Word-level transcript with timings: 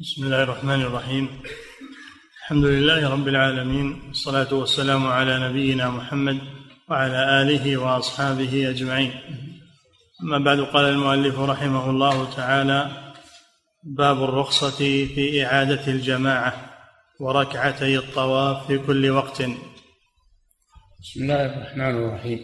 بسم 0.00 0.24
الله 0.24 0.42
الرحمن 0.42 0.82
الرحيم 0.82 1.28
الحمد 2.42 2.64
لله 2.64 3.08
رب 3.08 3.28
العالمين 3.28 4.02
والصلاة 4.08 4.54
والسلام 4.54 5.06
على 5.06 5.48
نبينا 5.48 5.90
محمد 5.90 6.38
وعلى 6.88 7.42
آله 7.42 7.76
وأصحابه 7.76 8.70
أجمعين 8.70 9.12
أما 10.22 10.38
بعد 10.38 10.60
قال 10.60 10.84
المؤلف 10.84 11.38
رحمه 11.38 11.90
الله 11.90 12.34
تعالى 12.34 13.12
باب 13.84 14.22
الرخصة 14.22 14.78
في 15.14 15.46
إعادة 15.46 15.86
الجماعة 15.86 16.70
وركعتي 17.20 17.98
الطواف 17.98 18.66
في 18.66 18.78
كل 18.78 19.10
وقت 19.10 19.42
بسم 21.02 21.22
الله 21.22 21.46
الرحمن 21.46 21.94
الرحيم 21.96 22.40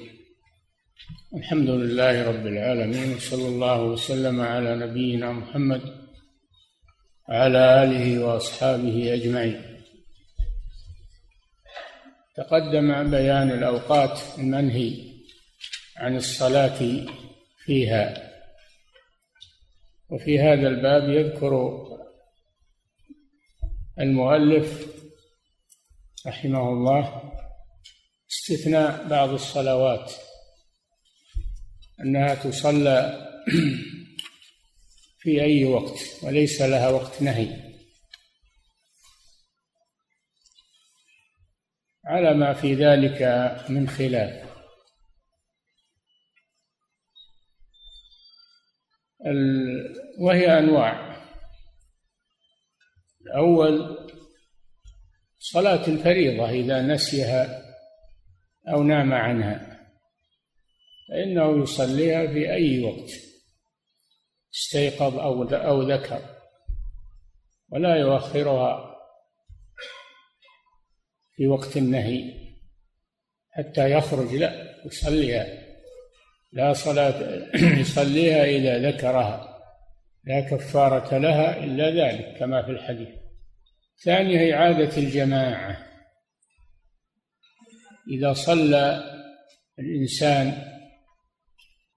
الحمد 1.37 1.71
لله 1.71 2.29
رب 2.29 2.47
العالمين 2.47 3.15
وصلى 3.17 3.49
الله 3.49 3.83
وسلم 3.83 4.41
على 4.41 4.77
نبينا 4.77 5.33
محمد 5.33 6.06
وعلى 7.29 7.83
آله 7.83 8.25
وأصحابه 8.25 9.15
أجمعين. 9.15 9.63
تقدم 12.37 13.11
بيان 13.11 13.51
الأوقات 13.51 14.21
المنهي 14.39 15.13
عن 15.97 16.17
الصلاة 16.17 17.07
فيها. 17.65 18.33
وفي 20.11 20.39
هذا 20.39 20.69
الباب 20.69 21.11
يذكر 21.11 21.83
المؤلف 24.01 24.87
رحمه 26.27 26.69
الله 26.69 27.33
استثناء 28.31 29.09
بعض 29.09 29.29
الصلوات. 29.29 30.13
أنها 32.01 32.35
تصلى 32.35 33.27
في 35.27 35.43
أي 35.43 35.65
وقت 35.65 35.99
وليس 36.23 36.63
لها 36.63 36.89
وقت 36.89 37.23
نهي. 37.23 37.73
على 42.05 42.35
ما 42.35 42.53
في 42.55 42.75
ذلك 42.75 43.23
من 43.69 43.89
خلاف. 43.89 44.47
وهي 50.19 50.59
أنواع. 50.59 51.17
الأول 53.21 53.99
صلاة 55.39 55.87
الفريضة 55.89 56.51
إذا 56.51 56.83
نسيها 56.83 57.63
أو 58.69 58.83
نام 58.83 59.15
عنها 59.15 59.87
فإنه 61.09 61.63
يصليها 61.63 62.27
في 62.27 62.53
أي 62.53 62.85
وقت. 62.85 63.26
استيقظ 64.57 65.19
أو 65.19 65.43
أو 65.43 65.83
ذكر 65.83 66.21
ولا 67.73 67.97
يؤخرها 67.97 68.97
في 71.37 71.47
وقت 71.47 71.77
النهي 71.77 72.47
حتى 73.51 73.91
يخرج 73.91 74.35
لا 74.35 74.77
يصليها. 74.87 75.47
لا 76.53 76.73
صلاة 76.73 77.47
يصليها 77.81 78.45
إذا 78.45 78.91
ذكرها. 78.91 79.63
لا 80.25 80.41
كفارة 80.41 81.19
لها 81.19 81.65
إلا 81.65 81.91
ذلك 81.91 82.39
كما 82.39 82.63
في 82.63 82.71
الحديث. 82.71 83.09
ثانية 84.05 84.55
إعادة 84.55 84.97
الجماعة. 84.97 85.87
إذا 88.11 88.33
صلى 88.33 89.05
الإنسان 89.79 90.73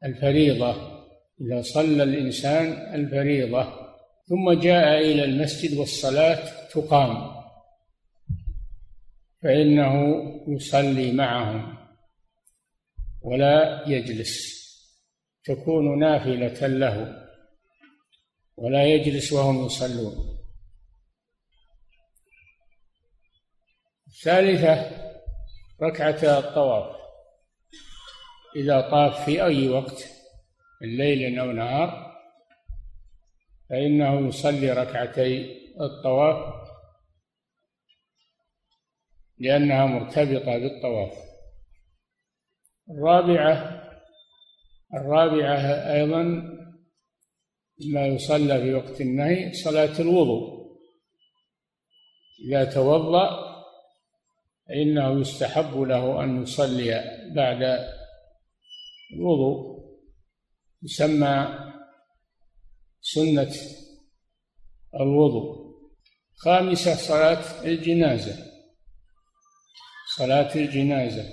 الفريضة 0.03 0.98
إذا 1.41 1.61
صلى 1.61 2.03
الإنسان 2.03 2.95
الفريضة 2.95 3.89
ثم 4.27 4.51
جاء 4.51 4.99
إلى 4.99 5.23
المسجد 5.23 5.77
والصلاة 5.77 6.69
تقام. 6.69 7.39
فإنه 9.43 9.93
يصلي 10.47 11.11
معهم 11.11 11.77
ولا 13.21 13.83
يجلس 13.87 14.59
تكون 15.43 15.99
نافلة 15.99 16.67
له 16.67 17.27
ولا 18.57 18.85
يجلس 18.85 19.33
وهم 19.33 19.65
يصلون. 19.65 20.39
الثالثة 24.07 24.91
ركعة 25.81 26.39
الطواف 26.39 26.95
إذا 28.55 28.81
طاف 28.81 29.25
في 29.25 29.43
أي 29.45 29.69
وقت 29.69 30.18
الليل 30.81 31.39
أو 31.39 31.51
نهار 31.51 32.19
فإنه 33.69 34.27
يصلي 34.27 34.71
ركعتي 34.71 35.59
الطواف 35.81 36.69
لأنها 39.39 39.85
مرتبطة 39.85 40.57
بالطواف. 40.57 41.13
الرابعة 42.89 43.83
الرابعة 44.93 45.57
أيضا 45.93 46.23
ما 47.93 48.07
يصلى 48.07 48.61
في 48.61 48.73
وقت 48.73 49.01
النهي 49.01 49.53
صلاة 49.53 49.99
الوضوء. 49.99 50.59
إذا 52.47 52.63
توضأ 52.63 53.49
فإنه 54.67 55.21
يستحب 55.21 55.81
له 55.81 56.23
أن 56.23 56.43
يصلي 56.43 57.03
بعد 57.35 57.87
الوضوء. 59.13 59.68
يسمى 60.83 61.59
سنة 63.01 63.55
الوضوء. 64.95 65.69
خامسة 66.35 66.95
صلاة 66.95 67.63
الجنازة. 67.63 68.45
صلاة 70.17 70.55
الجنازة. 70.55 71.29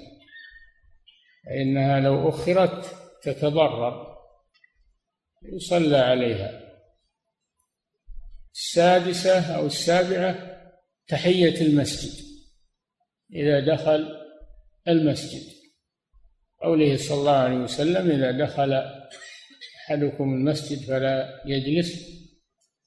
فإنها 1.46 2.00
لو 2.00 2.28
أخرت 2.28 2.96
تتضرر. 3.22 4.16
يصلى 5.42 5.96
عليها. 5.96 6.66
السادسة 8.54 9.56
أو 9.56 9.66
السابعة 9.66 10.56
تحية 11.08 11.60
المسجد. 11.60 12.26
إذا 13.32 13.74
دخل 13.74 14.26
المسجد. 14.88 15.56
قوله 16.62 16.96
صلى 16.96 17.18
الله 17.18 17.36
عليه 17.36 17.56
وسلم 17.56 18.10
إذا 18.10 18.44
دخل 18.44 18.72
أحدكم 19.86 20.34
المسجد 20.34 20.78
فلا 20.78 21.42
يجلس 21.46 22.16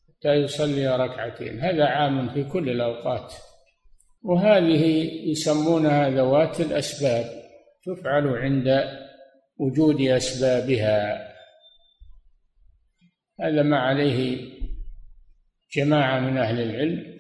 حتى 0.08 0.34
يصلي 0.34 0.98
ركعتين. 0.98 1.60
هذا 1.60 1.86
عام 1.86 2.30
في 2.30 2.44
كل 2.44 2.70
الأوقات. 2.70 3.34
وهذه 4.24 5.12
يسمونها 5.30 6.10
ذوات 6.10 6.60
الأسباب. 6.60 7.26
تفعل 7.86 8.28
عند 8.28 8.84
وجود 9.58 10.02
أسبابها. 10.02 11.30
هذا 13.42 13.64
ما 13.64 13.80
عليه 13.80 14.50
جماعة 15.76 16.20
من 16.20 16.38
أهل 16.38 16.62
العلم. 16.62 17.20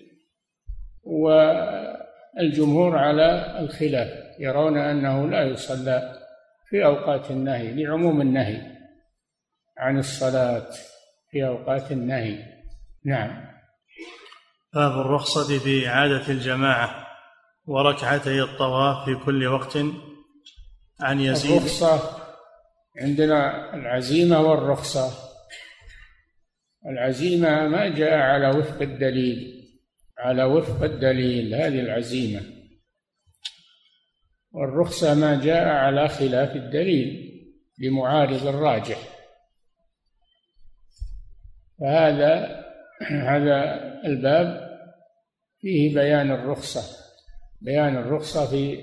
والجمهور 1.03 2.97
على 2.97 3.59
الخلاف 3.59 4.39
يرون 4.39 4.77
أنه 4.77 5.29
لا 5.29 5.43
يصلى 5.43 6.19
في 6.69 6.85
أوقات 6.85 7.31
النهي 7.31 7.73
لعموم 7.73 8.21
النهي. 8.21 8.78
عن 9.79 9.99
الصلاة 9.99 10.69
في 11.31 11.47
أوقات 11.47 11.91
النهي. 11.91 12.37
نعم. 13.05 13.45
باب 14.73 14.91
الرخصة 14.91 15.59
في 15.59 15.87
إعادة 15.87 16.27
الجماعة 16.27 17.07
وركعتي 17.65 18.41
الطواف 18.41 19.05
في 19.05 19.25
كل 19.25 19.47
وقت 19.47 19.77
عن 21.01 21.19
يزيد. 21.19 21.51
الرخصة 21.51 21.99
عندنا 23.01 23.73
العزيمة 23.73 24.41
والرخصة. 24.41 25.11
العزيمة 26.85 27.67
ما 27.67 27.87
جاء 27.87 28.17
على 28.17 28.57
وفق 28.57 28.81
الدليل 28.81 29.59
على 30.19 30.43
وفق 30.43 30.83
الدليل 30.83 31.55
هذه 31.55 31.79
العزيمة. 31.79 32.41
والرخصة 34.51 35.15
ما 35.15 35.43
جاء 35.43 35.67
على 35.67 36.09
خلاف 36.09 36.55
الدليل 36.55 37.29
لمعارض 37.79 38.47
الراجح. 38.47 39.18
فهذا 41.79 42.59
هذا 43.31 43.81
الباب 44.05 44.69
فيه 45.61 45.95
بيان 45.95 46.31
الرخصة 46.31 46.99
بيان 47.61 47.97
الرخصة 47.97 48.45
في 48.49 48.77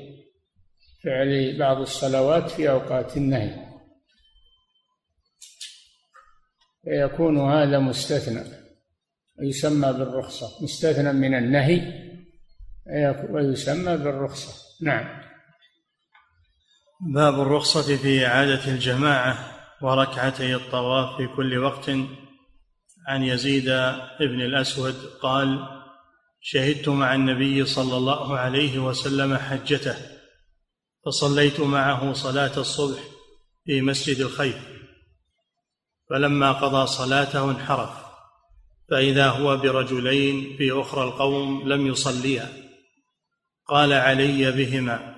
فعل 1.04 1.58
بعض 1.58 1.76
الصلوات 1.76 2.50
في 2.50 2.70
أوقات 2.70 3.16
النهي. 3.16 3.66
فيكون 6.84 7.50
هذا 7.50 7.78
مستثنى 7.78 8.44
ويسمى 9.38 9.92
بالرخصة. 9.92 10.64
مستثنى 10.64 11.12
من 11.12 11.34
النهي 11.34 12.06
ويسمى 13.30 13.96
بالرخصة. 13.96 14.54
نعم. 14.82 15.22
باب 17.14 17.40
الرخصة 17.40 17.96
في 17.96 18.26
إعادة 18.26 18.64
الجماعة 18.68 19.38
وركعتي 19.82 20.54
الطواف 20.54 21.16
في 21.16 21.26
كل 21.36 21.58
وقت. 21.58 21.90
عن 23.06 23.22
يزيد 23.22 23.64
بن 24.20 24.40
الأسود 24.40 24.94
قال 25.22 25.68
شهدت 26.40 26.88
مع 26.88 27.14
النبي 27.14 27.64
صلى 27.64 27.96
الله 27.96 28.38
عليه 28.38 28.78
وسلم 28.78 29.36
حجته 29.36 29.96
فصليت 31.06 31.60
معه 31.60 32.12
صلاة 32.12 32.58
الصبح 32.58 33.00
في 33.64 33.80
مسجد 33.80 34.20
الخير. 34.20 34.60
فلما 36.10 36.52
قضى 36.52 36.86
صلاته 36.86 37.50
انحرف 37.50 37.90
فإذا 38.90 39.28
هو 39.28 39.56
برجلين 39.56 40.56
في 40.56 40.80
أخرى 40.80 41.04
القوم 41.04 41.68
لم 41.68 41.86
يصليا. 41.86 42.48
قال 43.68 43.92
علي 43.92 44.52
بهما 44.52 45.16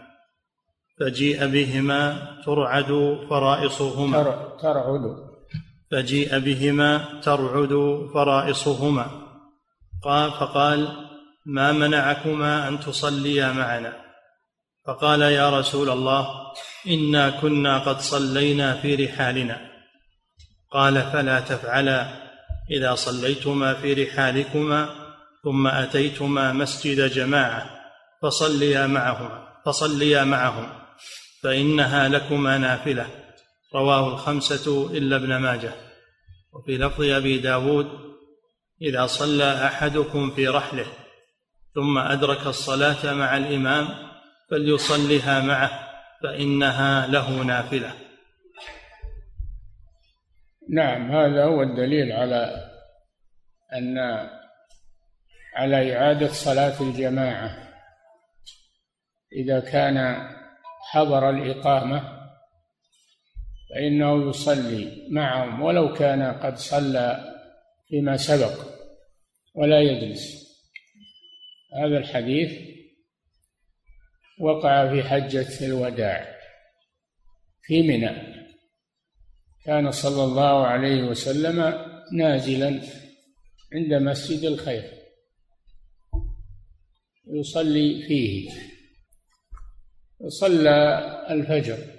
فجيء 1.01 1.47
بهما 1.47 2.29
ترعد 2.47 3.19
فرائصهما. 3.31 4.23
ترعد. 4.63 5.28
فجيء 5.91 6.39
بهما 6.39 7.21
ترعد 7.23 8.03
فرائصهما. 8.15 9.07
قال 10.05 10.31
فقال 10.31 10.89
ما 11.47 11.73
منعكما 11.73 12.69
أن 12.69 12.81
تصليا 12.81 13.53
معنا؟ 13.53 13.93
فقال 14.87 15.21
يا 15.23 15.59
رسول 15.59 15.91
الله 15.91 16.29
إنا 16.89 17.31
كنا 17.31 17.79
قد 17.79 18.01
صلينا 18.01 18.75
في 18.75 18.95
رحالنا. 18.95 19.61
قال 20.71 21.03
فلا 21.03 21.41
تفعلا 21.41 22.29
إذا 22.71 22.95
صليتما 22.95 23.75
في 23.75 23.93
رحالكما 23.93 24.89
ثم 25.45 25.67
أتيتما 25.67 26.53
مسجد 26.53 27.13
جماعة 27.13 27.71
فصليا 28.23 28.87
معهما 28.87 29.49
فصليا 29.67 30.25
معهم 30.25 30.69
فإنها 31.43 32.09
لكما 32.09 32.59
نافلة. 32.59 33.07
رواه 33.75 34.09
الخمسة 34.09 34.91
إلا 34.91 35.17
ابن 35.17 35.37
ماجه. 35.37 35.73
وفي 36.53 36.79
لفظ 36.79 37.03
أبي 37.03 37.39
داود 37.39 37.87
إذا 38.83 39.07
صلى 39.07 39.67
أحدكم 39.67 40.31
في 40.31 40.49
رحله 40.49 40.87
ثم 41.75 41.99
أدرك 41.99 42.47
الصلاة 42.47 43.15
مع 43.15 43.37
الإمام 43.37 43.89
فليصلها 44.51 45.41
معه 45.41 45.89
فإنها 46.23 47.07
له 47.07 47.43
نافلة. 47.43 47.93
نعم 50.71 51.11
هذا 51.11 51.45
هو 51.45 51.63
الدليل 51.63 52.13
على 52.13 52.71
أن 53.73 53.99
على 55.55 55.97
إعادة 55.97 56.29
صلاة 56.29 56.83
الجماعة. 56.83 57.69
إذا 59.33 59.61
كان 59.61 60.29
حضر 60.91 61.31
الإقامة 61.31 62.18
فإنه 63.71 64.29
يصلي 64.29 65.07
معهم 65.11 65.63
ولو 65.63 65.93
كان 65.93 66.23
قد 66.23 66.57
صلى 66.57 67.35
فيما 67.89 68.17
سبق 68.17 68.69
ولا 69.55 69.81
يجلس. 69.81 70.49
هذا 71.75 71.99
الحديث 71.99 72.69
وقع 74.41 74.91
في 74.91 75.03
حجة 75.03 75.67
الوداع 75.67 76.39
في 77.63 77.83
منى. 77.83 78.39
كان 79.65 79.91
صلى 79.91 80.25
الله 80.25 80.67
عليه 80.67 81.03
وسلم 81.03 81.89
نازلا 82.13 82.81
عند 83.73 83.95
مسجد 83.95 84.45
الخير 84.45 84.93
يصلي 87.27 88.03
فيه. 88.09 88.51
وصلى 90.21 90.99
الفجر. 91.31 91.98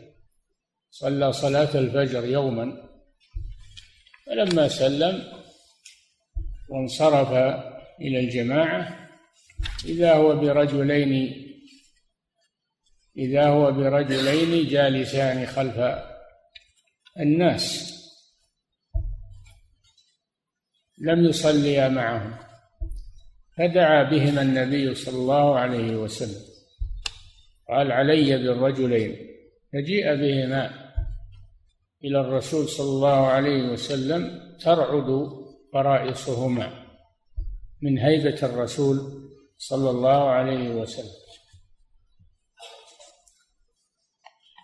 صلى 0.91 1.33
صلاة 1.33 1.77
الفجر 1.77 2.25
يوما 2.25 2.89
فلما 4.25 4.68
سلم 4.68 5.24
وانصرف 6.69 7.31
إلى 8.01 8.19
الجماعة 8.19 9.09
إذا 9.86 10.13
هو 10.13 10.36
برجلين 10.36 11.45
إذا 13.18 13.47
هو 13.47 13.71
برجلين 13.71 14.68
جالسان 14.68 15.45
خلف 15.45 16.03
الناس. 17.19 17.95
لم 20.97 21.25
يصليا 21.25 21.89
معهم 21.89 22.38
فدعا 23.57 24.03
بهما 24.03 24.42
النبي 24.42 24.95
صلى 24.95 25.18
الله 25.18 25.59
عليه 25.59 25.95
وسلم 25.95 26.42
قال 27.69 27.92
علي 27.92 28.38
بالرجلين. 28.38 29.28
فجيء 29.74 30.16
بهما 30.16 30.89
إلى 32.04 32.21
الرسول 32.21 32.69
صلى 32.69 32.89
الله 32.89 33.27
عليه 33.27 33.71
وسلم 33.71 34.50
ترعد 34.60 35.30
فرائصهما 35.74 36.86
من 37.81 37.98
هيبة 38.00 38.39
الرسول 38.44 38.98
صلى 39.57 39.89
الله 39.89 40.30
عليه 40.30 40.69
وسلم. 40.69 41.19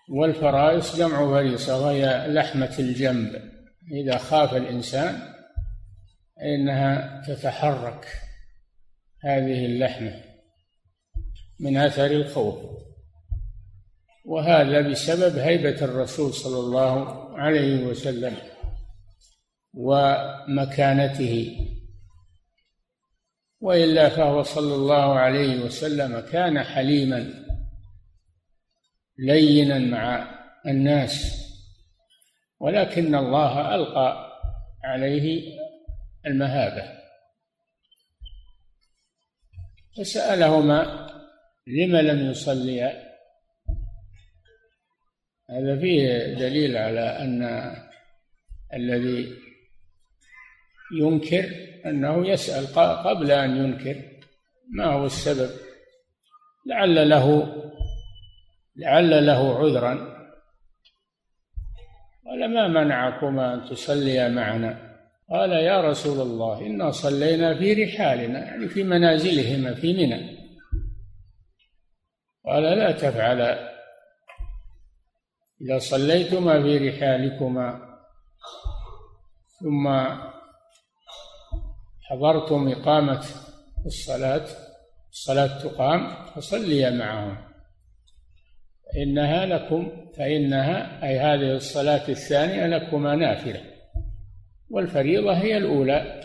والفرائص 0.10 0.96
جمع 0.96 1.18
فريصة 1.31 1.86
وهي 1.86 2.28
لحمة 2.28 2.75
الجنب. 2.80 3.52
إذا 3.92 4.18
خاف 4.18 4.54
الإنسان 4.54 5.34
إنها 6.42 7.22
تتحرك 7.28 8.07
هذه 9.24 9.66
اللحمة 9.66 10.24
من 11.60 11.78
أثر 11.78 12.06
الخوف. 12.06 12.84
وهذا 14.25 14.81
بسبب 14.89 15.38
هيبة 15.38 15.86
الرسول 15.86 16.33
صلى 16.33 16.60
الله 16.60 17.16
عليه 17.38 17.83
وسلم 17.83 18.38
ومكانته. 19.74 21.57
وإلا 23.62 24.10
فهو 24.10 24.44
صلى 24.44 24.75
الله 24.75 25.13
عليه 25.19 25.63
وسلم 25.63 26.19
كان 26.19 26.63
حليما 26.63 27.45
لينا 29.18 29.80
مع 29.80 30.36
الناس 30.68 31.45
ولكن 32.60 33.16
الله 33.16 33.75
ألقى 33.75 34.31
عليه 34.83 35.57
المهابة. 36.25 36.95
فسألهما 39.98 41.10
لم 41.68 41.95
لم 41.95 42.31
يصليا 42.31 43.05
هذا 45.50 45.80
فيه 45.80 46.33
دليل 46.33 46.77
على 46.77 47.00
أن 47.00 47.71
الذي 48.74 49.33
ينكر 51.00 51.50
أنه 51.86 52.27
يسأل 52.27 52.75
قبل 53.06 53.31
أن 53.31 53.57
ينكر 53.57 54.01
ما 54.74 54.86
هو 54.86 55.06
السبب. 55.06 55.49
لعل 56.68 57.09
له 57.09 57.56
لعل 58.75 59.25
له 59.25 59.57
عذرا. 59.59 60.16
قال 62.25 62.54
ما 62.54 62.68
منعكما 62.68 63.54
أن 63.54 63.69
تصليا 63.69 64.30
معنا؟ 64.30 64.95
قال 65.30 65.52
يا 65.52 65.81
رسول 65.81 66.21
الله 66.21 66.68
إنا 66.68 66.92
صلينا 66.92 67.57
في 67.57 67.83
رحالنا 67.83 68.40
يعني 68.40 68.68
في 68.68 68.83
منازلهما 68.83 69.73
في 69.73 69.94
منى. 69.94 70.37
قال 72.45 72.64
لا 72.64 72.92
تفعل 72.92 73.74
إذا 75.62 75.80
صليتما 75.80 76.62
في 76.64 76.90
رحالكما 76.90 77.95
ثم 79.59 79.90
حضرتم 82.02 82.68
إقامة 82.68 83.26
الصلاة 83.85 84.45
الصلاة 85.12 85.64
تقام 85.64 86.26
فصليا 86.35 86.90
معهم. 86.90 87.38
فإنها 88.85 89.45
لكم 89.45 89.92
فإنها 90.18 91.07
أي 91.07 91.19
هذه 91.19 91.56
الصلاة 91.56 92.09
الثانية 92.09 92.66
لكما 92.68 93.16
نافلة. 93.16 93.62
والفريضة 94.69 95.33
هي 95.33 95.57
الأولى 95.57 96.21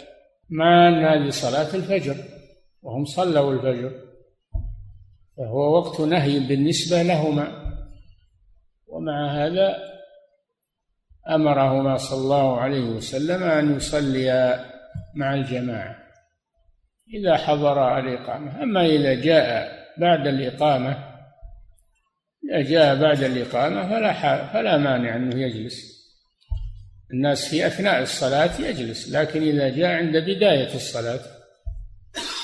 مع 0.50 0.88
أن 0.88 1.04
هذه 1.04 1.30
صلاة 1.30 1.74
الفجر 1.74 2.16
وهم 2.82 3.04
صلوا 3.04 3.52
الفجر. 3.52 3.92
فهو 5.36 5.78
وقت 5.78 6.00
نهي 6.00 6.40
بالنسبة 6.40 7.02
لهما. 7.02 7.59
ومع 9.00 9.26
هذا 9.26 9.78
أمرهما 11.28 11.96
صلى 11.96 12.18
الله 12.18 12.60
عليه 12.60 12.84
وسلم 12.84 13.42
أن 13.42 13.76
يصليا 13.76 14.64
مع 15.14 15.34
الجماعة 15.34 15.96
إذا 17.14 17.36
حضر 17.36 17.98
الإقامة. 17.98 18.62
أما 18.62 18.86
إذا 18.86 19.14
جاء 19.14 19.72
بعد 19.98 20.26
الإقامة 20.26 21.04
إذا 22.44 22.70
جاء 22.70 23.00
بعد 23.00 23.22
الإقامة 23.22 23.88
فلا 23.88 24.46
فلا 24.52 24.76
مانع 24.76 25.16
أنه 25.16 25.36
يجلس. 25.36 26.00
الناس 27.12 27.48
في 27.48 27.66
أثناء 27.66 28.02
الصلاة 28.02 28.60
يجلس 28.60 29.12
لكن 29.12 29.42
إذا 29.42 29.68
جاء 29.68 29.90
عند 29.90 30.16
بداية 30.16 30.74
الصلاة 30.74 31.20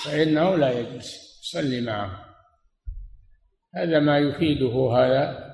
فإنه 0.05 0.57
لا 0.57 0.71
يجلس 0.71 1.41
يصلي 1.43 1.81
معه 1.81 2.25
هذا 3.75 4.01
ما 4.01 4.19
يفيده 4.19 4.93
هذا 4.93 5.46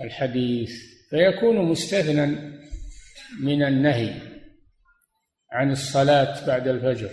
الحديث 0.00 0.70
فيكون 1.10 1.56
مستثنى 1.56 2.26
من 3.40 3.62
النهي 3.62 4.14
عن 5.52 5.70
الصلاة 5.70 6.46
بعد 6.46 6.68
الفجر. 6.68 7.10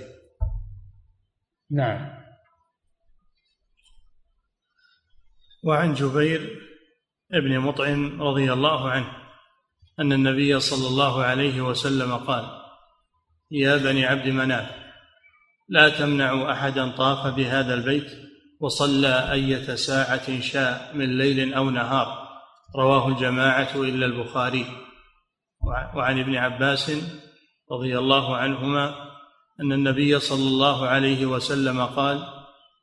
نعم. 1.72 2.20
وعن 5.64 5.94
جبير 5.94 6.70
ابن 7.32 7.60
مطعم 7.60 8.22
رضي 8.22 8.54
الله 8.54 8.90
عنه 8.90 9.08
أن 10.00 10.14
النبي 10.14 10.60
صلى 10.60 10.88
الله 10.88 11.24
عليه 11.24 11.62
وسلم 11.62 12.16
قال 12.16 12.46
يا 13.52 13.78
بني 13.78 14.06
عبد 14.06 14.28
مناف 14.28 14.70
لا 15.70 15.90
تمنعوا 15.90 16.52
أحدا 16.52 16.92
طاف 16.92 17.36
بهذا 17.36 17.74
البيت 17.74 18.12
وصلى 18.60 19.32
أية 19.32 19.76
ساعة 19.76 20.42
شاء 20.42 20.92
من 20.96 21.18
ليل 21.18 21.54
أو 21.54 21.70
نهار 21.70 22.29
رواه 22.76 23.08
الجماعة 23.08 23.76
إلا 23.76 24.06
البخاري. 24.06 24.66
وعن 25.96 26.20
ابن 26.20 26.36
عباس 26.36 26.92
رضي 27.72 27.98
الله 27.98 28.36
عنهما 28.36 29.10
أن 29.62 29.72
النبي 29.72 30.20
صلى 30.20 30.48
الله 30.48 30.88
عليه 30.88 31.26
وسلم 31.26 31.86
قال 31.86 32.24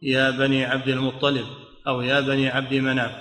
يا 0.02 0.31
بني 0.31 0.64
عبد 0.64 0.88
المطلب 0.88 1.47
أو 1.87 2.02
يا 2.02 2.21
بني 2.21 2.49
عبد 2.49 2.75
مناف 2.75 3.12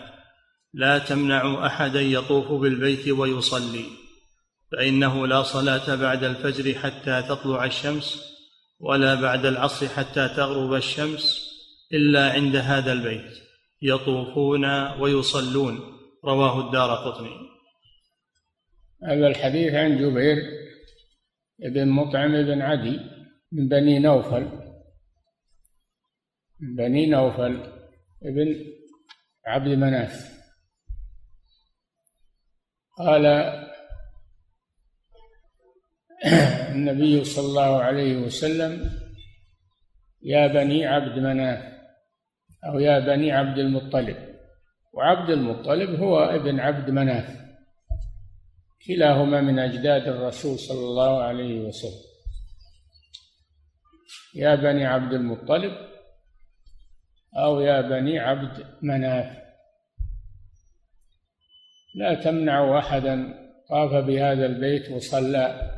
لا 0.74 0.98
تمنعوا 0.98 1.66
أحدا 1.66 2.02
يطوف 2.02 2.52
بالبيت 2.52 3.08
ويصلي 3.08 3.86
فإنه 4.72 5.28
لا 5.28 5.44
صلاة 5.44 5.96
بعد 5.96 6.24
الفجر 6.24 6.80
حتى 6.80 7.22
تطلع 7.22 7.66
الشمس 7.66 8.36
ولا 8.80 9.16
بعد 9.16 9.46
العصر 9.46 9.88
حتى 9.88 10.28
تغرب 10.28 10.74
الشمس 10.74 11.46
إلا 11.94 12.32
عند 12.32 12.56
هذا 12.56 12.94
البيت 12.94 13.32
يطوفون 13.82 14.66
ويصلون. 15.00 15.95
رواه 16.26 16.68
الدار 16.68 16.96
قطني. 16.96 17.36
هذا 19.04 19.28
الحديث 19.28 19.74
عن 19.74 19.98
جبير 19.98 20.38
بن 21.60 21.88
مطعم 21.90 22.32
بن 22.32 22.62
عدي 22.62 23.00
من 23.52 23.68
بني 23.68 24.00
نوفل. 24.00 24.44
من 26.60 26.76
بني 26.76 27.06
نوفل 27.06 27.64
ابن 28.24 28.66
عبد 29.46 29.68
مناف. 29.68 30.36
قال 32.98 33.26
النبي 36.72 37.24
صلى 37.24 37.46
الله 37.46 37.84
عليه 37.84 38.18
وسلم 38.18 38.92
يا 40.22 40.48
بني 40.48 40.86
عبد 40.86 41.20
مناف 41.20 41.76
أو 42.66 42.80
يا 42.80 43.00
بني 43.00 43.32
عبد 43.32 43.58
المطلب 43.58 44.35
وعبد 44.96 45.30
المطلب 45.30 46.00
هو 46.00 46.20
ابن 46.20 46.60
عبد 46.60 46.90
مناف 46.90 47.46
كلاهما 48.88 49.42
من 49.42 49.60
أجداد 49.60 50.08
الرسول 50.08 50.60
صلى 50.60 50.80
الله 50.80 51.24
عليه 51.24 51.60
وسلم. 51.60 52.06
يا 54.36 54.56
بني 54.56 54.86
عبد 54.86 55.14
المطلب 55.14 55.72
أو 57.38 57.60
يا 57.62 57.82
بني 57.82 58.20
عبد 58.20 58.66
مناف. 58.82 59.38
لا 61.96 62.14
تمنعوا 62.14 62.80
أحدا 62.80 63.34
طاف 63.70 64.06
بهذا 64.06 64.46
البيت 64.46 64.92
وصلى 64.92 65.72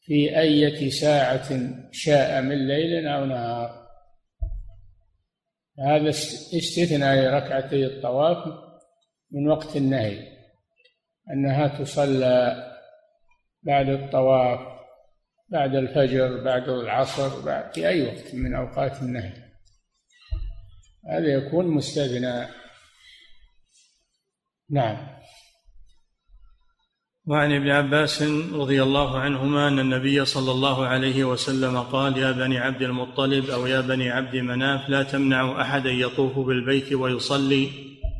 في 0.00 0.38
أية 0.38 0.90
ساعة 0.90 1.48
شاء 1.92 2.42
من 2.42 2.66
ليل 2.68 3.06
أو 3.06 3.24
نهار. 3.24 3.85
هذا 5.78 6.08
استثناء 6.08 7.16
لركعتي 7.16 7.86
الطواف 7.86 8.46
من 9.30 9.48
وقت 9.48 9.76
النهي. 9.76 10.36
أنها 11.32 11.78
تصلى 11.78 12.66
بعد 13.62 13.88
الطواف 13.88 14.60
بعد 15.48 15.74
الفجر 15.74 16.44
بعد 16.44 16.68
العصر 16.68 17.44
بعد 17.44 17.74
في 17.74 17.88
أي 17.88 18.02
وقت 18.06 18.34
من 18.34 18.54
أوقات 18.54 19.02
النهي. 19.02 19.32
هذا 21.10 21.26
يكون 21.26 21.66
مستثنى. 21.66 22.46
نعم. 24.70 25.16
وعن 27.26 27.52
ابن 27.52 27.70
عباس 27.70 28.22
رضي 28.52 28.82
الله 28.82 29.18
عنهما 29.18 29.68
أن 29.68 29.78
النبي 29.78 30.24
صلى 30.24 30.50
الله 30.52 30.86
عليه 30.86 31.24
وسلم 31.24 31.78
قال 31.78 32.18
يا 32.18 32.32
بني 32.32 32.58
عبد 32.58 32.82
المطلب 32.82 33.50
أو 33.50 33.66
يا 33.66 33.80
بني 33.80 34.10
عبد 34.10 34.36
مناف 34.36 34.88
لا 34.88 35.02
تمنعوا 35.02 35.60
أحدا 35.62 35.90
يطوف 35.90 36.38
بالبيت 36.38 36.92
ويصلي 36.92 37.68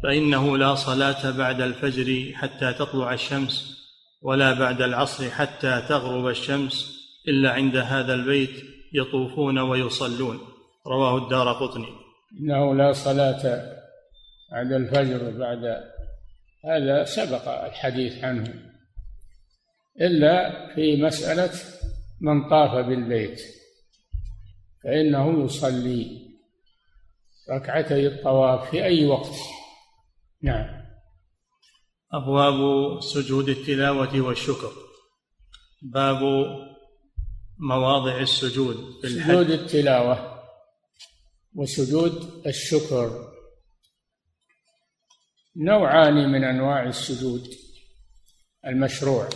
فإنه 0.02 0.58
لا 0.58 0.74
صلاة 0.74 1.30
بعد 1.30 1.60
الفجر 1.60 2.32
حتى 2.34 2.72
تطلع 2.72 3.12
الشمس 3.12 3.76
ولا 4.22 4.54
بعد 4.54 4.82
العصر 4.82 5.30
حتى 5.30 5.82
تغرب 5.88 6.28
الشمس 6.28 6.96
إلا 7.28 7.50
عند 7.50 7.76
هذا 7.76 8.14
البيت 8.14 8.64
يطوفون 8.92 9.58
ويصلون. 9.58 10.38
رواه 10.86 11.24
الدار 11.24 11.52
قطني. 11.52 11.88
إنه 12.40 12.74
لا 12.74 12.92
صلاة 12.92 13.62
بعد 14.52 14.72
الفجر 14.72 15.30
بعد 15.38 15.64
هذا 16.64 17.04
سبق 17.04 17.48
الحديث 17.48 18.24
عنه. 18.24 18.65
إلا 20.00 20.66
في 20.74 21.02
مسألة 21.02 21.52
من 22.20 22.48
طاف 22.50 22.86
بالبيت 22.86 23.42
فإنه 24.84 25.44
يصلي 25.44 26.26
ركعتي 27.50 28.06
الطواف 28.06 28.70
في 28.70 28.84
أي 28.84 29.06
وقت. 29.06 29.34
نعم. 30.42 30.86
أبواب 32.12 33.00
سجود 33.00 33.48
التلاوة 33.48 34.20
والشكر. 34.20 34.72
باب 35.82 36.20
مواضع 37.58 38.20
السجود 38.20 38.76
في 39.00 39.06
الحج. 39.06 39.32
سجود 39.32 39.50
التلاوة 39.50 40.42
وسجود 41.54 42.46
الشكر. 42.46 43.32
نوعان 45.56 46.32
من 46.32 46.44
أنواع 46.44 46.82
السجود. 46.82 47.48
المشروع. 48.66 49.28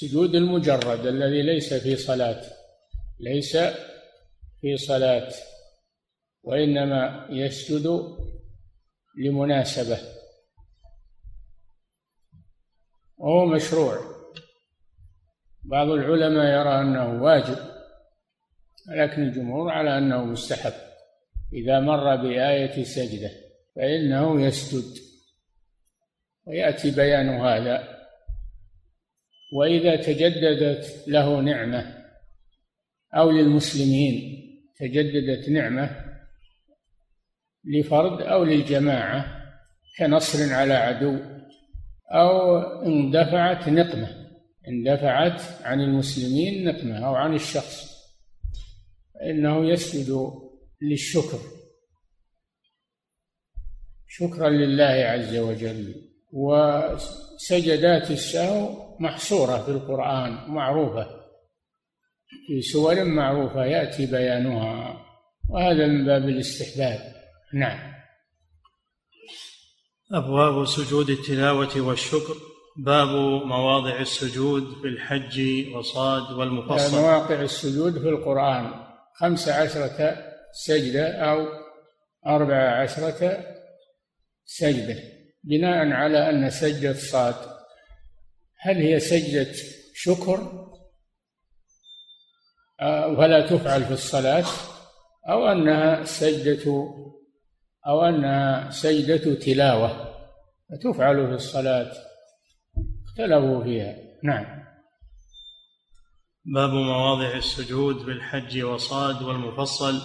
سجود 0.00 0.34
المجرد 0.34 1.06
الذي 1.06 1.42
ليس 1.42 1.74
في 1.74 1.96
صلاة 1.96 2.42
ليس 3.20 3.56
في 4.60 4.76
صلاة 4.76 5.32
وإنما 6.42 7.26
يسجد 7.30 8.16
لمناسبة. 9.18 9.98
وهو 13.16 13.46
مشروع. 13.46 13.98
بعض 15.64 15.88
العلماء 15.88 16.44
يرى 16.44 16.80
أنه 16.80 17.22
واجب 17.22 17.58
لكن 18.88 19.22
الجمهور 19.22 19.70
على 19.70 19.98
أنه 19.98 20.24
مستحب. 20.24 20.72
إذا 21.52 21.80
مر 21.80 22.16
بآية 22.16 22.84
سجدة 22.84 23.30
فإنه 23.76 24.42
يسجد. 24.46 25.02
ويأتي 26.46 26.90
بيان 26.90 27.28
هذا 27.28 27.93
وإذا 29.54 29.96
تجددت 29.96 31.04
له 31.06 31.40
نعمة 31.40 32.04
أو 33.14 33.30
للمسلمين 33.30 34.40
تجددت 34.78 35.48
نعمة 35.48 35.90
لفرد 37.64 38.22
أو 38.22 38.44
للجماعة 38.44 39.44
كنصر 39.98 40.54
على 40.54 40.74
عدو 40.74 41.18
أو 42.10 42.58
اندفعت 42.82 43.68
نقمة 43.68 44.24
اندفعت 44.68 45.42
عن 45.62 45.80
المسلمين 45.80 46.64
نقمة 46.64 47.06
أو 47.06 47.14
عن 47.14 47.34
الشخص 47.34 47.94
فإنه 49.14 49.70
يسجد 49.70 50.32
للشكر. 50.82 51.38
شكرا 54.08 54.50
لله 54.50 54.84
عز 54.84 55.36
وجل. 55.36 55.94
وسجدات 56.32 58.10
السهو 58.10 58.83
محصورة 59.00 59.62
في 59.62 59.70
القرآن 59.70 60.38
معروفة. 60.48 61.06
في 62.46 62.62
سور 62.62 63.04
معروفة 63.04 63.64
يأتي 63.64 64.06
بيانها 64.06 65.04
وهذا 65.48 65.86
من 65.86 66.04
باب 66.06 66.28
الاستحباب. 66.28 67.14
نعم. 67.54 67.94
أبواب 70.12 70.64
سجود 70.66 71.10
التلاوة 71.10 71.80
والشكر. 71.80 72.34
باب 72.76 73.08
مواضع 73.46 74.00
السجود 74.00 74.62
في 74.82 74.88
الحج 74.88 75.66
وصاد 75.74 76.32
والمفصل. 76.32 76.96
مواقع 76.96 77.42
السجود 77.42 77.98
في 77.98 78.08
القرآن. 78.08 78.70
خمس 79.14 79.48
عشرة 79.48 80.16
سجدة 80.52 81.08
أو 81.08 81.46
أربع 82.26 82.82
عشرة 82.82 83.44
سجدة. 84.44 84.96
بناء 85.44 85.92
على 85.92 86.30
أن 86.30 86.50
سجدة 86.50 86.92
صاد. 86.92 87.53
هل 88.66 88.76
هي 88.76 89.00
سجدة 89.00 89.52
شكر؟ 89.94 90.64
ولا 93.18 93.46
تفعل 93.46 93.84
في 93.84 93.92
الصلاة 93.92 94.44
أو 95.28 95.46
أنها 95.46 96.04
سجدة 96.04 96.94
أو 97.86 98.04
أنها 98.04 98.70
سجدة 98.70 99.34
تلاوة 99.34 100.14
فتفعل 100.70 101.26
في 101.28 101.34
الصلاة. 101.34 101.92
اختلفوا 103.06 103.64
فيها. 103.64 103.96
نعم. 104.22 104.64
باب 106.44 106.70
مواضع 106.70 107.36
السجود 107.36 107.96
بالحج 107.96 108.62
وصاد 108.62 109.22
والمفصل. 109.22 110.00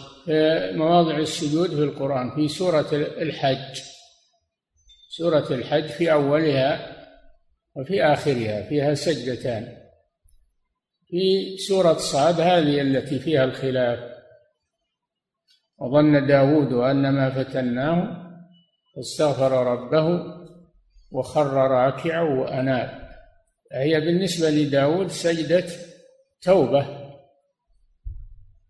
مواضع 0.78 1.18
السجود 1.18 1.70
في 1.70 1.84
القرآن 1.84 2.36
في 2.36 2.48
سورة 2.48 2.90
الحج. 2.94 3.82
سورة 5.10 5.48
الحج 5.54 5.88
في 5.88 6.12
أولها 6.12 6.99
وفي 7.80 8.04
آخرها 8.04 8.70
فيها 8.70 8.94
سجدتان. 8.94 9.78
في 11.08 11.58
سورة 11.58 11.94
صاد 11.98 12.40
هذه 12.40 12.82
التي 12.82 13.20
فيها 13.20 13.44
الخلاف. 13.44 14.00
وظن 15.78 16.28
داود 16.28 16.74
أن 16.74 17.10
ما 17.10 17.30
فتناه 17.30 18.26
فاستغفر 18.96 19.52
ربه 19.52 20.24
وخر 21.12 21.54
راكعا 21.54 22.22
وأناب. 22.22 23.10
هي 23.72 24.00
بالنسبة 24.00 24.50
لداود 24.50 25.08
سجدة 25.08 25.66
توبة. 26.42 27.14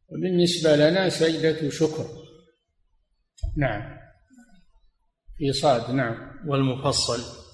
وبالنسبة 0.10 0.76
لنا 0.76 1.10
سجدة 1.10 1.70
شكر. 1.70 2.06
نعم. 3.58 4.00
في 5.38 5.54
صاد 5.54 5.92
نعم. 5.96 6.32
والمفصل. 6.48 7.49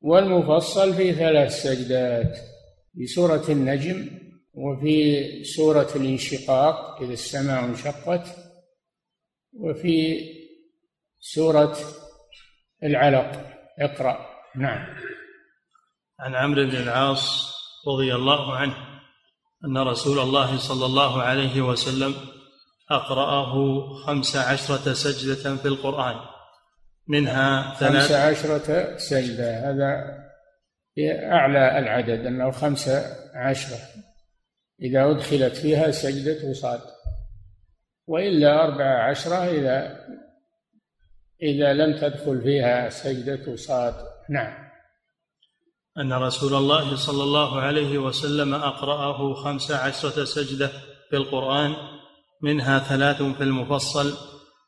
والمفصل 0.00 0.94
في 0.94 1.12
ثلاث 1.12 1.62
سجدات 1.62 2.38
في 2.94 3.06
سورة 3.06 3.44
النجم 3.48 4.10
وفي 4.54 5.44
سورة 5.44 5.88
الانشقاق 5.96 7.02
إذا 7.02 7.12
السماء 7.12 7.64
انشقت 7.64 8.36
وفي 9.52 10.20
سورة 11.20 11.76
العلق. 12.82 13.46
اقرأ. 13.78 14.26
نعم. 14.56 14.86
عن 16.20 16.34
عمرو 16.34 16.64
بن 16.64 16.76
العاص 16.76 17.52
رضي 17.88 18.14
الله 18.14 18.56
عنه 18.56 18.74
أن 19.64 19.78
رسول 19.78 20.18
الله 20.18 20.58
صلى 20.58 20.86
الله 20.86 21.22
عليه 21.22 21.60
وسلم 21.62 22.14
أقرأه 22.90 23.82
خمس 24.06 24.36
عشرة 24.36 24.92
سجدة 24.92 25.56
في 25.56 25.68
القرآن. 25.68 26.37
منها 27.08 27.74
ثلاث 27.74 28.02
خمس 28.02 28.12
عشرة 28.12 28.96
سجدة. 28.96 29.70
هذا 29.70 30.18
أعلى 31.24 31.78
العدد 31.78 32.26
أنه 32.26 32.50
خمس 32.50 32.88
عشرة. 33.34 33.78
إذا 34.82 35.10
أدخلت 35.10 35.56
فيها 35.56 35.90
سجدة 35.90 36.52
صاد 36.52 36.80
وإلا 38.06 38.64
أربع 38.64 39.10
عشرة 39.10 39.34
إذا 39.34 40.06
إذا 41.42 41.72
لم 41.72 41.96
تدخل 41.96 42.40
فيها 42.42 42.88
سجدة 42.88 43.56
صاد 43.56 43.94
نعم. 44.30 44.68
أن 45.98 46.12
رسول 46.12 46.54
الله 46.54 46.96
صلى 46.96 47.22
الله 47.22 47.60
عليه 47.60 47.98
وسلم 47.98 48.54
أقرأه 48.54 49.34
خمس 49.34 49.70
عشرة 49.70 50.24
سجدة 50.24 50.70
في 51.10 51.16
القرآن 51.16 51.74
منها 52.42 52.78
ثلاث 52.78 53.22
في 53.22 53.42
المفصل 53.42 54.14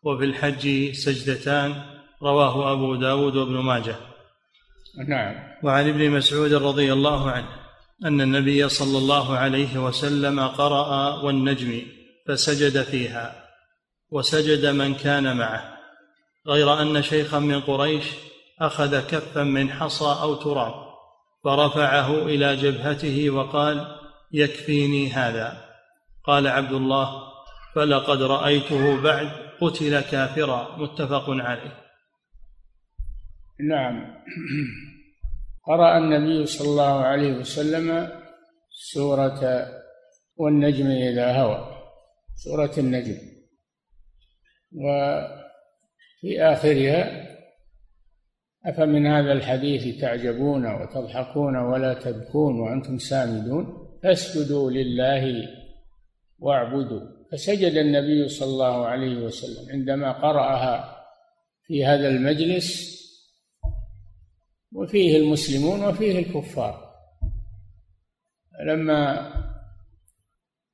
وفي 0.02 0.25
الحج 0.25 0.92
سجدتان 0.92 1.75
رواه 2.23 2.73
أبو 2.73 2.95
داود 2.95 3.37
وابن 3.37 3.59
ماجه. 3.59 3.97
نعم. 5.09 5.35
وعن 5.62 5.89
ابن 5.89 6.11
مسعود 6.11 6.53
رضي 6.53 6.93
الله 6.93 7.31
عنه 7.31 7.49
أن 8.05 8.21
النبي 8.21 8.69
صلى 8.69 8.99
الله 8.99 9.37
عليه 9.37 9.79
وسلم 9.79 10.41
قرأ 10.41 11.23
والنجم 11.23 11.83
فسجد 12.29 12.83
فيها 12.83 13.49
وسجد 14.11 14.67
من 14.67 14.95
كان 14.95 15.37
معه 15.37 15.79
غير 16.47 16.83
أن 16.83 17.03
شيخا 17.03 17.39
من 17.39 17.61
قريش 17.61 18.05
أخذ 18.61 19.00
كفا 19.00 19.43
من 19.43 19.73
حصى 19.73 20.17
أو 20.23 20.35
تراب 20.35 20.75
فرفعه 21.45 22.23
إلى 22.23 22.57
جبهته 22.57 23.31
وقال 23.31 23.97
يكفيني 24.33 25.12
هذا. 25.12 25.65
قال 26.25 26.47
عبد 26.47 26.73
الله 26.73 27.23
فلقد 27.75 28.23
رأيته 28.23 29.00
بعد 29.00 29.31
قتل 29.61 30.00
كافرا. 30.00 30.77
متفق 30.79 31.25
عليه. 31.29 31.80
نعم. 33.68 34.16
قرأ 35.66 35.99
النبي 35.99 36.46
صلى 36.46 36.68
الله 36.68 37.01
عليه 37.01 37.33
وسلم 37.33 38.09
سورة 38.70 39.66
والنجم 40.37 40.87
إذا 40.87 41.33
هوى. 41.33 41.77
سورة 42.37 42.73
النجم. 42.79 43.16
وفي 44.73 46.42
آخرها 46.42 47.27
أفمن 48.66 49.07
هذا 49.07 49.33
الحديث 49.33 50.01
تعجبون 50.01 50.66
وتضحكون 50.66 51.57
ولا 51.57 51.94
تبكون 51.94 52.61
وأنتم 52.61 52.99
سامدون؟ 52.99 53.88
فاسجدوا 54.03 54.70
لله 54.70 55.49
واعبدوا. 56.38 57.01
فسجد 57.33 57.73
النبي 57.73 58.29
صلى 58.29 58.49
الله 58.49 58.87
عليه 58.87 59.16
وسلم 59.16 59.73
عندما 59.73 60.12
قرأها 60.12 60.96
في 61.66 61.85
هذا 61.85 62.09
المجلس 62.09 63.00
وفيه 64.72 65.16
المسلمون 65.16 65.85
وفيه 65.85 66.18
الكفار. 66.18 66.90
لما 68.66 69.33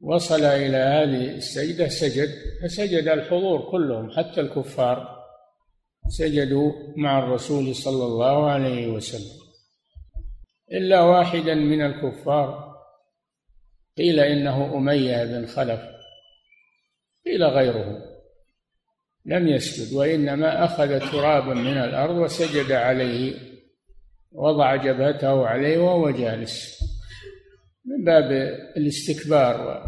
وصل 0.01 0.45
إلى 0.45 0.77
هذه 0.77 1.37
السجدة 1.37 1.89
سجد 1.89 2.29
فسجد 2.63 3.09
الحضور 3.09 3.71
كلهم 3.71 4.11
حتى 4.11 4.41
الكفار 4.41 5.17
سجدوا 6.09 6.73
مع 6.97 7.19
الرسول 7.19 7.75
صلى 7.75 8.05
الله 8.05 8.51
عليه 8.51 8.87
وسلم. 8.87 9.37
إلا 10.73 11.01
واحدا 11.01 11.55
من 11.55 11.83
الكفار. 11.83 12.77
قيل 13.99 14.21
إنه 14.21 14.77
أمية 14.77 15.25
بن 15.25 15.47
خلف. 15.47 15.81
قيل 17.27 17.45
غيره. 17.45 18.17
لم 19.25 19.49
يسجد 19.49 19.97
وإنما 19.97 20.65
أخذ 20.65 21.11
ترابا 21.13 21.55
من 21.55 21.79
الأرض 21.79 22.17
وسجد 22.17 22.73
عليه 22.73 23.46
وضع 24.37 24.77
جبهته 24.77 25.47
عليه 25.47 25.79
وهو 25.79 26.11
جالس. 26.11 26.79
من 27.85 28.05
باب 28.05 28.33
الاستكبار 28.77 29.83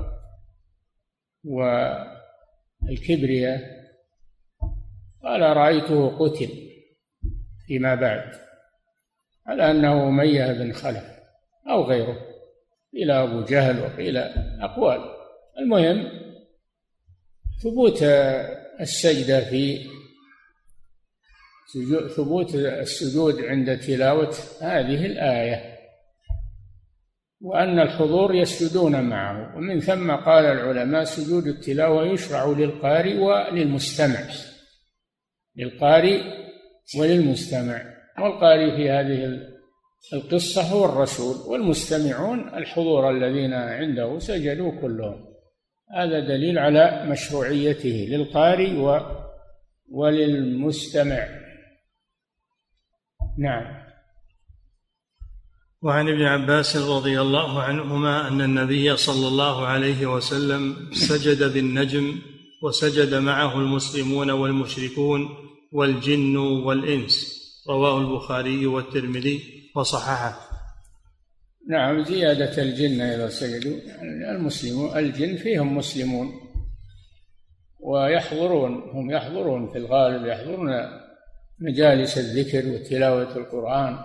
والكبرياء 2.85 3.79
قال 5.23 5.41
رأيته 5.41 6.19
قتل 6.19 6.49
فيما 7.67 7.95
بعد 7.95 8.33
على 9.47 9.71
أنه 9.71 10.09
أمية 10.09 10.53
بن 10.53 10.73
خلف 10.73 11.05
أو 11.71 11.85
غيره. 11.85 12.19
قيل 12.95 13.11
أبو 13.11 13.45
جهل 13.45 13.81
وقيل 13.81 14.17
أقوال. 14.61 15.01
المهم 15.59 16.09
ثبوت 17.63 18.03
السجدة 18.81 19.41
في 19.41 19.87
ثبوت 22.17 22.55
السجود 22.55 23.45
عند 23.45 23.79
تلاوة 23.79 24.35
هذه 24.61 25.07
الآية. 25.07 25.79
وأن 27.41 27.79
الحضور 27.79 28.35
يسجدون 28.35 29.01
معه. 29.01 29.57
ومن 29.57 29.81
ثم 29.81 30.11
قال 30.11 30.45
العلماء 30.45 31.05
سجود 31.05 31.47
التلاوة 31.47 32.07
يشرع 32.07 32.47
للقارئ 32.47 33.19
وللمستمع. 33.19 34.21
للقارئ 35.57 36.21
وللمستمع. 36.99 37.83
والقارئ 38.19 38.77
في 38.77 38.91
هذه 38.91 39.41
القصة 40.13 40.63
هو 40.63 40.85
الرسول. 40.85 41.37
والمستمعون 41.53 42.55
الحضور 42.55 43.11
الذين 43.11 43.53
عنده 43.53 44.19
سجدوا 44.19 44.81
كلهم. 44.81 45.25
هذا 45.97 46.21
دليل 46.21 46.59
على 46.59 47.07
مشروعيته 47.07 48.07
للقارئ 48.11 49.01
وللمستمع. 49.91 51.48
نعم. 53.39 53.89
وعن 55.83 56.09
ابن 56.09 56.23
عباس 56.23 56.77
رضي 56.77 57.21
الله 57.21 57.63
عنهما 57.63 58.29
أن 58.29 58.41
النبي 58.41 58.97
صلى 58.97 59.29
الله 59.29 59.67
عليه 59.67 60.07
وسلم 60.07 60.91
سجد 60.93 61.53
بالنجم 61.53 62.19
وسجد 62.63 63.15
معه 63.15 63.59
المسلمون 63.59 64.31
والمشركون 64.31 65.29
والجن 65.73 66.37
والإنس. 66.37 67.39
رواه 67.69 67.99
البخاري 67.99 68.67
والترمذي 68.67 69.41
وصححه. 69.77 70.41
نعم 71.69 72.05
زيادة 72.05 72.63
الجن 72.63 73.01
إذا 73.01 73.29
سجدوا. 73.29 73.77
المسلمون 74.31 74.99
الجن 74.99 75.37
فيهم 75.37 75.77
مسلمون. 75.77 76.29
ويحضرون 77.81 78.75
هم 78.75 79.11
يحضرون 79.11 79.69
في 79.73 79.79
الغالب 79.79 80.27
يحضرون 80.27 80.71
مجالس 81.61 82.19
الذكر 82.19 82.69
وتلاوة 82.69 83.37
القرآن. 83.37 83.99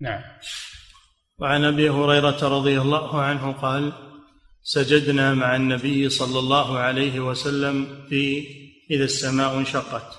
نعم. 0.00 0.22
وعن 1.38 1.64
أبي 1.64 1.90
هريرة 1.90 2.48
رضي 2.48 2.80
الله 2.80 3.20
عنه 3.20 3.52
قال 3.52 3.92
سجدنا 4.62 5.34
مع 5.34 5.56
النبي 5.56 6.08
صلى 6.08 6.38
الله 6.38 6.78
عليه 6.78 7.20
وسلم 7.20 8.06
في 8.08 8.46
إذا 8.90 9.04
السماء 9.04 9.58
انشقت 9.58 10.18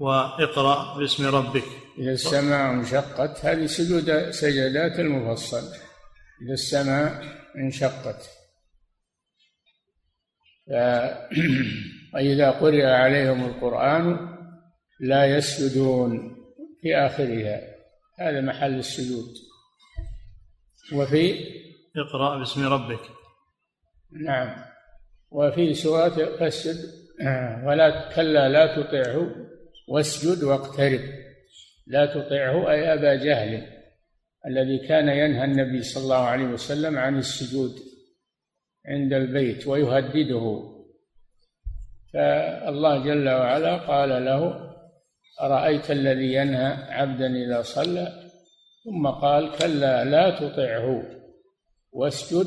وإقرأ 0.00 0.98
باسم 0.98 1.26
ربك. 1.26 1.64
إذا 1.98 2.12
السماء 2.12 2.70
انشقت 2.70 3.44
هذه 3.44 3.66
سجود 3.66 4.30
سجدات 4.30 4.98
المفصل. 4.98 5.62
إذا 6.42 6.52
السماء 6.52 7.22
انشقت. 7.56 8.30
وإذا 12.14 12.50
قرئ 12.50 12.84
عليهم 12.84 13.44
القرآن 13.44 14.33
لا 15.00 15.36
يسجدون 15.36 16.36
في 16.82 16.96
آخرها. 16.96 17.60
هذا 18.18 18.40
محل 18.40 18.78
السجود. 18.78 19.34
وفي 20.92 21.34
اقرأ 21.96 22.38
باسم 22.38 22.66
ربك. 22.66 23.00
نعم. 24.12 24.64
وفي 25.30 25.74
سورة 25.74 26.36
فاسجد 26.38 26.76
ولا 27.64 28.10
كلا 28.14 28.48
لا 28.48 28.82
تطعه 28.82 29.34
واسجد 29.88 30.44
واقترب. 30.44 31.00
لا 31.86 32.06
تطعه 32.06 32.70
أي 32.70 32.94
أبا 32.94 33.14
جهل 33.14 33.74
الذي 34.46 34.88
كان 34.88 35.08
ينهى 35.08 35.44
النبي 35.44 35.82
صلى 35.82 36.02
الله 36.02 36.24
عليه 36.24 36.44
وسلم 36.44 36.98
عن 36.98 37.18
السجود 37.18 37.74
عند 38.86 39.12
البيت 39.12 39.66
ويهدده. 39.66 40.74
فالله 42.12 43.04
جل 43.04 43.28
وعلا 43.28 43.76
قال 43.76 44.24
له 44.24 44.73
أرأيت 45.40 45.90
الذي 45.90 46.34
ينهى 46.34 46.72
عبدا 46.88 47.26
إذا 47.26 47.62
صلى؟ 47.62 48.30
ثم 48.84 49.06
قال 49.06 49.58
كلا 49.58 50.04
لا 50.04 50.30
تطعه 50.30 51.02
واسجد 51.92 52.46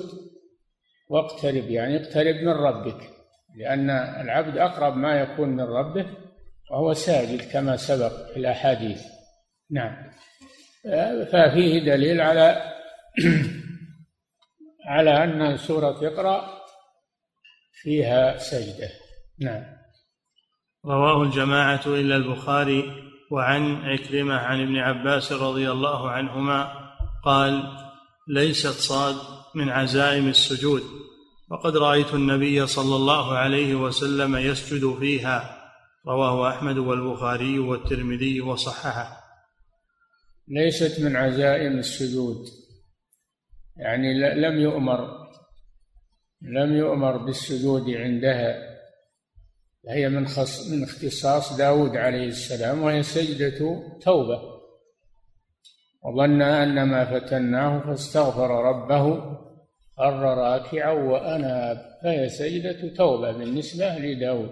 واقترب 1.09 1.69
يعني 1.69 1.97
اقترب 1.97 2.35
من 2.35 2.53
ربك 2.53 3.09
لأن 3.55 3.89
العبد 3.89 4.57
أقرب 4.57 4.97
ما 4.97 5.19
يكون 5.21 5.49
من 5.49 5.63
ربه 5.63 6.05
وهو 6.71 6.93
ساجد 6.93 7.51
كما 7.51 7.77
سبق 7.77 8.31
في 8.31 8.37
الأحاديث. 8.37 9.03
نعم. 9.71 10.11
ففيه 11.31 11.79
دليل 11.79 12.21
على 12.21 12.73
على 14.85 15.23
أن 15.23 15.57
سورة 15.57 16.07
اقرأ 16.07 16.61
فيها 17.73 18.37
سجدة. 18.37 18.89
نعم. 19.39 19.76
رواه 20.87 21.23
الجماعة 21.23 21.81
إلا 21.85 22.15
البخاري 22.15 22.91
وعن 23.31 23.75
عكرمة 23.75 24.35
عن 24.35 24.61
ابن 24.61 24.77
عباس 24.77 25.31
رضي 25.31 25.71
الله 25.71 26.09
عنهما 26.09 26.73
قال 27.23 27.63
ليست 28.27 28.67
صاد 28.67 29.15
من 29.55 29.69
عزائم 29.69 30.27
السجود 30.27 30.83
وقد 31.49 31.77
رأيت 31.77 32.13
النبي 32.13 32.67
صلى 32.67 32.95
الله 32.95 33.33
عليه 33.33 33.75
وسلم 33.75 34.35
يسجد 34.35 34.95
فيها. 34.99 35.57
رواه 36.07 36.49
أحمد 36.49 36.77
والبخاري 36.77 37.59
والترمذي 37.59 38.41
وصححه. 38.41 39.27
ليست 40.47 41.01
من 41.01 41.15
عزائم 41.15 41.79
السجود 41.79 42.45
يعني 43.77 44.13
لم 44.35 44.59
يؤمر 44.59 45.27
لم 46.41 46.77
يؤمر 46.77 47.17
بالسجود 47.17 47.89
عندها 47.89 48.66
هي 49.89 50.09
من 50.09 50.27
خص 50.27 50.67
من 50.67 50.83
اختصاص 50.83 51.57
داود 51.57 51.97
عليه 51.97 52.27
السلام 52.27 52.83
وهي 52.83 53.03
سجدة 53.03 53.83
توبة. 54.01 54.41
وظن 56.03 56.41
أن 56.41 56.83
ما 56.83 57.05
فتناه 57.05 57.79
فاستغفر 57.79 58.49
ربه 58.49 59.37
خر 59.97 60.19
راكعا 60.23 60.91
وأناب 60.91 61.85
فهي 62.03 62.29
سجدة 62.29 62.95
توبة 62.95 63.31
بالنسبة 63.31 63.97
لداود. 63.97 64.49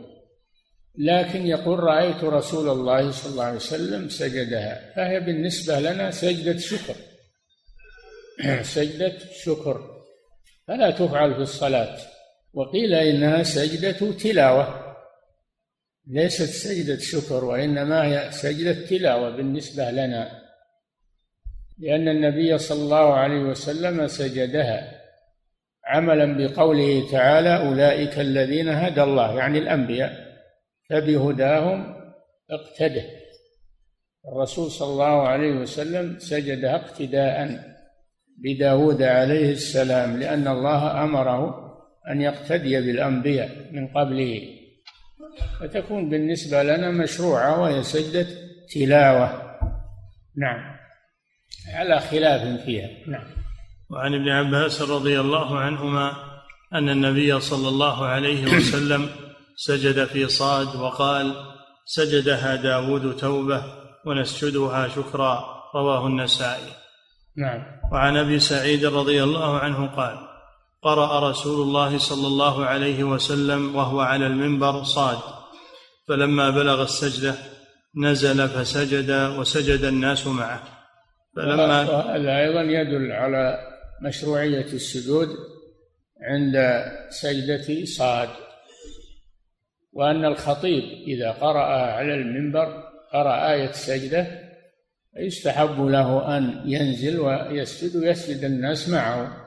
لكن 0.98 1.48
يقول 1.48 1.80
رأيت 1.80 2.24
رسول 2.24 2.70
الله 2.70 3.12
صلى 3.12 3.32
الله 3.32 3.44
عليه 3.44 3.56
وسلم 3.56 4.10
سجدها 4.10 4.94
فهي 4.96 5.20
بالنسبة 5.20 5.80
لنا 5.80 6.12
سجدة 6.12 6.58
شكر. 6.58 6.96
سجدة 8.76 9.18
شكر. 9.44 9.82
فلا 10.68 10.92
تفعل 10.92 11.34
في 11.36 11.42
الصلاة. 11.42 11.98
وقيل 12.54 12.94
إنها 12.94 13.44
سجدة 13.44 14.12
تلاوة. 14.12 14.85
ليست 16.08 16.50
سجدة 16.50 16.98
شكر 16.98 17.46
وإنما 17.46 18.06
هي 18.06 18.32
سجدة 18.32 18.86
تلاوة 18.86 19.30
بالنسبة 19.30 19.92
لنا 19.92 20.42
لأن 21.80 22.08
النبي 22.08 22.58
صلى 22.58 22.84
الله 22.84 23.14
عليه 23.14 23.40
وسلم 23.40 24.08
سجدها 24.08 25.02
عملا 25.86 26.38
بقوله 26.38 27.12
تعالى 27.12 27.58
أولئك 27.58 28.20
الذين 28.20 28.70
هدى 28.70 29.04
الله 29.04 29.38
يعني 29.38 29.58
الأنبياء 29.58 30.26
فبهداهم 30.90 31.96
اقتده. 32.52 33.06
الرسول 34.28 34.72
صلى 34.72 34.90
الله 34.90 35.28
عليه 35.28 35.54
وسلم 35.54 36.20
سجدها 36.20 36.76
اقتداء 36.76 37.60
بداود 38.38 39.02
عليه 39.02 39.52
السلام 39.52 40.20
لأن 40.20 40.48
الله 40.48 41.04
أمره 41.04 41.66
أن 42.12 42.22
يقتدي 42.22 42.82
بالأنبياء 42.82 43.50
من 43.72 43.88
قبله. 43.88 44.65
فتكون 45.60 46.10
بالنسبة 46.10 46.64
لنا 46.64 46.92
مشروعة 46.92 47.62
وهي 47.62 47.84
سجدة 47.84 48.28
تلاوة. 48.74 49.42
نعم. 50.38 50.76
على 51.74 52.00
خلاف 52.00 52.66
فيها. 52.66 52.90
نعم. 53.08 53.26
وعن 53.90 54.14
ابن 54.14 54.30
عباس 54.30 54.82
رضي 54.82 55.20
الله 55.20 55.60
عنهما 55.60 56.14
أن 56.74 56.90
النبي 56.90 57.40
صلى 57.40 57.68
الله 57.68 58.06
عليه 58.06 58.58
وسلم 58.58 59.10
سجد 59.56 60.06
في 60.06 60.28
صاد 60.28 60.76
وقال 60.76 61.36
سجدها 61.86 62.56
داود 62.56 63.18
توبة 63.18 63.64
ونسجدها 64.06 64.88
شكرا 64.88 65.46
رواه 65.76 66.08
النسائي. 66.08 66.72
نعم. 67.38 67.64
وعن 67.92 68.18
أبي 68.18 68.40
سعيد 68.40 68.86
رضي 68.86 69.24
الله 69.24 69.60
عنه 69.60 69.88
قال 69.88 70.18
قرأ 70.86 71.30
رسول 71.30 71.68
الله 71.68 71.98
صلى 71.98 72.28
الله 72.28 72.66
عليه 72.66 73.04
وسلم 73.04 73.76
وهو 73.76 74.00
على 74.00 74.28
المنبر 74.28 74.84
صاد. 74.84 75.18
فلما 76.08 76.50
بلغ 76.50 76.84
السجدة 76.84 77.36
نزل 77.96 78.50
فسجد 78.50 79.12
وسجد 79.40 79.84
الناس 79.84 80.28
معه. 80.28 80.64
فلما 81.36 81.82
هذا 81.82 82.38
أيضا 82.38 82.62
يدل 82.62 83.12
على 83.12 83.60
مشروعية 84.02 84.66
السجود 84.66 85.28
عند 86.22 86.84
سجدة 87.10 87.86
صاد. 87.86 88.30
وأن 89.94 90.26
الخطيب 90.26 90.84
إذا 91.08 91.32
قرأ 91.32 91.66
على 91.98 92.14
المنبر 92.14 92.84
قرأ 93.14 93.52
آية 93.52 93.72
سجدة 93.72 94.28
يستحب 95.18 95.86
له 95.86 96.38
أن 96.38 96.64
ينزل 96.66 97.20
ويسجد 97.20 97.96
ويسجد 97.96 98.44
الناس 98.44 98.90
معه. 98.90 99.45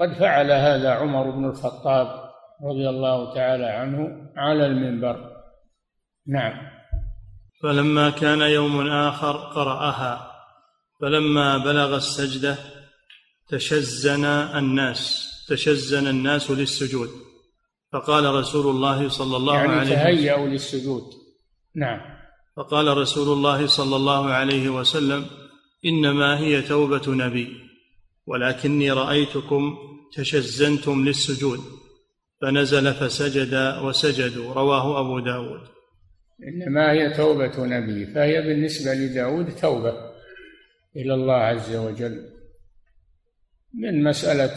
وقد 0.00 0.12
فعل 0.12 0.52
هذا 0.52 0.90
عمر 0.90 1.30
بن 1.30 1.44
الخطاب 1.44 2.30
رضي 2.62 2.88
الله 2.88 3.34
تعالى 3.34 3.66
عنه 3.66 4.30
على 4.36 4.66
المنبر. 4.66 5.30
نعم. 6.26 6.52
فلما 7.62 8.10
كان 8.10 8.40
يوم 8.40 8.88
آخر 8.88 9.36
قرأها 9.36 10.30
فلما 11.00 11.58
بلغ 11.58 11.96
السجدة 11.96 12.56
تشزن 13.48 14.24
الناس 14.24 15.30
تشزن 15.48 16.06
الناس 16.06 16.50
للسجود. 16.50 17.08
فقال 17.92 18.34
رسول 18.34 18.76
الله 18.76 19.08
صلى 19.08 19.36
الله 19.36 19.54
يعني 19.54 19.72
عليه 19.72 19.82
وسلم 19.82 19.96
تهيأوا 19.96 20.48
للسجود. 20.48 21.02
نعم. 21.76 22.00
فقال 22.56 22.96
رسول 22.96 23.36
الله 23.36 23.66
صلى 23.66 23.96
الله 23.96 24.30
عليه 24.30 24.68
وسلم 24.68 25.26
إنما 25.84 26.38
هي 26.38 26.62
توبة 26.62 27.02
نبي. 27.08 27.63
ولكني 28.26 28.90
رأيتكم 28.90 29.76
تشزنتم 30.12 31.04
للسجود. 31.04 31.60
فنزل 32.40 32.94
فسجد 32.94 33.54
وسجدوا. 33.82 34.54
رواه 34.54 35.00
أبو 35.00 35.18
داود. 35.18 35.60
إنما 36.48 36.92
هي 36.92 37.10
توبة 37.10 37.66
نبي 37.66 38.06
فهي 38.06 38.42
بالنسبة 38.42 38.94
لداود 38.94 39.56
توبة 39.56 39.94
إلى 40.96 41.14
الله 41.14 41.34
عز 41.34 41.74
وجل. 41.76 42.30
من 43.74 44.04
مسألة 44.04 44.54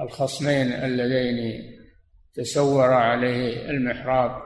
الخصمين 0.00 0.72
اللذين 0.72 1.62
تسور 2.34 2.92
عليه 2.92 3.70
المحراب 3.70 4.42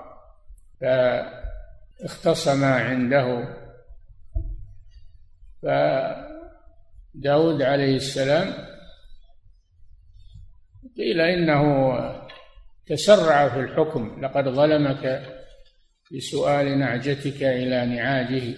فاختصما 2.01 2.75
عنده 2.75 3.57
فداود 7.15 7.63
عليه 7.63 7.97
السلام 7.97 8.55
قيل 10.97 11.21
إنه 11.21 11.63
تسرع 12.87 13.49
في 13.49 13.61
الحكم 13.61 14.25
لقد 14.25 14.49
ظلمك 14.49 15.35
بسؤال 16.17 16.79
نعجتك 16.79 17.43
إلى 17.43 17.87
نعاجه 17.87 18.55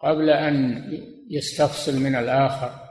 قبل 0.00 0.30
أن 0.30 0.84
يستفصل 1.30 1.96
من 1.96 2.14
الآخر. 2.14 2.90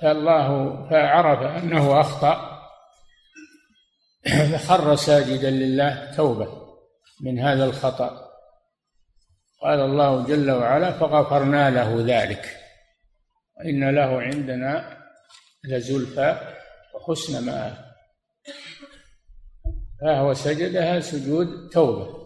فالله 0.00 0.76
فعرف 0.90 1.62
أنه 1.62 2.00
أخطأ 2.00 2.52
فخر 4.52 4.96
ساجدا 4.96 5.50
لله 5.50 6.16
توبة 6.16 6.76
من 7.20 7.38
هذا 7.38 7.64
الخطأ. 7.64 8.31
قال 9.62 9.80
الله 9.80 10.26
جل 10.26 10.50
وعلا 10.50 10.92
فغفرنا 10.92 11.70
له 11.70 12.04
ذلك. 12.06 12.56
وإن 13.58 13.90
له 13.90 14.22
عندنا 14.22 14.98
لزلفى 15.64 16.56
حسن 17.06 17.46
مآب. 17.46 17.76
فهو 20.00 20.34
سجدها 20.34 21.00
سجود 21.00 21.68
توبة. 21.68 22.22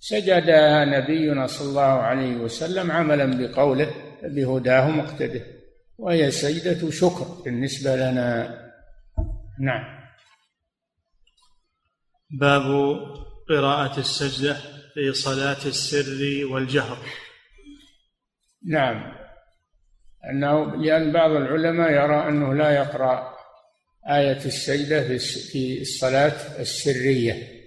سجدها 0.00 0.84
نبينا 0.84 1.46
صلى 1.46 1.68
الله 1.68 1.82
عليه 1.82 2.36
وسلم 2.36 2.90
عملا 2.90 3.24
بقوله 3.24 3.94
بهداه 4.22 4.90
مقتده 4.90 5.46
وهي 5.98 6.30
سجدة 6.30 6.90
شكر 6.90 7.24
بالنسبة 7.44 7.96
لنا. 7.96 8.58
نعم. 9.60 10.04
باب 12.30 12.62
قراءة 13.48 13.98
السجدة. 13.98 14.56
في 14.94 15.12
صلاة 15.12 15.66
السر 15.66 16.46
والجهر. 16.52 16.98
نعم. 18.66 19.12
أنه 20.30 20.76
لأن 20.76 21.12
بعض 21.12 21.30
العلماء 21.30 21.90
يرى 21.90 22.28
أنه 22.28 22.54
لا 22.54 22.70
يقرأ 22.70 23.34
آية 24.10 24.44
السجدة 24.44 25.18
في 25.52 25.80
الصلاة 25.80 26.60
السرية 26.60 27.64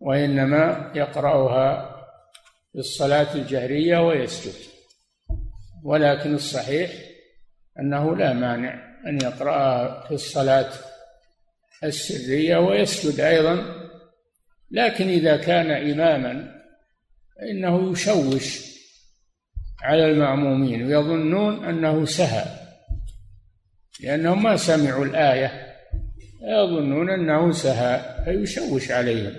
وإنما 0.00 0.92
يقرأها 0.94 1.96
في 2.72 2.78
الصلاة 2.78 3.34
الجهرية 3.34 3.98
ويسجد. 3.98 4.70
ولكن 5.84 6.34
الصحيح 6.34 6.90
أنه 7.78 8.16
لا 8.16 8.32
مانع 8.32 8.98
أن 9.06 9.20
يقرأها 9.22 10.08
في 10.08 10.14
الصلاة 10.14 10.72
السرية 11.84 12.56
ويسجد 12.56 13.20
أيضا 13.20 13.89
لكن 14.70 15.08
إذا 15.08 15.36
كان 15.36 15.70
إماما 15.70 16.60
فإنه 17.36 17.92
يشوش 17.92 18.70
على 19.82 20.10
المأمومين 20.10 20.86
ويظنون 20.86 21.64
أنه 21.64 22.04
سهى 22.04 22.44
لأنهم 24.02 24.42
ما 24.42 24.56
سمعوا 24.56 25.04
الآية 25.04 25.70
يظنون 26.42 27.10
أنه 27.10 27.52
سهى 27.52 28.24
فيشوش 28.24 28.90
عليهم. 28.90 29.32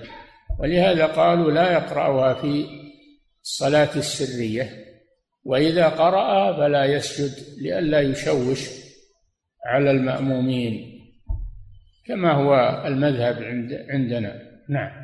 ولهذا 0.59 1.05
قالوا 1.05 1.51
لا 1.51 1.71
يقرأها 1.71 2.33
في 2.33 2.65
الصلاة 3.43 3.95
السرية 3.95 4.69
وإذا 5.43 5.87
قرأ 5.89 6.57
فلا 6.57 6.85
يسجد 6.85 7.61
لئلا 7.61 8.01
يشوش 8.01 8.69
على 9.65 9.91
المأمومين 9.91 11.01
كما 12.05 12.31
هو 12.31 12.83
المذهب 12.85 13.43
عند 13.43 13.85
عندنا. 13.89 14.41
نعم. 14.69 15.00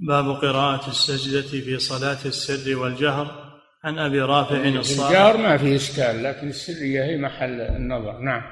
باب 0.00 0.30
قراءة 0.30 0.88
السجدة 0.88 1.60
في 1.60 1.78
صلاة 1.78 2.18
السر 2.24 2.76
والجهر. 2.76 3.50
عن 3.84 3.98
أبي 3.98 4.20
رافع 4.20 4.56
الصائغ 4.56 5.08
الجهر 5.08 5.36
ما 5.36 5.56
في 5.56 5.76
إشكال 5.76 6.22
لكن 6.22 6.48
السرية 6.48 7.04
هي 7.04 7.16
محل 7.16 7.60
النظر. 7.60 8.18
نعم. 8.18 8.42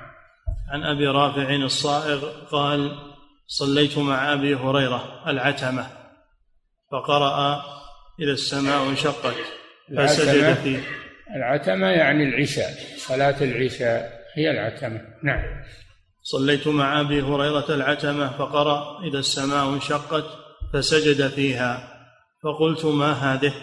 عن 0.72 0.82
أبي 0.82 1.06
رافع 1.06 1.54
الصائغ 1.54 2.24
قال 2.50 2.98
صليت 3.46 3.98
مع 3.98 4.32
أبي 4.32 4.54
هريرة 4.54 5.22
العتمة 5.26 5.86
فقرأ 6.92 7.62
إذا 8.20 8.32
السماء 8.32 8.88
انشقت 8.88 9.34
فسجد 9.96 10.54
فيه. 10.54 10.80
العتمة 11.36 11.86
يعني 11.86 12.28
العشاء 12.28 12.70
صلاة 12.96 13.36
العشاء 13.40 14.20
هي 14.34 14.50
العتمة. 14.50 15.00
نعم. 15.22 15.42
صليت 16.22 16.68
مع 16.68 17.00
أبي 17.00 17.22
هريرة 17.22 17.74
العتمة 17.74 18.38
فقرأ 18.38 19.04
اذا 19.08 19.18
السماء 19.18 19.68
انشقت 19.68 20.24
فسجد 20.72 21.28
فيها. 21.28 21.94
فقلت 22.42 22.84
ما 22.84 23.12
هذه؟ 23.12 23.54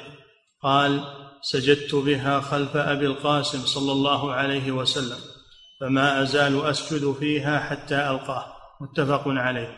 قال 0.62 1.02
سجدت 1.42 1.96
بها 1.96 2.40
خلف 2.40 2.78
أبي 2.78 3.06
القاسم 3.06 3.60
صلى 3.60 3.92
الله 3.92 4.34
عليه 4.34 4.72
وسلم 4.72 5.18
فما 5.82 6.22
أزال 6.22 6.66
أسجد 6.66 7.14
فيها 7.14 7.60
حتى 7.60 7.96
ألقاه. 7.96 8.46
متفق 8.82 9.24
عليه. 9.28 9.70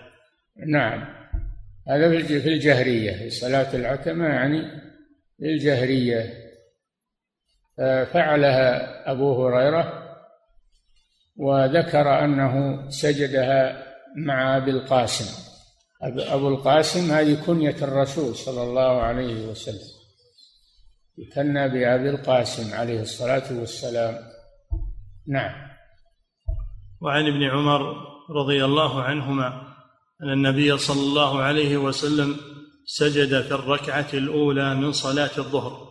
نعم. 0.68 1.18
هذا 1.88 2.26
في 2.26 2.48
الجهرية 2.48 3.18
في 3.18 3.30
صلاة 3.30 3.76
العتمة 3.76 4.26
يعني 4.26 4.62
الجهرية. 5.44 6.48
فعلها 8.14 9.12
أبو 9.12 9.48
هريرة 9.48 10.04
وذكر 11.38 12.24
أنه 12.24 12.86
سجدها 12.90 13.84
مع 14.18 14.58
أبي 14.58 14.72
القاسم. 14.72 15.57
أبو 16.04 16.48
القاسم 16.48 17.12
هذه 17.12 17.46
كنية 17.46 17.76
الرسول 17.82 18.36
صلى 18.36 18.64
الله 18.64 19.02
عليه 19.02 19.48
وسلم. 19.48 19.98
يكنى 21.18 21.70
بأبي 21.70 22.10
القاسم 22.10 22.74
عليه 22.74 23.02
الصلاة 23.02 23.60
والسلام. 23.60 24.16
نعم. 25.28 25.68
وعن 27.02 27.28
ابن 27.28 27.44
عمر 27.44 27.96
رضي 28.30 28.66
الله 28.66 29.02
عنهما 29.02 29.48
أن 30.24 30.30
النبي 30.30 30.78
صلى 30.78 31.02
الله 31.02 31.42
عليه 31.42 31.78
وسلم 31.78 32.36
سجد 32.86 33.42
في 33.42 33.52
الركعة 33.52 34.08
الأولى 34.14 34.76
من 34.76 34.92
صلاة 34.92 35.38
الظهر. 35.38 35.88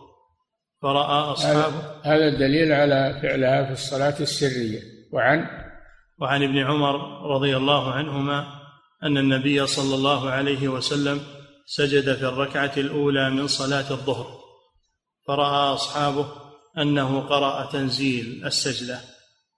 فرأى 0.81 1.31
أصحابه 1.31 1.81
هذا 2.03 2.27
الدليل 2.27 2.73
على 2.73 3.19
فعلها 3.21 3.65
في 3.65 3.71
الصلاة 3.71 4.19
السرية. 4.19 4.79
وعن؟ 5.11 5.47
وعن 6.19 6.43
ابن 6.43 6.57
عمر 6.57 7.21
رضي 7.35 7.57
الله 7.57 7.91
عنهما 7.91 8.56
أن 9.03 9.17
النبي 9.17 9.67
صلى 9.67 9.95
الله 9.95 10.29
عليه 10.29 10.67
وسلم 10.67 11.21
سجد 11.65 12.15
في 12.15 12.25
الركعة 12.25 12.71
الأولى 12.77 13.29
من 13.29 13.47
صلاة 13.47 13.91
الظهر 13.91 14.37
فرأى 15.27 15.73
أصحابه 15.73 16.27
أنه 16.77 17.19
قرأ 17.19 17.71
تنزيل 17.71 18.45
السجدة. 18.45 18.99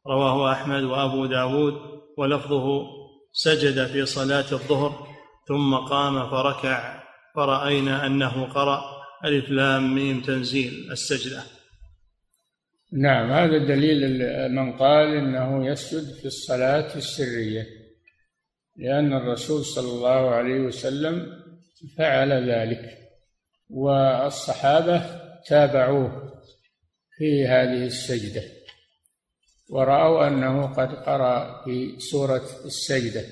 رواه 0.07 0.51
أحمد 0.51 0.83
وأبو 0.83 1.25
داود 1.25 1.73
ولفظه 2.17 2.85
سجد 3.33 3.87
في 3.87 4.05
صلاة 4.05 4.51
الظهر 4.51 5.07
ثم 5.47 5.75
قام 5.75 6.29
فركع. 6.29 7.03
فرأينا 7.35 8.05
أنه 8.05 8.45
قرأ 8.53 8.81
ألف 9.25 9.49
لام 9.49 9.95
ميم 9.95 10.21
تنزيل 10.21 10.91
السجدة. 10.91 11.43
نعم 12.93 13.31
هذا 13.31 13.57
دليل 13.57 14.19
من 14.51 14.77
قال 14.77 15.07
إنه 15.07 15.67
يسجد 15.67 16.13
في 16.13 16.25
الصلاة 16.25 16.95
السرية. 16.95 17.78
لأن 18.79 19.13
الرسول 19.13 19.65
صلى 19.65 19.91
الله 19.91 20.29
عليه 20.29 20.59
وسلم 20.59 21.43
فعل 21.97 22.49
ذلك 22.49 22.97
والصحابة 23.69 25.19
تابعوه 25.47 26.33
في 27.17 27.47
هذه 27.47 27.85
السجدة 27.85 28.43
ورأوا 29.69 30.27
أنه 30.27 30.73
قد 30.73 30.95
قرأ 30.95 31.63
في 31.63 31.99
سورة 31.99 32.49
السجدة. 32.65 33.25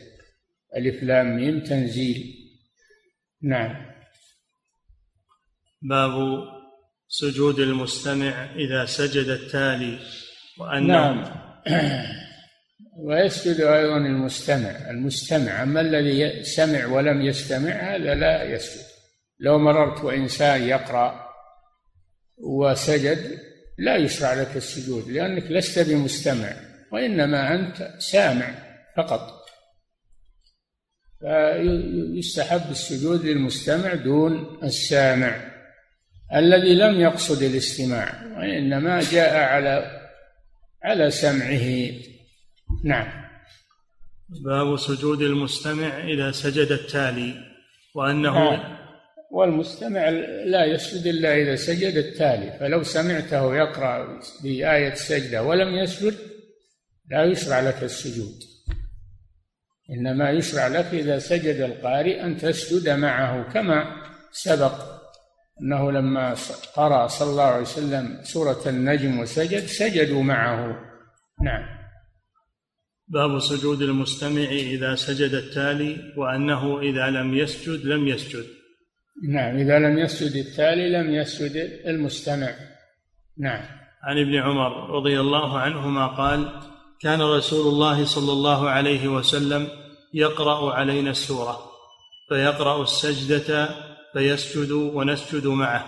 ألف 0.78 1.04
لام 1.04 1.36
ميم 1.36 1.64
تنزيل. 1.64 2.36
نعم. 3.42 3.92
باب 5.82 6.44
سجود 7.08 7.60
المستمع 7.60 8.56
إذا 8.56 8.86
سجد 8.86 9.28
التالي 9.28 10.00
وأنه 10.58 11.14
نعم. 11.14 11.26
ويسجد 12.98 13.62
أيضا 13.62 13.98
المستمع. 13.98 14.90
المستمع 14.90 15.64
أما 15.64 15.82
الذي 15.82 16.44
سمع 16.44 16.86
ولم 16.86 17.22
يستمع 17.22 17.72
هذا 17.72 18.16
لا 18.16 18.44
يسجد. 18.44 18.86
لو 19.40 19.60
مررت 19.60 20.04
وإنسان 20.04 20.64
يقرأ 20.64 21.28
وسجد 22.38 23.40
لا 23.78 23.96
يشرع 23.96 24.34
لك 24.34 24.56
السجود 24.56 25.10
لأنك 25.12 25.52
لست 25.52 25.80
بمستمع 25.90 26.54
وإنما 26.92 27.56
أنت 27.56 27.90
سامع 28.00 28.50
فقط. 28.98 29.38
فيستحب 31.20 32.72
السجود 32.72 33.26
للمستمع 33.26 33.94
دون 33.94 34.60
السامع. 34.64 35.36
الذي 36.36 36.74
لم 36.74 37.00
يقصد 37.00 37.44
الاستماع 37.44 38.38
وإنما 38.38 39.00
جاء 39.12 39.36
على 39.38 40.02
على 40.84 41.12
سمعه. 41.12 41.92
نعم. 42.88 43.28
باب 44.30 44.78
سجود 44.78 45.22
المستمع 45.22 46.04
إذا 46.04 46.32
سجد 46.32 46.72
التالي 46.72 47.34
وأنه 47.96 48.52
نعم. 48.52 48.78
والمستمع 49.32 50.10
لا 50.46 50.66
يسجد 50.66 51.08
إلا 51.08 51.36
إذا 51.36 51.56
سجد 51.56 51.98
التالي 51.98 52.58
فلو 52.60 52.84
سمعته 52.84 53.56
يقرأ 53.56 54.20
بآية 54.44 54.94
سجدة 54.94 55.44
ولم 55.44 55.76
يسجد 55.76 56.16
لا 57.12 57.24
يشرع 57.24 57.60
لك 57.60 57.84
السجود. 57.84 58.40
إنما 59.90 60.32
يشرع 60.32 60.68
لك 60.68 60.86
إذا 60.94 61.20
سجد 61.20 61.56
القارئ 61.56 62.24
أن 62.24 62.38
تسجد 62.38 62.90
معه 62.90 63.54
كما 63.54 64.04
سبق 64.32 64.74
أنه 65.62 65.92
لما 65.92 66.36
قرأ 66.76 67.08
صلى 67.08 67.30
الله 67.30 67.44
عليه 67.44 67.62
وسلم 67.62 68.24
سورة 68.24 68.62
النجم 68.68 69.20
وسجد 69.20 69.66
سجدوا 69.66 70.24
معه. 70.24 70.80
نعم. 71.44 71.77
باب 73.10 73.40
سجود 73.40 73.82
المستمع 73.82 74.44
إذا 74.52 74.96
سجد 74.96 75.34
التالي 75.34 76.14
وأنه 76.18 76.80
إذا 76.80 77.10
لم 77.10 77.38
يسجد 77.38 77.86
لم 77.86 78.08
يسجد. 78.08 78.46
نعم 79.30 79.58
إذا 79.58 79.80
لم 79.80 80.00
يسجد 80.00 80.36
التالي 80.36 80.90
لم 80.90 81.16
يسجد 81.16 81.56
المستمع. 81.88 82.56
نعم. 83.38 83.62
عن 84.04 84.18
ابن 84.20 84.36
عمر 84.36 84.90
رضي 84.90 85.20
الله 85.20 85.60
عنهما 85.60 86.08
قال 86.08 86.50
كان 87.02 87.22
رسول 87.22 87.74
الله 87.74 88.06
صلى 88.06 88.32
الله 88.32 88.70
عليه 88.70 89.08
وسلم 89.08 89.68
يقرأ 90.14 90.74
علينا 90.74 91.12
السورة 91.12 91.60
فيقرأ 92.30 92.84
السجدة 92.84 93.70
فيسجد 94.14 94.72
ونسجد 94.72 95.48
معه 95.48 95.86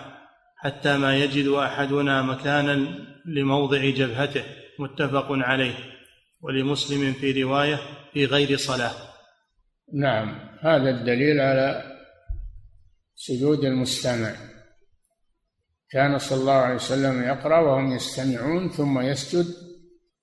حتى 0.58 0.98
ما 0.98 1.18
يجد 1.18 1.48
أحدنا 1.48 2.22
مكانا 2.22 2.88
لموضع 3.26 3.90
جبهته 3.90 4.44
متفق 4.80 5.28
عليه. 5.30 5.99
ولمسلم 6.42 7.14
في 7.14 7.44
رواية 7.44 7.80
في 8.14 8.26
غير 8.26 8.58
صلاة. 8.58 8.94
نعم 9.94 10.50
هذا 10.62 10.90
الدليل 10.90 11.40
على 11.42 11.98
سجود 13.16 13.66
المستمع. 13.66 14.36
كان 15.92 16.18
صلى 16.18 16.40
الله 16.40 16.54
عليه 16.54 16.76
وسلم 16.76 17.24
يقرأ 17.24 17.60
وهم 17.60 17.96
يستمعون 17.96 18.70
ثم 18.70 19.00
يسجد 19.00 19.46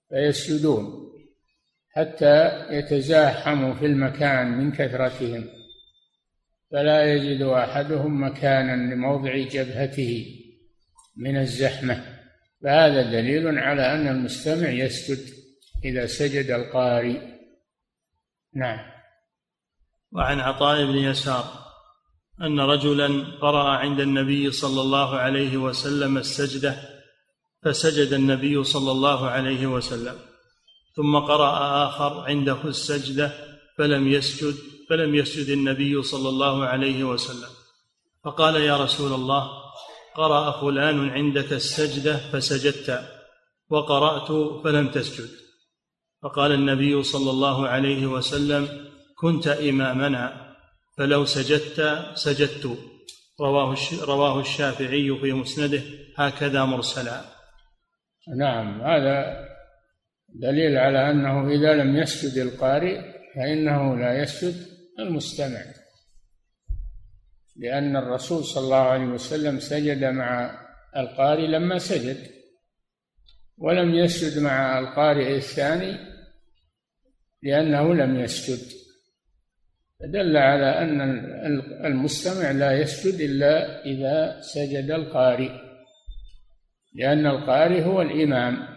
فيسجدون 0.08 1.06
حتى 1.90 2.66
يتزاحموا 2.70 3.74
في 3.74 3.86
المكان 3.86 4.58
من 4.58 4.72
كثرتهم. 4.72 5.48
فلا 6.72 7.14
يجد 7.14 7.42
أحدهم 7.42 8.24
مكانا 8.24 8.94
لموضع 8.94 9.36
جبهته 9.36 10.26
من 11.16 11.36
الزحمة. 11.36 12.04
فهذا 12.62 13.02
دليل 13.02 13.58
على 13.58 13.94
أن 13.94 14.08
المستمع 14.08 14.68
يسجد. 14.68 15.35
إذا 15.84 16.06
سجد 16.06 16.50
القارئ. 16.50 17.20
نعم. 18.54 18.78
وعن 20.12 20.40
عطاء 20.40 20.84
بن 20.84 20.96
يسار 20.96 21.44
أن 22.42 22.60
رجلا 22.60 23.24
قرأ 23.40 23.68
عند 23.68 24.00
النبي 24.00 24.50
صلى 24.50 24.80
الله 24.80 25.16
عليه 25.16 25.56
وسلم 25.56 26.18
السجدة 26.18 26.76
فسجد 27.62 28.12
النبي 28.12 28.64
صلى 28.64 28.90
الله 28.90 29.28
عليه 29.28 29.66
وسلم 29.66 30.18
ثم 30.96 31.16
قرأ 31.16 31.84
آخر 31.88 32.20
عنده 32.20 32.64
السجدة 32.64 33.32
فلم 33.78 34.08
يسجد 34.08 34.54
فلم 34.88 35.14
يسجد 35.14 35.48
النبي 35.48 36.02
صلى 36.02 36.28
الله 36.28 36.64
عليه 36.64 37.04
وسلم. 37.04 37.50
فقال 38.24 38.56
يا 38.56 38.76
رسول 38.76 39.12
الله 39.12 39.50
قرأ 40.14 40.60
فلان 40.60 41.08
عندك 41.08 41.52
السجدة 41.52 42.16
فسجدت 42.16 43.08
وقرأت 43.70 44.62
فلم 44.64 44.88
تسجد. 44.88 45.45
فقال 46.22 46.52
النبي 46.52 47.02
صلى 47.02 47.30
الله 47.30 47.68
عليه 47.68 48.06
وسلم 48.06 48.68
كنت 49.18 49.46
إمامنا 49.46 50.54
فلو 50.98 51.24
سجدت 51.24 51.98
سجدت. 52.14 52.78
رواه 53.40 53.76
رواه 54.02 54.40
الشافعي 54.40 55.18
في 55.20 55.32
مسنده 55.32 55.82
هكذا 56.16 56.64
مرسلا. 56.64 57.20
نعم 58.38 58.80
هذا 58.80 59.46
دليل 60.28 60.76
على 60.76 61.10
أنه 61.10 61.48
إذا 61.48 61.74
لم 61.74 61.96
يسجد 61.96 62.38
القارئ 62.38 63.00
فإنه 63.34 63.96
لا 63.96 64.22
يسجد 64.22 64.54
المستمع. 64.98 65.60
لأن 67.56 67.96
الرسول 67.96 68.44
صلى 68.44 68.64
الله 68.64 68.76
عليه 68.76 69.06
وسلم 69.06 69.60
سجد 69.60 70.04
مع 70.04 70.60
القارئ 70.96 71.46
لما 71.46 71.78
سجد. 71.78 72.35
ولم 73.58 73.94
يسجد 73.94 74.42
مع 74.42 74.78
القارئ 74.78 75.36
الثاني 75.36 75.98
لأنه 77.42 77.94
لم 77.94 78.20
يسجد. 78.20 78.76
فدل 80.00 80.36
على 80.36 80.78
أن 80.78 81.00
المستمع 81.84 82.50
لا 82.50 82.80
يسجد 82.80 83.20
إلا 83.20 83.84
إذا 83.84 84.40
سجد 84.40 84.90
القارئ 84.90 85.50
لأن 86.94 87.26
القارئ 87.26 87.84
هو 87.84 88.02
الإمام. 88.02 88.76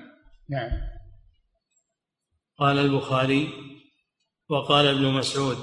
نعم. 0.49 0.71
قال 2.57 2.77
البخاري 2.79 3.47
وقال 4.49 4.87
ابن 4.87 5.13
مسعود 5.13 5.57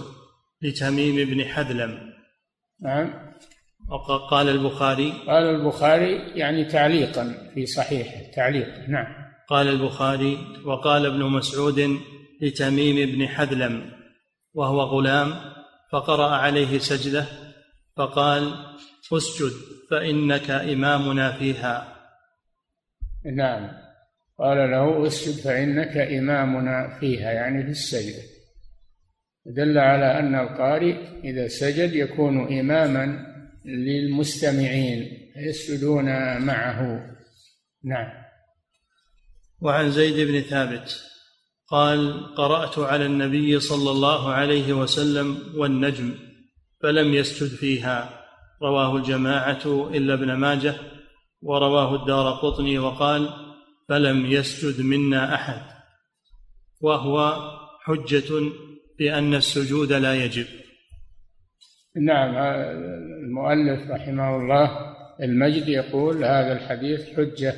لتميم 0.63 1.31
بن 1.31 1.45
حذلم 1.45 2.13
نعم. 2.83 3.37
وقال 3.89 4.49
البخاري. 4.49 5.13
قال 5.27 5.45
البخاري 5.45 6.39
يعني 6.39 6.65
تعليقا 6.65 7.51
في 7.55 7.67
صحيحه 7.67 8.31
تعليق 8.35 8.89
نعم. 8.89 9.07
قال 9.49 9.69
البخاري 9.69 10.39
وقال 10.65 11.07
ابن 11.07 11.23
مسعود 11.23 11.99
لتميم 12.43 13.13
بن 13.13 13.29
حذلم 13.29 13.91
وهو 14.55 14.81
غلام 14.81 15.35
فقرأ 15.93 16.37
عليه 16.37 16.79
سجدة 16.79 17.27
فقال 17.97 18.55
أسجد 19.13 19.53
فإنك 19.91 20.51
إمامنا 20.51 21.33
فيها. 21.33 21.97
نعم. 23.37 23.71
قال 24.39 24.71
له 24.71 25.07
أسجد 25.07 25.45
فإنك 25.45 25.97
إمامنا 25.97 26.99
فيها. 27.01 27.33
يعني 27.33 27.63
في 27.63 27.71
السجدة. 27.71 28.23
دل 29.47 29.79
على 29.79 30.19
أن 30.19 30.35
القارئ 30.35 30.97
إذا 31.25 31.49
سجد 31.49 31.95
يكون 31.95 32.59
إماما 32.59 33.36
للمستمعين 33.67 35.09
يسجدون 35.37 36.05
معه. 36.41 37.11
نعم. 37.85 38.13
وعن 39.61 39.91
زيد 39.91 40.29
بن 40.29 40.41
ثابت 40.41 41.03
قال 41.69 42.35
قرأت 42.35 42.79
على 42.79 43.07
النبي 43.07 43.61
صلى 43.61 43.91
الله 43.91 44.33
عليه 44.33 44.73
وسلم 44.73 45.39
والنجم 45.55 46.15
فلم 46.83 47.15
يسجد 47.15 47.49
فيها. 47.49 48.25
رواه 48.63 48.97
الجماعة 48.97 49.91
إلا 49.95 50.15
ابن 50.15 50.33
ماجه 50.33 50.75
ورواه 51.43 52.03
الدار 52.03 52.33
قطني 52.33 52.79
وقال 52.79 53.29
فلم 53.89 54.27
يسجد 54.27 54.81
منا 54.81 55.35
أحد. 55.35 55.63
وهو 56.81 57.37
حجة 57.85 58.53
بأن 58.99 59.35
السجود 59.35 59.93
لا 59.93 60.25
يجب. 60.25 60.47
نعم 61.97 62.37
المؤلف 63.25 63.91
رحمه 63.91 64.37
الله 64.37 64.97
المجد 65.23 65.69
يقول 65.69 66.25
هذا 66.25 66.53
الحديث 66.53 67.17
حجة 67.17 67.55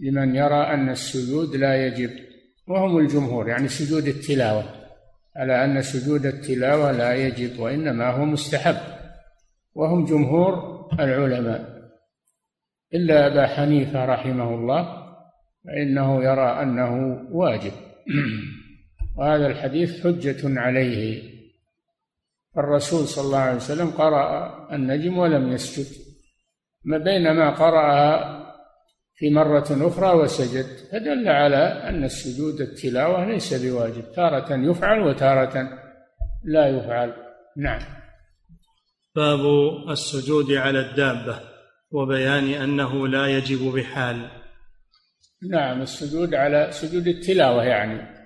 لمن 0.00 0.36
يرى 0.36 0.74
أن 0.74 0.88
السجود 0.88 1.56
لا 1.56 1.86
يجب. 1.86 2.10
وهم 2.68 2.98
الجمهور 2.98 3.48
يعني 3.48 3.68
سجود 3.68 4.06
التلاوة 4.06 4.64
على 5.36 5.64
أن 5.64 5.82
سجود 5.82 6.26
التلاوة 6.26 6.92
لا 6.92 7.14
يجب 7.14 7.60
وإنما 7.60 8.10
هو 8.10 8.24
مستحب. 8.24 8.76
وهم 9.74 10.04
جمهور 10.04 10.86
العلماء. 11.00 11.90
إلا 12.94 13.26
أبا 13.26 13.46
حنيفة 13.46 14.04
رحمه 14.04 14.54
الله 14.54 15.06
فإنه 15.64 16.24
يرى 16.24 16.62
أنه 16.62 17.22
واجب. 17.30 17.72
وهذا 19.16 19.46
الحديث 19.46 20.06
حجة 20.06 20.60
عليه. 20.60 21.35
الرسول 22.58 23.06
صلى 23.08 23.24
الله 23.24 23.38
عليه 23.38 23.56
وسلم 23.56 23.90
قرأ 23.90 24.52
النجم 24.74 25.18
ولم 25.18 25.52
يسجد. 25.52 25.86
ما 26.84 26.98
بينما 26.98 27.50
قرأها 27.50 28.46
في 29.14 29.30
مرة 29.30 29.66
أخرى 29.70 30.12
وسجد 30.12 30.66
فدل 30.92 31.28
على 31.28 31.88
أن 31.88 32.04
السجود 32.04 32.60
التلاوة 32.60 33.24
ليس 33.24 33.54
بواجب 33.54 34.12
تارة 34.12 34.70
يفعل 34.70 35.00
وتارة 35.00 35.68
لا 36.44 36.68
يفعل. 36.68 37.12
نعم. 37.56 37.80
باب 39.16 39.40
السجود 39.90 40.52
على 40.52 40.80
الدابة 40.80 41.40
وبيان 41.90 42.48
أنه 42.62 43.08
لا 43.08 43.26
يجب 43.26 43.74
بحال. 43.74 44.30
نعم 45.50 45.82
السجود 45.82 46.34
على 46.34 46.68
سجود 46.70 47.06
التلاوة 47.06 47.64
يعني 47.64 48.16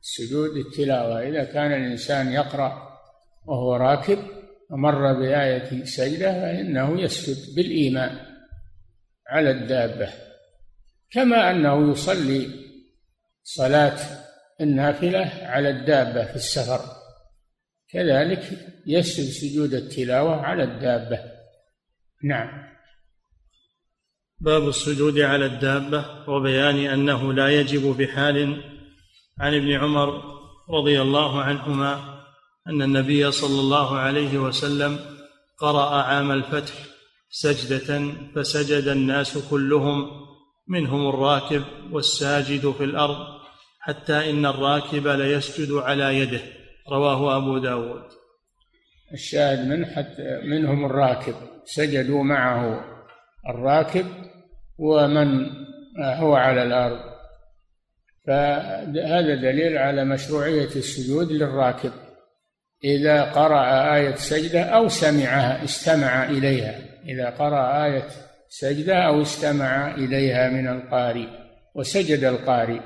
سجود 0.00 0.50
التلاوة. 0.56 1.28
إذا 1.28 1.44
كان 1.44 1.72
الإنسان 1.72 2.32
يقرأ 2.32 2.89
وهو 3.46 3.76
راكب 3.76 4.18
ومر 4.70 5.12
بآية 5.12 5.84
سجدة 5.84 6.32
فإنه 6.32 7.00
يسجد 7.00 7.54
بالإيمان 7.54 8.18
على 9.28 9.50
الدابة. 9.50 10.08
كما 11.10 11.50
أنه 11.50 11.90
يصلي 11.90 12.48
صلاة 13.42 13.98
النافلة 14.60 15.30
على 15.42 15.70
الدابة 15.70 16.24
في 16.24 16.36
السفر. 16.36 16.80
كذلك 17.88 18.42
يسجد 18.86 19.24
سجود 19.24 19.74
التلاوة 19.74 20.36
على 20.36 20.62
الدابة. 20.62 21.18
نعم. 22.24 22.70
باب 24.40 24.68
السجود 24.68 25.18
على 25.18 25.46
الدابة 25.46 26.28
وبيان 26.28 26.76
أنه 26.76 27.32
لا 27.32 27.48
يجب 27.48 27.96
بحال 27.96 28.62
عن 29.40 29.54
ابن 29.54 29.72
عمر 29.72 30.22
رضي 30.70 31.02
الله 31.02 31.42
عنهما 31.42 32.19
أن 32.68 32.82
النبي 32.82 33.30
صلى 33.30 33.60
الله 33.60 33.98
عليه 33.98 34.38
وسلم 34.38 34.98
قرأ 35.58 36.02
عام 36.02 36.30
الفتح 36.30 36.74
سجدة 37.30 38.02
فسجد 38.34 38.88
الناس 38.88 39.38
كلهم 39.50 40.10
منهم 40.68 41.08
الراكب 41.08 41.62
والساجد 41.92 42.70
في 42.70 42.84
الأرض 42.84 43.40
حتى 43.80 44.30
إن 44.30 44.46
الراكب 44.46 45.06
ليسجد 45.06 45.72
على 45.72 46.18
يده. 46.18 46.40
رواه 46.92 47.36
أبو 47.36 47.58
داود. 47.58 48.02
الشاهد 49.12 49.66
من 49.66 49.86
حتى 49.86 50.40
منهم 50.44 50.84
الراكب 50.84 51.34
سجدوا 51.64 52.22
معه 52.22 52.84
الراكب 53.48 54.06
ومن 54.78 55.46
هو 55.98 56.34
على 56.34 56.62
الأرض. 56.62 57.00
فهذا 58.26 59.34
دليل 59.34 59.78
على 59.78 60.04
مشروعية 60.04 60.76
السجود 60.76 61.32
للراكب. 61.32 61.92
إذا 62.84 63.22
قرأ 63.22 63.94
آية 63.94 64.14
سجدة 64.14 64.62
أو 64.62 64.88
سمعها 64.88 65.64
استمع 65.64 66.24
إليها. 66.24 66.80
إذا 67.08 67.30
قرأ 67.30 67.84
آية 67.84 68.08
سجدة 68.48 68.94
أو 68.94 69.22
استمع 69.22 69.94
إليها 69.94 70.48
من 70.48 70.68
القارئ 70.68 71.26
وسجد 71.74 72.24
القارئ. 72.24 72.80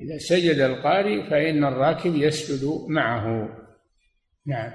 إذا 0.00 0.18
سجد 0.18 0.58
القارئ 0.58 1.30
فإن 1.30 1.64
الراكب 1.64 2.14
يسجد 2.16 2.84
معه. 2.88 3.48
نعم. 4.46 4.70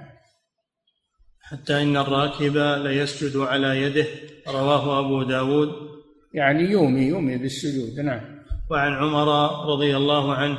حتى 1.41 1.81
إن 1.81 1.97
الراكب 1.97 2.57
ليسجد 2.57 3.37
على 3.37 3.81
يده. 3.81 4.07
رواه 4.47 4.99
أبو 4.99 5.23
داود. 5.23 5.69
يعني 6.33 6.63
يومي 6.63 7.01
يومي 7.01 7.37
بالسجود. 7.37 7.99
نعم. 7.99 8.39
وعن 8.71 8.93
عمر 8.93 9.29
رضي 9.73 9.97
الله 9.97 10.33
عنه 10.33 10.57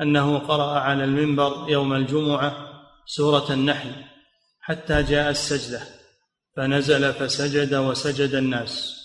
أنه 0.00 0.38
قرأ 0.38 0.78
على 0.78 1.04
المنبر 1.04 1.66
يوم 1.68 1.92
الجمعة 1.94 2.65
سورة 3.06 3.52
النحل 3.52 3.90
حتى 4.60 5.02
جاء 5.02 5.30
السجدة 5.30 5.80
فنزل 6.56 7.12
فسجد 7.12 7.74
وسجد 7.74 8.34
الناس. 8.34 8.96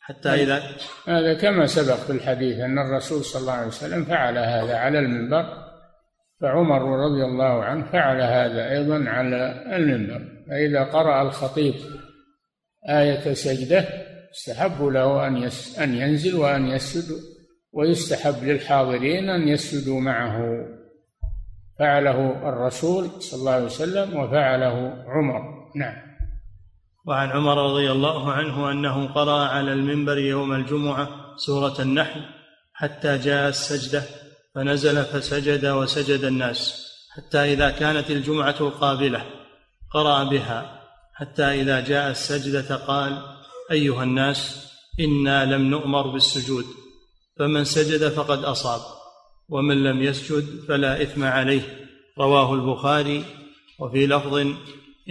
حتى 0.00 0.28
إذا 0.28 0.62
هذا 1.08 1.34
كما 1.34 1.66
سبق 1.66 1.94
في 1.94 2.12
الحديث 2.12 2.58
أن 2.60 2.78
الرسول 2.78 3.24
صلى 3.24 3.40
الله 3.40 3.52
عليه 3.52 3.66
وسلم 3.66 4.04
فعل 4.04 4.38
هذا 4.38 4.76
على 4.76 4.98
المنبر 4.98 5.66
فعمر 6.40 6.82
رضي 6.82 7.24
الله 7.24 7.64
عنه 7.64 7.92
فعل 7.92 8.20
هذا 8.20 8.70
أيضا 8.70 9.04
على 9.08 9.64
المنبر. 9.76 10.20
فإذا 10.48 10.84
قرأ 10.84 11.22
الخطيب 11.22 11.74
آية 12.88 13.34
سجدة 13.34 13.88
استحب 14.30 14.82
له 14.82 15.26
أن 15.26 15.50
أن 15.82 15.94
ينزل 15.94 16.36
وأن 16.36 16.66
يسجد 16.66 17.16
ويستحب 17.72 18.44
للحاضرين 18.44 19.30
أن 19.30 19.48
يسجدوا 19.48 20.00
معه. 20.00 20.66
فعله 21.78 22.48
الرسول 22.48 23.22
صلى 23.22 23.40
الله 23.40 23.52
عليه 23.52 23.64
وسلم 23.64 24.16
وفعله 24.16 25.04
عمر. 25.06 25.40
نعم. 25.76 25.96
وعن 27.06 27.30
عمر 27.30 27.70
رضي 27.70 27.92
الله 27.92 28.32
عنه 28.32 28.70
أنه 28.70 29.06
قرأ 29.06 29.44
على 29.48 29.72
المنبر 29.72 30.18
يوم 30.18 30.52
الجمعة 30.52 31.08
سورة 31.36 31.80
النحل 31.80 32.20
حتى 32.74 33.18
جاء 33.18 33.48
السجدة 33.48 34.02
فنزل 34.54 35.04
فسجد 35.04 35.66
وسجد 35.66 36.24
الناس 36.24 36.86
حتى 37.16 37.38
إذا 37.52 37.70
كانت 37.70 38.10
الجمعة 38.10 38.56
القابله 38.60 39.24
قرأ 39.90 40.24
بها 40.24 40.82
حتى 41.14 41.44
إذا 41.44 41.80
جاء 41.80 42.10
السجدة 42.10 42.76
قال 42.76 43.22
أيها 43.70 44.02
الناس 44.02 44.66
إنا 45.00 45.44
لم 45.44 45.62
نؤمر 45.70 46.06
بالسجود 46.06 46.64
فمن 47.38 47.64
سجد 47.64 48.08
فقد 48.08 48.44
أصاب. 48.44 48.80
ومن 49.48 49.84
لم 49.84 50.02
يسجد 50.02 50.44
فلا 50.68 51.02
إثم 51.02 51.24
عليه. 51.24 51.62
رواه 52.18 52.54
البخاري. 52.54 53.24
وفي 53.80 54.06
لفظ 54.06 54.34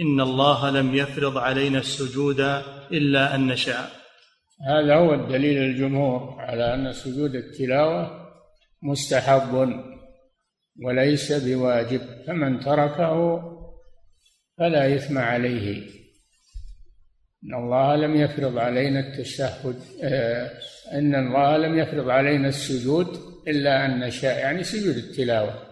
إن 0.00 0.20
الله 0.20 0.70
لم 0.70 0.94
يفرض 0.94 1.38
علينا 1.38 1.78
السجود 1.78 2.40
إلا 2.92 3.34
أن 3.34 3.46
نشاء. 3.46 3.90
هذا 4.68 4.94
هو 4.94 5.14
الدليل 5.14 5.58
الجمهور 5.58 6.40
على 6.40 6.74
أن 6.74 6.92
سجود 6.92 7.34
التلاوة 7.34 8.26
مستحب 8.82 9.82
وليس 10.84 11.32
بواجب. 11.32 12.00
فمن 12.26 12.60
تركه 12.60 13.42
فلا 14.58 14.94
إثم 14.96 15.18
عليه. 15.18 15.96
إن 17.44 17.54
الله 17.54 17.96
لم 17.96 18.16
يفرض 18.16 18.58
علينا 18.58 19.00
التشهد 19.00 19.76
آه، 20.02 20.50
إن 20.92 21.14
الله 21.14 21.56
لم 21.56 21.78
يفرض 21.78 22.08
علينا 22.08 22.48
السجود 22.48 23.35
إلا 23.48 23.86
أن 23.86 24.00
نشاء 24.00 24.38
يعني 24.38 24.64
سجود 24.64 24.96
التلاوة 24.96 25.66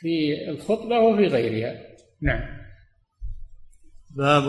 في 0.00 0.48
الخطبة 0.50 0.98
وفي 0.98 1.26
غيرها. 1.26 1.96
نعم. 2.22 2.58
باب 4.10 4.44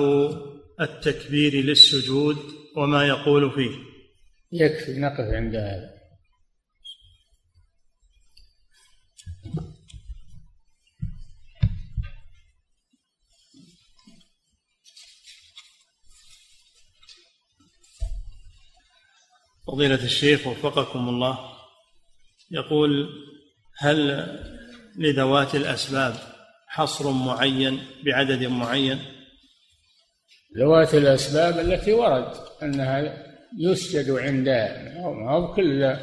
التكبير 0.81 1.53
للسجود 1.53 2.37
وما 2.77 3.07
يقول 3.07 3.51
فيه. 3.51 3.75
يكفي 4.51 4.99
نقف 4.99 5.33
عند 5.33 5.55
هذا. 5.55 5.99
فضيلة 19.67 20.03
الشيخ 20.03 20.47
وفقكم 20.47 21.09
الله. 21.09 21.58
يقول 22.51 23.09
هل 23.77 24.27
لذوات 24.97 25.55
الأسباب 25.55 26.13
حصر 26.67 27.11
معين 27.11 27.79
بعدد 28.05 28.43
معين؟ 28.43 28.99
ذوات 30.57 30.95
الأسباب 30.95 31.59
التي 31.59 31.93
ورد 31.93 32.31
أنها 32.63 33.25
يسجد 33.59 34.11
عندها 34.11 34.99
ما 35.11 35.31
هو 35.31 35.53
كل 35.53 35.95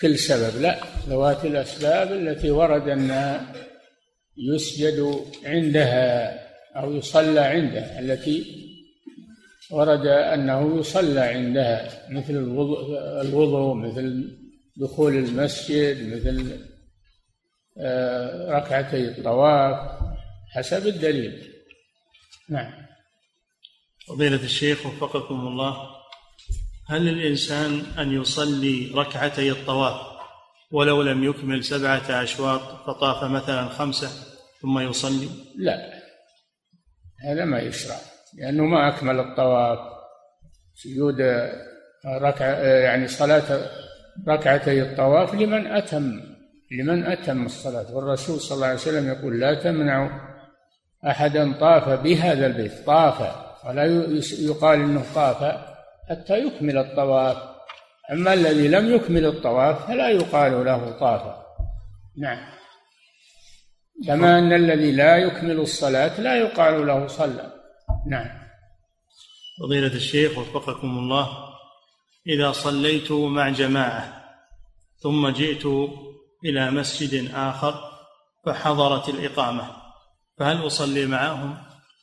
كل 0.00 0.18
سبب 0.18 0.62
لا. 0.62 0.80
ذوات 1.08 1.44
الأسباب 1.44 2.12
التي 2.12 2.50
ورد 2.50 2.88
أنها 2.88 3.52
يسجد 4.36 5.24
عندها 5.44 6.38
أو 6.76 6.94
يصلى 6.94 7.40
عندها 7.40 8.00
التي 8.00 8.66
ورد 9.70 10.06
أنه 10.06 10.78
يصلى 10.78 11.20
عندها 11.20 12.08
مثل 12.10 12.36
الوضوء 13.20 13.74
مثل 13.74 14.36
دخول 14.76 15.16
المسجد 15.16 16.14
مثل 16.14 16.60
آه، 17.78 18.50
ركعتي 18.50 19.08
الطواف 19.08 20.00
حسب 20.54 20.86
الدليل. 20.86 21.52
نعم. 22.48 22.72
فضيلة 24.08 24.42
الشيخ 24.44 24.86
وفقكم 24.86 25.34
الله 25.34 25.76
هل 26.88 27.04
للإنسان 27.04 27.80
أن 27.98 28.12
يصلي 28.12 28.92
ركعتي 28.94 29.50
الطواف 29.50 30.16
ولو 30.72 31.02
لم 31.02 31.24
يكمل 31.24 31.64
سبعة 31.64 32.22
أشواط 32.22 32.60
فطاف 32.60 33.30
مثلا 33.30 33.68
خمسة 33.68 34.08
ثم 34.62 34.78
يصلي؟ 34.78 35.28
لا. 35.56 36.02
هذا 37.24 37.44
ما 37.44 37.60
يشرع 37.60 37.96
لأنه 38.38 38.64
ما 38.64 38.88
أكمل 38.88 39.20
الطواف 39.20 39.78
سجود 40.74 41.20
ركعة 42.06 42.54
يعني 42.58 43.08
صلاة 43.08 43.70
ركعتي 44.28 44.82
الطواف 44.82 45.34
لمن 45.34 45.66
أتم 45.66 46.20
لمن 46.70 47.06
أتم 47.06 47.46
الصلاة. 47.46 47.94
والرسول 47.94 48.40
صلى 48.40 48.56
الله 48.56 48.66
عليه 48.66 48.76
وسلم 48.76 49.08
يقول 49.08 49.40
لا 49.40 49.54
تمنعوا 49.54 50.08
أحدا 51.06 51.52
طاف 51.60 51.88
بهذا 51.88 52.46
البيت. 52.46 52.86
طاف. 52.86 53.46
ولا 53.66 53.84
يقال 54.38 54.80
إنه 54.80 55.04
طاف 55.14 55.58
حتى 56.10 56.38
يكمل 56.38 56.78
الطواف. 56.78 57.36
أما 58.12 58.34
الذي 58.34 58.68
لم 58.68 58.94
يكمل 58.94 59.26
الطواف 59.26 59.86
فلا 59.86 60.08
يقال 60.10 60.64
له 60.64 60.90
طاف. 60.90 61.36
نعم. 62.18 62.38
كما 64.06 64.38
أن 64.38 64.52
الذي 64.52 64.92
لا 64.92 65.16
يكمل 65.16 65.60
الصلاة 65.60 66.20
لا 66.20 66.36
يقال 66.36 66.86
له 66.86 67.06
صلى. 67.06 67.52
نعم. 68.06 68.28
فضيلة 69.60 69.94
الشيخ 69.94 70.38
وفقكم 70.38 70.98
الله 70.98 71.45
إذا 72.28 72.52
صليت 72.52 73.12
مع 73.12 73.48
جماعة 73.48 74.24
ثم 74.98 75.28
جئت 75.28 75.66
إلى 76.44 76.70
مسجد 76.70 77.30
آخر 77.34 77.74
فحضرت 78.46 79.08
الإقامة 79.08 79.66
فهل 80.38 80.66
أصلي 80.66 81.06
معهم؟ 81.06 81.56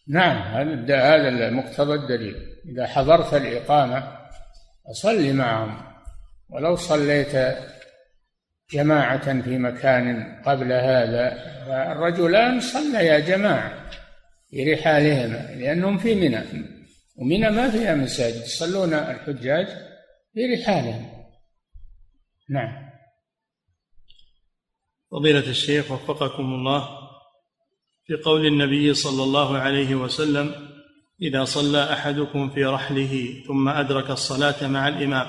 نعم 0.07 0.37
هذا 0.37 0.99
هذا 0.99 1.49
مقتضى 1.49 1.93
الدليل. 1.93 2.35
إذا 2.65 2.87
حضرت 2.87 3.33
الإقامة 3.33 4.17
فصلي 4.89 5.33
معهم. 5.33 5.81
ولو 6.49 6.75
صليت 6.75 7.57
جماعة 8.71 9.41
في 9.41 9.57
مكان 9.57 10.35
قبل 10.45 10.71
هذا 10.71 11.29
فالرجلان 11.67 12.59
صليا 12.59 13.19
جماعة 13.19 13.89
في 14.49 14.73
رحالهما 14.73 15.55
لأنهم 15.55 15.97
في 15.97 16.15
منى. 16.15 16.43
ومنى 17.15 17.49
ما 17.49 17.69
فيها 17.69 17.95
مساجد 17.95 18.41
يصلون 18.41 18.93
الحجاج 18.93 19.67
في 20.33 20.53
رحالهم 20.53 21.05
نعم. 22.49 22.89
فضيلة 25.11 25.49
الشيخ 25.49 25.91
وفقكم 25.91 26.43
الله. 26.43 27.03
في 28.05 28.13
قول 28.13 28.45
النبي 28.45 28.93
صلى 28.93 29.23
الله 29.23 29.57
عليه 29.57 29.95
وسلم 29.95 30.69
إذا 31.21 31.43
صلى 31.43 31.93
أحدكم 31.93 32.49
في 32.49 32.65
رحله 32.65 33.43
ثم 33.47 33.69
أدرك 33.69 34.09
الصلاة 34.09 34.67
مع 34.67 34.87
الإمام 34.87 35.27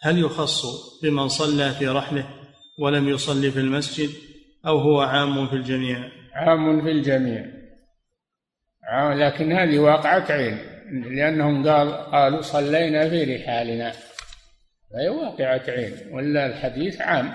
هل 0.00 0.18
يخص 0.18 0.62
بمن 1.02 1.28
صلى 1.28 1.70
في 1.70 1.88
رحله 1.88 2.30
ولم 2.78 3.08
يصلي 3.08 3.50
في 3.50 3.60
المسجد 3.60 4.10
أو 4.66 4.78
هو 4.78 5.00
عام 5.00 5.46
في 5.46 5.56
الجميع؟ 5.56 6.10
عام 6.34 6.82
في 6.82 6.90
الجميع. 6.90 7.46
لكن 9.14 9.52
هذه 9.52 9.78
واقعة 9.78 10.32
عين 10.32 10.58
لأنهم 11.16 11.68
قال 11.68 11.92
قالوا 11.92 12.40
صلينا 12.40 13.08
في 13.08 13.36
رحالنا. 13.36 13.92
فهي 14.92 15.08
واقعة 15.08 15.70
عين 15.70 16.14
ولا 16.14 16.46
الحديث 16.46 17.00
عام. 17.00 17.34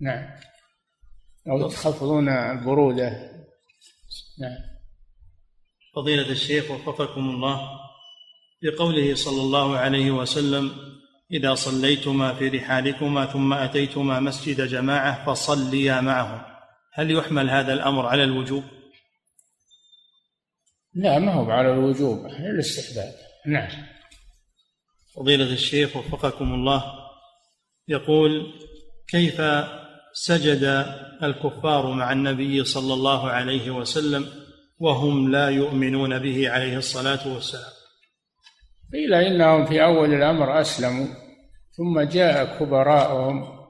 نعم. 0.00 0.30
أو 1.50 1.68
تخفضون 1.68 2.28
البرودة. 2.28 3.10
نعم. 4.40 4.58
فضيلة 5.96 6.30
الشيخ 6.30 6.70
وفقكم 6.70 7.20
الله 7.20 7.68
بقوله 8.62 9.14
صلى 9.14 9.42
الله 9.42 9.76
عليه 9.76 10.10
وسلم 10.10 10.72
إذا 11.30 11.54
صليتما 11.54 12.34
في 12.34 12.48
رحالكما 12.48 13.26
ثم 13.26 13.52
أتيتما 13.52 14.20
مسجد 14.20 14.60
جماعة 14.60 15.24
فصليا 15.26 16.00
معهم. 16.00 16.42
هل 16.92 17.10
يحمل 17.10 17.50
هذا 17.50 17.72
الأمر 17.72 18.06
على 18.06 18.24
الوجوب؟ 18.24 18.64
لا 20.94 21.18
ما 21.18 21.32
هو 21.32 21.50
على 21.50 21.72
الوجوب 21.72 22.26
الاستحباب. 22.26 23.14
نعم. 23.46 23.70
فضيلة 25.16 25.52
الشيخ 25.52 25.96
وفقكم 25.96 26.54
الله 26.54 26.84
يقول 27.88 28.52
كيف 29.08 29.42
سجد 30.12 30.86
الكفار 31.22 31.86
مع 31.86 32.12
النبي 32.12 32.64
صلى 32.64 32.94
الله 32.94 33.30
عليه 33.30 33.70
وسلم 33.70 34.26
وهم 34.78 35.32
لا 35.32 35.48
يؤمنون 35.48 36.18
به 36.18 36.50
عليه 36.50 36.76
الصلاة 36.76 37.34
والسلام؟ 37.34 37.72
قيل 38.92 39.14
إنهم 39.14 39.66
في 39.66 39.84
أول 39.84 40.14
الأمر 40.14 40.60
أسلموا 40.60 41.06
ثم 41.76 42.00
جاء 42.00 42.58
كبراءهم 42.58 43.62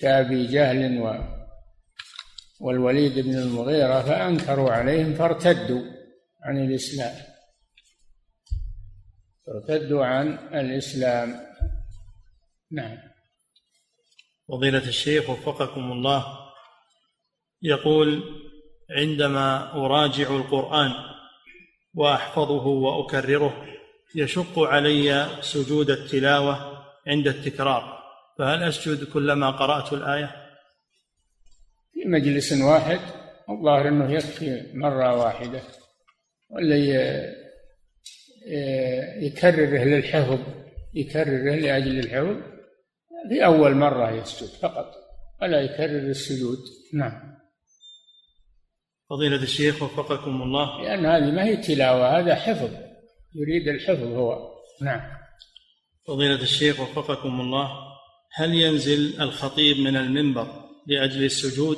كأبي 0.00 0.46
جهل 0.46 1.00
و 1.00 1.36
والوليد 2.60 3.18
بن 3.18 3.38
المغيرة 3.38 4.00
فأنكروا 4.00 4.70
عليهم 4.70 5.14
فارتدوا 5.14 5.82
عن 6.44 6.58
الإسلام. 6.58 7.14
ارتدوا 9.48 10.04
عن 10.04 10.38
الإسلام 10.54 11.40
نعم 12.70 12.98
فضيلة 14.48 14.88
الشيخ 14.88 15.30
وفقكم 15.30 15.92
الله 15.92 16.24
يقول 17.62 18.22
عندما 18.90 19.72
أراجع 19.72 20.36
القرآن 20.36 20.92
وأحفظه 21.94 22.66
وأكرره 22.66 23.66
يشق 24.14 24.58
علي 24.58 25.28
سجود 25.40 25.90
التلاوة 25.90 26.84
عند 27.06 27.28
التكرار 27.28 28.02
فهل 28.38 28.62
أسجد 28.62 29.04
كلما 29.04 29.50
قرأت 29.50 29.92
الآية؟ 29.92 30.46
في 31.92 32.04
مجلس 32.04 32.52
واحد 32.52 33.00
الظاهر 33.50 33.88
أنه 33.88 34.12
يكفي 34.12 34.70
مرة 34.74 35.16
واحدة 35.16 35.62
ولا 36.50 36.76
يكرره 39.22 39.84
للحفظ 39.84 40.38
يكرره 40.94 41.54
لأجل 41.54 41.98
الحفظ 41.98 42.36
في 43.28 43.44
أول 43.44 43.74
مرة 43.74 44.10
يسجد 44.10 44.48
فقط 44.48 44.94
ولا 45.42 45.60
يكرر 45.60 46.08
السجود. 46.08 46.58
نعم. 46.94 47.36
فضيلة 49.10 49.42
الشيخ 49.42 49.82
وفقكم 49.82 50.42
الله. 50.42 50.82
لأن 50.82 51.06
هذه 51.06 51.30
ما 51.30 51.44
هي 51.44 51.56
تلاوة 51.56 52.18
هذا 52.18 52.34
حفظ 52.34 52.70
يريد 53.34 53.68
الحفظ 53.68 54.02
هو. 54.02 54.56
نعم. 54.82 55.00
فضيلة 56.06 56.42
الشيخ 56.42 56.80
وفقكم 56.80 57.40
الله 57.40 57.70
هل 58.34 58.54
ينزل 58.54 59.20
الخطيب 59.20 59.80
من 59.80 59.96
المنبر 59.96 60.46
لأجل 60.86 61.24
السجود 61.24 61.76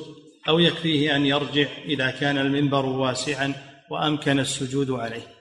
أو 0.48 0.58
يكفيه 0.58 1.16
أن 1.16 1.26
يرجع 1.26 1.68
إذا 1.84 2.10
كان 2.10 2.38
المنبر 2.38 2.86
واسعا 2.86 3.54
وأمكن 3.90 4.38
السجود 4.38 4.90
عليه؟ 4.90 5.37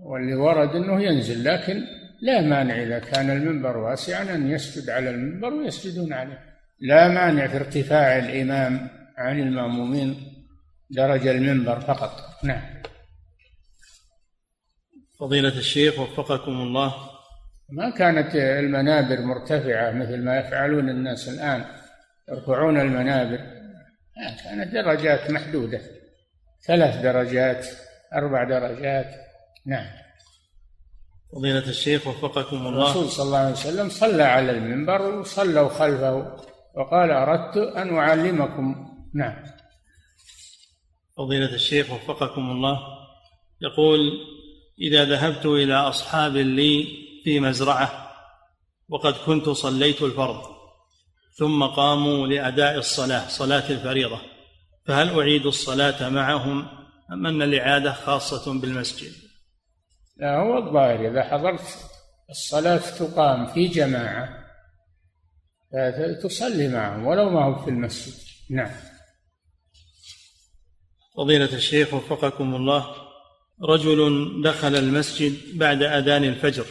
واللي 0.00 0.34
ورد 0.34 0.76
أنه 0.76 1.02
ينزل 1.02 1.44
لكن 1.44 1.84
لا 2.22 2.40
مانع 2.40 2.82
إذا 2.82 2.98
كان 2.98 3.30
المنبر 3.30 3.76
واسعا 3.76 4.34
أن 4.34 4.50
يسجد 4.50 4.90
على 4.90 5.10
المنبر 5.10 5.52
ويسجدون 5.52 6.12
عليه. 6.12 6.54
لا 6.80 7.08
مانع 7.08 7.46
في 7.46 7.56
ارتفاع 7.56 8.18
الإمام 8.18 8.88
عن 9.16 9.40
المأمومين 9.40 10.16
درج 10.90 11.26
المنبر 11.26 11.80
فقط. 11.80 12.44
نعم. 12.44 12.62
فضيلة 15.20 15.58
الشيخ 15.58 15.98
وفقكم 15.98 16.52
الله. 16.52 16.94
ما 17.68 17.90
كانت 17.90 18.34
المنابر 18.34 19.20
مرتفعة 19.20 19.90
مثل 19.90 20.24
ما 20.24 20.38
يفعلون 20.38 20.90
الناس 20.90 21.28
الآن؟ 21.28 21.64
يرفعون 22.28 22.80
المنابر. 22.80 23.38
كانت 24.44 24.72
درجات 24.74 25.30
محدودة. 25.30 25.80
ثلاث 26.66 27.02
درجات 27.02 27.66
أربع 28.14 28.44
درجات. 28.44 29.23
نعم. 29.66 29.86
فضيلة 31.32 31.68
الشيخ 31.68 32.06
وفقكم 32.06 32.66
الله. 32.66 32.82
الرسول 32.82 33.10
صلى 33.10 33.26
الله 33.26 33.38
عليه 33.38 33.52
وسلم 33.52 33.88
صلى 33.88 34.22
على 34.22 34.50
المنبر 34.50 35.18
وصلوا 35.18 35.68
خلفه 35.68 36.36
وقال 36.74 37.10
أردت 37.10 37.56
أن 37.56 37.96
أعلمكم. 37.96 38.88
نعم. 39.14 39.44
فضيلة 41.16 41.54
الشيخ 41.54 41.90
وفقكم 41.90 42.50
الله. 42.50 42.78
يقول 43.60 44.00
إذا 44.80 45.04
ذهبت 45.04 45.46
إلى 45.46 45.74
أصحاب 45.74 46.36
لي 46.36 46.88
في 47.24 47.40
مزرعة 47.40 48.10
وقد 48.88 49.14
كنت 49.26 49.48
صليت 49.48 50.02
الفرض 50.02 50.42
ثم 51.34 51.62
قاموا 51.62 52.26
لأداء 52.26 52.78
الصلاة 52.78 53.28
صلاة 53.28 53.70
الفريضة 53.70 54.20
فهل 54.86 55.20
أعيد 55.20 55.46
الصلاة 55.46 56.08
معهم 56.08 56.66
أم 57.12 57.26
أن 57.26 57.42
الإعادة 57.42 57.92
خاصة 57.92 58.60
بالمسجد؟ 58.60 59.12
لا 60.16 60.36
هو 60.36 60.58
الظاهر 60.58 61.08
إذا 61.10 61.22
حضرت 61.22 61.60
الصلاة 62.30 62.80
تقام 62.98 63.46
في 63.46 63.68
جماعة 63.68 64.44
تصلي 66.22 66.68
معهم 66.68 67.06
ولو 67.06 67.30
ما 67.30 67.44
هو 67.44 67.64
في 67.64 67.70
المسجد. 67.70 68.14
نعم. 68.50 68.70
فضيلة 71.16 71.54
الشيخ 71.54 71.94
وفقكم 71.94 72.54
الله 72.54 72.94
رجل 73.62 74.42
دخل 74.44 74.76
المسجد 74.76 75.58
بعد 75.58 75.82
أذان 75.82 76.24
الفجر. 76.24 76.66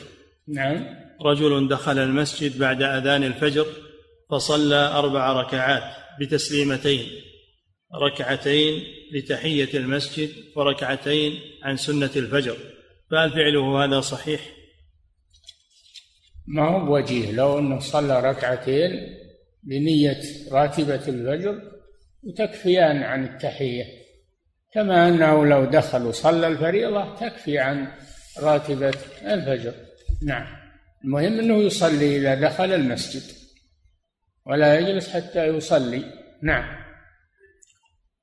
نعم. 0.48 0.86
رجل 1.22 1.68
دخل 1.68 2.00
المسجد 2.00 2.60
بعد 2.60 2.82
أذان 2.82 3.24
الفجر 3.24 3.66
فصلى 4.30 4.76
أربع 4.76 5.34
ركعات 5.34 5.84
بتسليمتين. 6.20 7.08
ركعتين 7.96 8.84
لتحية 9.14 9.78
المسجد 9.78 10.30
وركعتين 10.56 11.40
عن 11.64 11.78
سنة 11.78 12.12
الفجر. 12.16 12.58
فهل 13.14 13.32
فعله 13.32 13.86
هذا 13.86 14.02
صحيح؟ 14.02 14.42
ما 16.48 16.70
هو 16.70 16.86
بوجيه 16.86 17.32
لو 17.32 17.60
أنه 17.60 17.80
صلى 17.80 18.20
ركعتين 18.20 18.92
بنية 19.64 20.22
راتبة 20.52 21.08
الفجر 21.08 21.62
وتكفيان 22.24 23.04
عن 23.04 23.24
التحية. 23.24 23.84
كما 24.74 25.08
أنه 25.08 25.46
لو 25.46 25.66
دخل 25.66 26.06
وصلى 26.06 26.48
الفريضة 26.48 27.16
تكفي 27.16 27.60
عن 27.60 27.88
راتبة 28.40 28.94
الفجر. 29.22 29.74
نعم. 30.24 30.48
المهم 31.04 31.40
أنه 31.40 31.58
يصلي 31.58 32.18
إذا 32.18 32.36
دخل 32.36 32.74
المسجد 32.74 33.38
ولا 34.46 34.80
يجلس 34.80 35.10
حتى 35.10 35.48
يصلي. 35.48 36.04
نعم. 36.44 36.84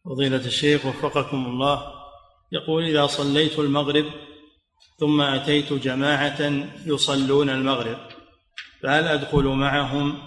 فضيلة 0.04 0.46
الشيخ 0.46 0.86
وفقكم 0.86 1.46
الله 1.46 1.82
يقول 2.52 2.84
إذا 2.84 3.06
صليت 3.06 3.58
المغرب 3.58 4.29
ثم 4.98 5.20
أتيت 5.20 5.72
جماعة 5.72 6.52
يصلون 6.86 7.50
المغرب 7.50 7.98
فهل 8.82 9.08
أدخل 9.08 9.44
معهم؟ 9.44 10.18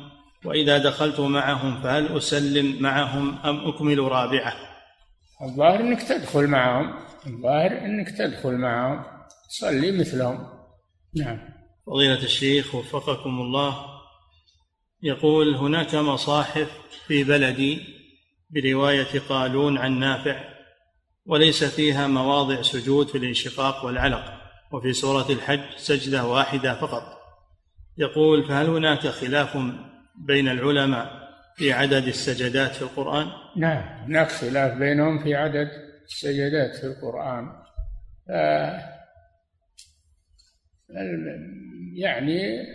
وإذا 0.45 0.77
دخلت 0.77 1.19
معهم 1.19 1.81
فهل 1.81 2.17
أسلم 2.17 2.81
معهم 2.81 3.37
أم 3.45 3.67
أكمل 3.67 3.99
رابعة؟ 3.99 4.53
الظاهر 5.41 5.79
أنك 5.79 6.03
تدخل 6.03 6.47
معهم 6.47 6.93
الظاهر 7.27 7.71
أنك 7.85 8.09
تدخل 8.17 8.51
معهم 8.51 9.03
صلي 9.49 9.91
مثلهم. 9.91 10.47
نعم. 11.15 11.39
فضيلة 11.87 12.23
الشيخ 12.23 12.75
وفقكم 12.75 13.29
الله 13.41 13.85
يقول 15.03 15.55
هناك 15.55 15.95
مصاحف 15.95 16.71
في 17.07 17.23
بلدي 17.23 17.81
برواية 18.49 19.19
قالون 19.29 19.77
عن 19.77 19.99
نافع 19.99 20.43
وليس 21.25 21.63
فيها 21.63 22.07
مواضع 22.07 22.61
سجود 22.61 23.07
في 23.07 23.17
الانشقاق 23.17 23.85
والعلق. 23.85 24.42
وفي 24.73 24.93
سورة 24.93 25.29
الحج 25.29 25.77
سجدة 25.77 26.25
واحدة 26.25 26.73
فقط 26.73 27.03
يقول 27.97 28.47
فهل 28.47 28.65
هناك 28.65 28.99
خلاف 28.99 29.57
بين 30.15 30.47
العلماء 30.47 31.23
في 31.55 31.73
عدد 31.73 32.07
السجدات 32.07 32.75
في 32.75 32.81
القرآن؟ 32.81 33.27
نعم 33.55 34.03
هناك 34.03 34.31
خلاف 34.31 34.77
بينهم 34.77 35.23
في 35.23 35.35
عدد 35.35 35.69
السجدات 36.05 36.75
في 36.75 36.83
القرآن 36.83 37.49
يعني 41.93 42.65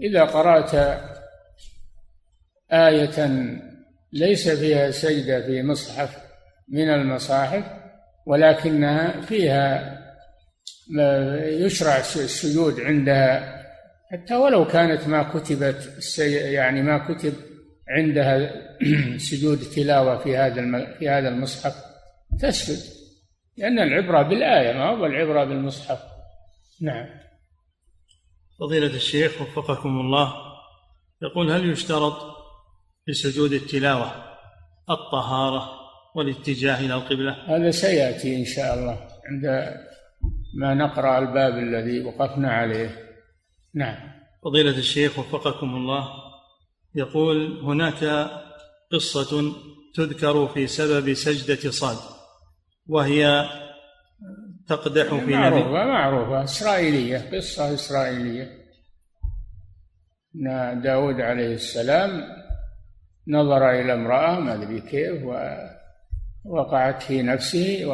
إذا 0.00 0.24
قرأت 0.24 0.74
آية 2.72 3.28
ليس 4.12 4.48
فيها 4.48 4.90
سجدة 4.90 5.46
في 5.46 5.62
مصحف 5.62 6.18
من 6.68 6.90
المصاحف 6.90 7.64
ولكنها 8.26 9.20
فيها 9.20 9.97
يشرع 11.64 11.96
السجود 11.96 12.80
عندها. 12.80 13.58
حتى 14.12 14.34
ولو 14.36 14.66
كانت 14.66 15.08
ما 15.08 15.22
كتبت 15.22 16.14
يعني 16.18 16.82
ما 16.82 16.98
كتب 16.98 17.34
عندها 17.88 18.52
سجود 19.30 19.58
تلاوة 19.58 20.18
في 20.18 20.36
هذا 20.36 20.84
في 20.98 21.08
هذا 21.08 21.28
المصحف 21.28 21.74
تسجد. 22.40 22.98
لأن 23.56 23.78
العبرة 23.78 24.22
بالآية 24.22 24.72
ما 24.72 24.90
هو 24.90 25.06
العبرة 25.06 25.44
بالمصحف؟ 25.44 25.98
نعم. 26.80 27.06
فضيلة 28.60 28.96
الشيخ 28.96 29.42
وفقكم 29.42 30.00
الله 30.00 30.34
يقول 31.22 31.50
هل 31.50 31.70
يشترط 31.70 32.36
في 33.06 33.12
سجود 33.12 33.52
التلاوة 33.52 34.12
الطهارة 34.90 35.70
والاتجاه 36.14 36.80
إلى 36.80 36.94
القبلة؟ 36.94 37.32
هذا 37.56 37.70
سيأتي 37.70 38.36
إن 38.36 38.44
شاء 38.44 38.74
الله 38.74 39.08
عند 39.26 39.74
ما 40.54 40.74
نقرأ 40.74 41.18
الباب 41.18 41.58
الذي 41.58 42.04
وقفنا 42.04 42.52
عليه. 42.52 42.90
نعم. 43.74 43.96
فضيلة 44.44 44.78
الشيخ 44.78 45.18
وفقكم 45.18 45.76
الله 45.76 46.08
يقول 46.94 47.60
هناك 47.62 48.30
قصة 48.92 49.52
تذكر 49.94 50.48
في 50.48 50.66
سبب 50.66 51.14
سجدة 51.14 51.70
صاد 51.70 51.96
وهي 52.86 53.48
تقدح 54.68 55.14
في 55.14 55.36
معروفة 55.36 55.70
معروفة. 55.70 56.44
إسرائيلية 56.44 57.30
قصة 57.32 57.74
إسرائيلية. 57.74 58.58
أن 60.36 60.80
داود 60.82 61.20
عليه 61.20 61.54
السلام 61.54 62.22
نظر 63.28 63.70
إلى 63.70 63.92
امرأة 63.92 64.40
ما 64.40 64.54
أدري 64.54 64.80
كيف 64.80 65.22
ووقعت 66.44 67.02
في 67.02 67.22
نفسه 67.22 67.86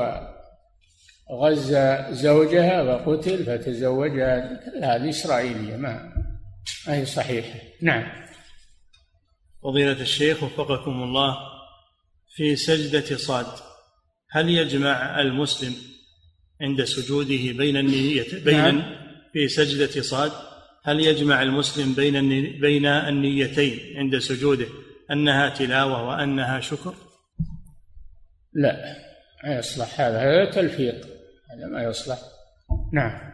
وغزى 1.31 2.07
زوجها 2.11 2.83
وقتل 2.83 3.45
فتزوجها 3.45 4.61
هذه 4.83 5.09
إسرائيلية. 5.09 5.77
ما؟ 5.77 6.13
هي 6.87 7.07
صحيحة. 7.07 7.59
نعم. 7.83 8.25
فضيلة 9.63 10.01
الشيخ 10.01 10.43
وفقكم 10.43 11.03
الله 11.03 11.37
في 12.35 12.57
سجدة 12.57 13.17
صاد 13.17 13.47
هل 14.31 14.51
يجمع 14.51 15.21
المسلم 15.21 15.75
عند 16.61 16.85
سجوده 16.85 17.53
بين 17.53 17.77
النية 17.77 18.25
بين 18.45 18.57
نعم. 18.57 18.83
في 19.33 19.49
سجدة 19.49 20.03
صاد؟ 20.03 20.33
هل 20.85 21.01
يجمع 21.01 21.43
المسلم 21.43 21.95
بين 21.95 22.21
بين 22.61 22.87
النيتين 22.87 23.81
عند 23.97 24.19
سجوده 24.19 24.67
أنها 25.11 25.49
تلاوة 25.49 26.09
وأنها 26.09 26.61
شكر؟ 26.61 26.95
لا 28.53 28.97
يصلح 29.45 30.01
هذا. 30.01 30.19
هذا 30.19 30.51
تلفيق. 30.51 31.14
هذا 31.55 31.67
ما 31.67 31.83
يصلح. 31.83 32.19
نعم. 32.93 33.33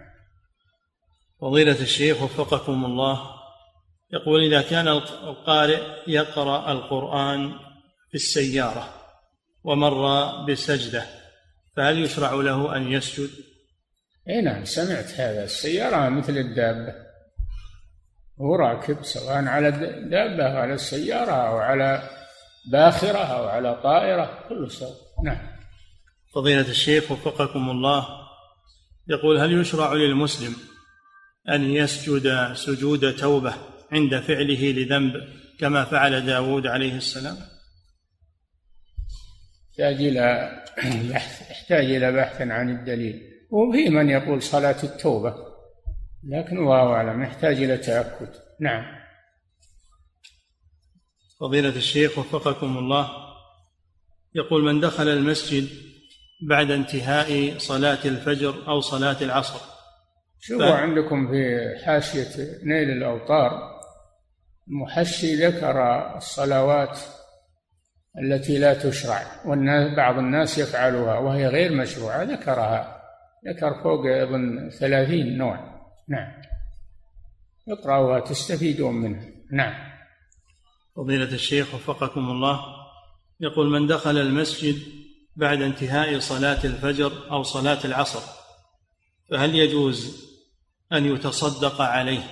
فضيلة 1.40 1.80
الشيخ 1.80 2.22
وفقكم 2.22 2.84
الله 2.84 3.20
يقول 4.12 4.44
إذا 4.44 4.62
كان 4.62 4.88
القارئ 4.88 5.82
يقرأ 6.06 6.72
القرآن 6.72 7.52
في 8.10 8.14
السيارة 8.14 8.94
ومر 9.64 10.26
بسجدة 10.44 11.04
فهل 11.76 11.98
يشرع 11.98 12.32
له 12.32 12.76
أن 12.76 12.92
يسجد؟ 12.92 13.30
إي 14.28 14.40
نعم 14.40 14.64
سمعت 14.64 15.20
هذا. 15.20 15.44
السيارة 15.44 16.08
مثل 16.08 16.36
الدابة. 16.36 16.94
هو 18.40 18.54
راكب 18.54 19.04
سواء 19.04 19.44
على 19.44 19.68
الدابة 19.68 20.44
أو 20.44 20.56
على 20.56 20.74
السيارة 20.74 21.32
أو 21.32 21.58
على 21.58 22.02
باخرة 22.72 23.18
أو 23.18 23.48
على 23.48 23.80
طائرة 23.82 24.44
كله 24.48 24.68
سواء 24.68 24.96
نعم. 25.24 25.49
فضيلة 26.34 26.68
الشيخ 26.68 27.10
وفقكم 27.10 27.70
الله. 27.70 28.06
يقول 29.08 29.38
هل 29.38 29.60
يشرع 29.60 29.92
للمسلم 29.92 30.56
أن 31.48 31.70
يسجد 31.70 32.52
سجود 32.52 33.16
توبة 33.16 33.54
عند 33.92 34.20
فعله 34.20 34.72
لذنب 34.72 35.12
كما 35.60 35.84
فعل 35.84 36.26
داود 36.26 36.66
عليه 36.66 36.96
السلام؟ 36.96 37.36
يحتاج 39.70 40.06
إلى 40.06 40.50
بحث 41.12 41.50
يحتاج 41.50 41.84
إلى 41.84 42.12
بحث 42.12 42.40
عن 42.40 42.70
الدليل. 42.70 43.22
وفي 43.50 43.88
من 43.88 44.10
يقول 44.10 44.42
صلاة 44.42 44.82
التوبة 44.82 45.34
لكن 46.24 46.58
الله 46.58 46.92
أعلم 46.92 47.22
يحتاج 47.22 47.62
إلى 47.62 47.76
تأكد. 47.76 48.28
نعم. 48.60 48.84
فضيلة 51.40 51.76
الشيخ 51.76 52.18
وفقكم 52.18 52.78
الله. 52.78 53.10
يقول 54.34 54.64
من 54.64 54.80
دخل 54.80 55.08
المسجد 55.08 55.89
بعد 56.42 56.70
انتهاء 56.70 57.58
صلاة 57.58 57.98
الفجر 58.04 58.68
أو 58.68 58.80
صلاة 58.80 59.16
العصر. 59.22 59.60
شوفوا 60.40 60.70
ف... 60.70 60.72
عندكم 60.72 61.28
في 61.28 61.58
حاشية 61.84 62.58
نيل 62.64 62.90
الأوطار 62.90 63.80
المحشي 64.68 65.46
ذكر 65.46 65.82
الصلوات 66.16 66.98
التي 68.22 68.58
لا 68.58 68.74
تشرع 68.74 69.22
والناس 69.44 69.96
بعض 69.96 70.18
الناس 70.18 70.58
يفعلها 70.58 71.18
وهي 71.18 71.46
غير 71.46 71.72
مشروعة 71.72 72.22
ذكرها. 72.22 73.02
ذكر 73.48 73.82
فوق 73.82 74.06
أظن 74.06 74.70
ثلاثين 74.70 75.38
نوع. 75.38 75.80
نعم. 76.08 76.32
اقرأوها 77.68 78.20
تستفيدون 78.20 78.94
منها. 78.94 79.26
نعم. 79.52 79.74
فضيلة 80.96 81.34
الشيخ 81.34 81.74
وفقكم 81.74 82.20
الله 82.20 82.60
يقول 83.40 83.70
من 83.70 83.86
دخل 83.86 84.18
المسجد 84.18 84.99
بعد 85.40 85.62
انتهاء 85.62 86.18
صلاة 86.18 86.64
الفجر 86.64 87.12
أو 87.30 87.42
صلاة 87.42 87.78
العصر 87.84 88.20
فهل 89.30 89.54
يجوز 89.54 90.30
أن 90.92 91.14
يتصدق 91.14 91.80
عليه 91.80 92.22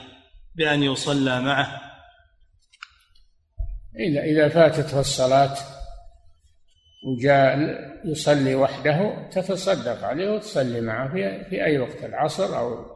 بأن 0.54 0.82
يصلى 0.82 1.40
معه؟ 1.40 1.80
إذا 3.96 4.20
إذا 4.20 4.48
فاتته 4.48 5.00
الصلاة 5.00 5.56
وجاء 7.06 7.58
يصلي 8.04 8.54
وحده 8.54 9.28
تتصدق 9.30 10.04
عليه 10.04 10.30
وتصلي 10.30 10.80
معه 10.80 11.12
في 11.12 11.44
في 11.44 11.64
أي 11.64 11.78
وقت 11.78 12.04
العصر 12.04 12.58
أو 12.58 12.86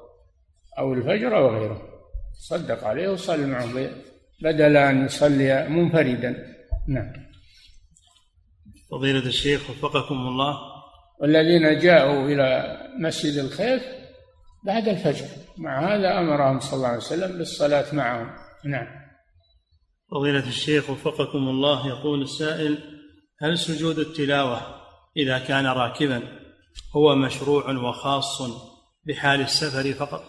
أو 0.79 0.95
الفجر 0.95 1.37
أو 1.37 1.49
غيره. 1.49 1.83
تصدق 2.35 2.85
عليه 2.85 3.09
وصلي 3.09 3.47
معه 3.47 3.91
بدل 4.43 4.77
أن 4.77 5.05
يصلي 5.05 5.69
منفردا. 5.69 6.55
نعم. 6.89 7.32
فضيلة 8.93 9.26
الشيخ 9.26 9.70
وفقكم 9.70 10.14
الله. 10.14 10.59
والذين 11.20 11.78
جاءوا 11.78 12.28
إلى 12.28 12.78
مسجد 13.01 13.45
الخيف 13.45 13.82
بعد 14.64 14.88
الفجر. 14.88 15.26
مع 15.59 15.95
هذا 15.95 16.18
أمرهم 16.18 16.61
صلى 16.61 16.76
الله 16.76 16.88
عليه 16.88 16.97
وسلم 16.97 17.38
بالصلاة 17.38 17.95
معهم. 17.95 18.30
نعم. 18.64 18.86
فضيلة 20.11 20.49
الشيخ 20.49 20.90
وفقكم 20.90 21.38
الله 21.38 21.88
يقول 21.88 22.22
السائل 22.22 22.78
هل 23.40 23.59
سجود 23.59 23.99
التلاوة 23.99 24.61
إذا 25.16 25.38
كان 25.38 25.66
راكبا 25.66 26.22
هو 26.97 27.14
مشروع 27.14 27.70
وخاص 27.70 28.43
بحال 29.07 29.40
السفر 29.40 29.93
فقط؟ 29.93 30.24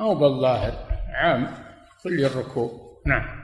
أو 0.00 0.14
بالظاهر 0.14 0.72
عام 1.14 1.54
كل 2.02 2.24
الركوب. 2.24 2.70
نعم. 3.06 3.35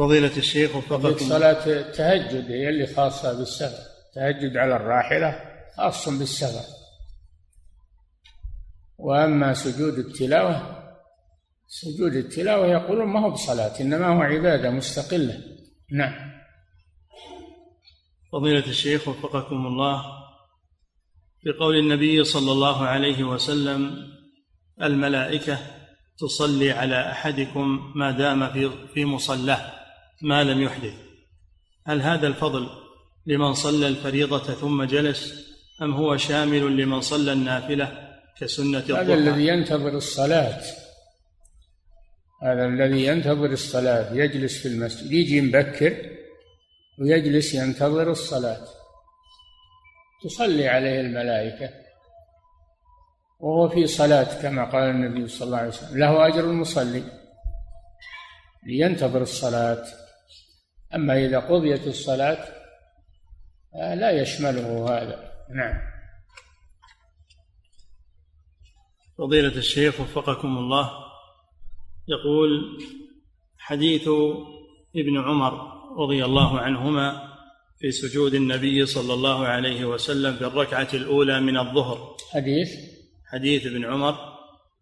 فضيلة 0.00 0.36
الشيخ 0.36 0.76
وفقكم. 0.76 1.28
صلاة 1.28 1.66
التهجد 1.66 2.50
هي 2.50 2.68
اللي 2.68 2.86
خاصة 2.86 3.38
بالسفر 3.38 3.78
التهجد 4.08 4.56
على 4.56 4.76
الراحلة 4.76 5.40
خاص 5.76 6.08
بالسفر 6.08 6.64
وأما 8.98 9.54
سجود 9.54 9.98
التلاوة 9.98 10.80
سجود 11.66 12.12
التلاوة 12.12 12.66
يقولون 12.66 13.06
ما 13.06 13.20
هو 13.20 13.30
بصلاة 13.30 13.80
إنما 13.80 14.06
هو 14.06 14.20
عبادة 14.20 14.70
مستقلة. 14.70 15.40
نعم. 15.92 16.30
فضيلة 18.32 18.66
الشيخ 18.66 19.08
وفقكم 19.08 19.66
الله 19.66 20.02
في 21.42 21.50
قول 21.60 21.78
النبي 21.78 22.24
صلى 22.24 22.52
الله 22.52 22.86
عليه 22.86 23.24
وسلم 23.24 23.96
الملائكة 24.82 25.58
تصلي 26.18 26.72
على 26.72 27.12
أحدكم 27.12 27.92
ما 27.96 28.10
دام 28.10 28.52
في 28.52 28.70
في 28.94 29.04
مصلاه. 29.04 29.79
ما 30.22 30.44
لم 30.44 30.62
يحدث. 30.62 30.94
هل 31.86 32.02
هذا 32.02 32.26
الفضل 32.26 32.68
لمن 33.26 33.54
صلى 33.54 33.88
الفريضة 33.88 34.54
ثم 34.54 34.84
جلس 34.84 35.50
أم 35.82 35.92
هو 35.94 36.16
شامل 36.16 36.76
لمن 36.76 37.00
صلى 37.00 37.32
النافلة 37.32 38.10
كسنة 38.40 38.78
الضحى؟ 38.78 39.02
هذا 39.02 39.14
الذي 39.14 39.46
ينتظر 39.46 39.96
الصلاة. 39.96 40.60
هذا 42.42 42.66
الذي 42.66 43.06
ينتظر 43.06 43.50
الصلاة 43.50 44.14
يجلس 44.14 44.62
في 44.62 44.68
المسجد 44.68 45.12
يجي 45.12 45.40
مبكر 45.40 45.96
ويجلس 46.98 47.54
ينتظر 47.54 48.10
الصلاة. 48.10 48.66
تصلي 50.24 50.68
عليه 50.68 51.00
الملائكة 51.00 51.70
وهو 53.40 53.68
في 53.68 53.86
صلاة 53.86 54.42
كما 54.42 54.64
قال 54.64 54.82
النبي 54.82 55.28
صلى 55.28 55.46
الله 55.46 55.58
عليه 55.58 55.68
وسلم 55.68 55.98
له 55.98 56.26
أجر 56.26 56.44
المصلي. 56.44 57.02
لينتظر 58.66 59.22
الصلاة. 59.22 59.84
أما 60.94 61.26
إذا 61.26 61.38
قضيت 61.38 61.86
الصلاة 61.86 62.48
لا 63.74 64.10
يشمله 64.10 64.88
هذا. 64.88 65.32
نعم. 65.54 65.80
فضيلة 69.18 69.56
الشيخ 69.56 70.00
وفقكم 70.00 70.58
الله 70.58 70.90
يقول 72.08 72.78
حديث 73.58 74.08
ابن 74.96 75.18
عمر 75.18 75.52
رضي 75.98 76.24
الله 76.24 76.60
عنهما 76.60 77.30
في 77.78 77.90
سجود 77.90 78.34
النبي 78.34 78.86
صلى 78.86 79.14
الله 79.14 79.46
عليه 79.46 79.84
وسلم 79.84 80.36
في 80.36 80.46
الركعة 80.46 80.88
الأولى 80.94 81.40
من 81.40 81.56
الظهر. 81.56 82.16
حديث؟ 82.32 82.68
حديث 83.26 83.66
ابن 83.66 83.84
عمر 83.84 84.14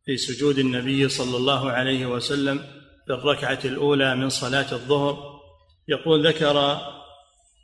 في 0.04 0.16
سجود 0.16 0.59
النبي 0.59 1.09
صلى 1.09 1.36
الله 1.36 1.70
عليه 1.70 2.06
وسلم 2.06 2.59
في 3.06 3.12
الركعة 3.12 3.59
الأولى 3.64 4.16
من 4.16 4.28
صلاة 4.28 4.72
الظهر. 4.72 5.38
يقول 5.89 6.26
ذكر 6.26 6.78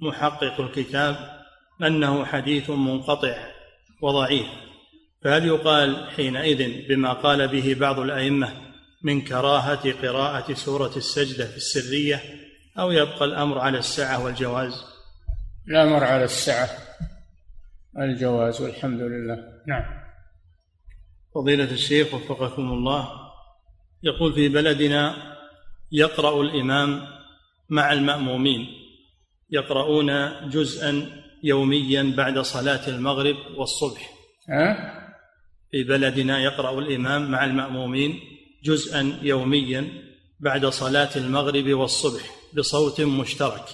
محقق 0.01 0.61
الكتاب 0.61 1.17
أنه 1.83 2.25
حديث 2.25 2.71
منقطع 2.71 3.47
وضعيف 4.03 4.47
فهل 5.25 5.47
يقال 5.47 6.11
حينئذ 6.11 6.89
بما 6.89 7.13
قال 7.13 7.49
به 7.49 7.77
بعض 7.81 7.99
الأئمة 7.99 8.53
من 9.03 9.21
كراهة 9.21 9.93
قراءة 9.93 10.55
سورة 10.55 10.97
السجدة 10.97 11.47
في 11.47 11.57
السرية 11.57 12.23
أو 12.79 12.91
يبقى 12.91 13.25
الأمر 13.25 13.59
على 13.59 13.79
السعة 13.79 14.25
والجواز؟ 14.25 14.85
الأمر 15.69 16.05
على 16.05 16.25
السعة 16.25 16.69
الجواز 17.99 18.61
والحمد 18.61 19.01
لله. 19.01 19.37
نعم. 19.67 19.85
فضيلة 21.35 21.71
الشيخ 21.71 22.15
وفقكم 22.15 22.63
الله 22.63 23.09
يقول 24.03 24.33
في 24.33 24.49
بلدنا 24.49 25.17
يقرأ 25.93 26.43
الإمام 26.43 27.07
مع 27.69 27.93
المأمومين 27.93 28.67
يقرؤون 29.51 30.11
جزءا 30.51 31.23
يوميا 31.43 32.15
بعد 32.17 32.39
صلاة 32.39 32.89
المغرب 32.89 33.37
والصبح 33.57 34.11
ها؟ 34.51 34.95
في 35.71 35.85
بلدنا 35.85 36.43
يقرأ 36.43 36.79
الإمام 36.79 37.31
مع 37.31 37.45
المأمومين 37.45 38.21
جزءا 38.65 39.19
يوميا 39.23 39.89
بعد 40.41 40.67
صلاة 40.67 41.11
المغرب 41.17 41.69
والصبح 41.69 42.23
بصوت 42.57 43.01
مشترك 43.01 43.65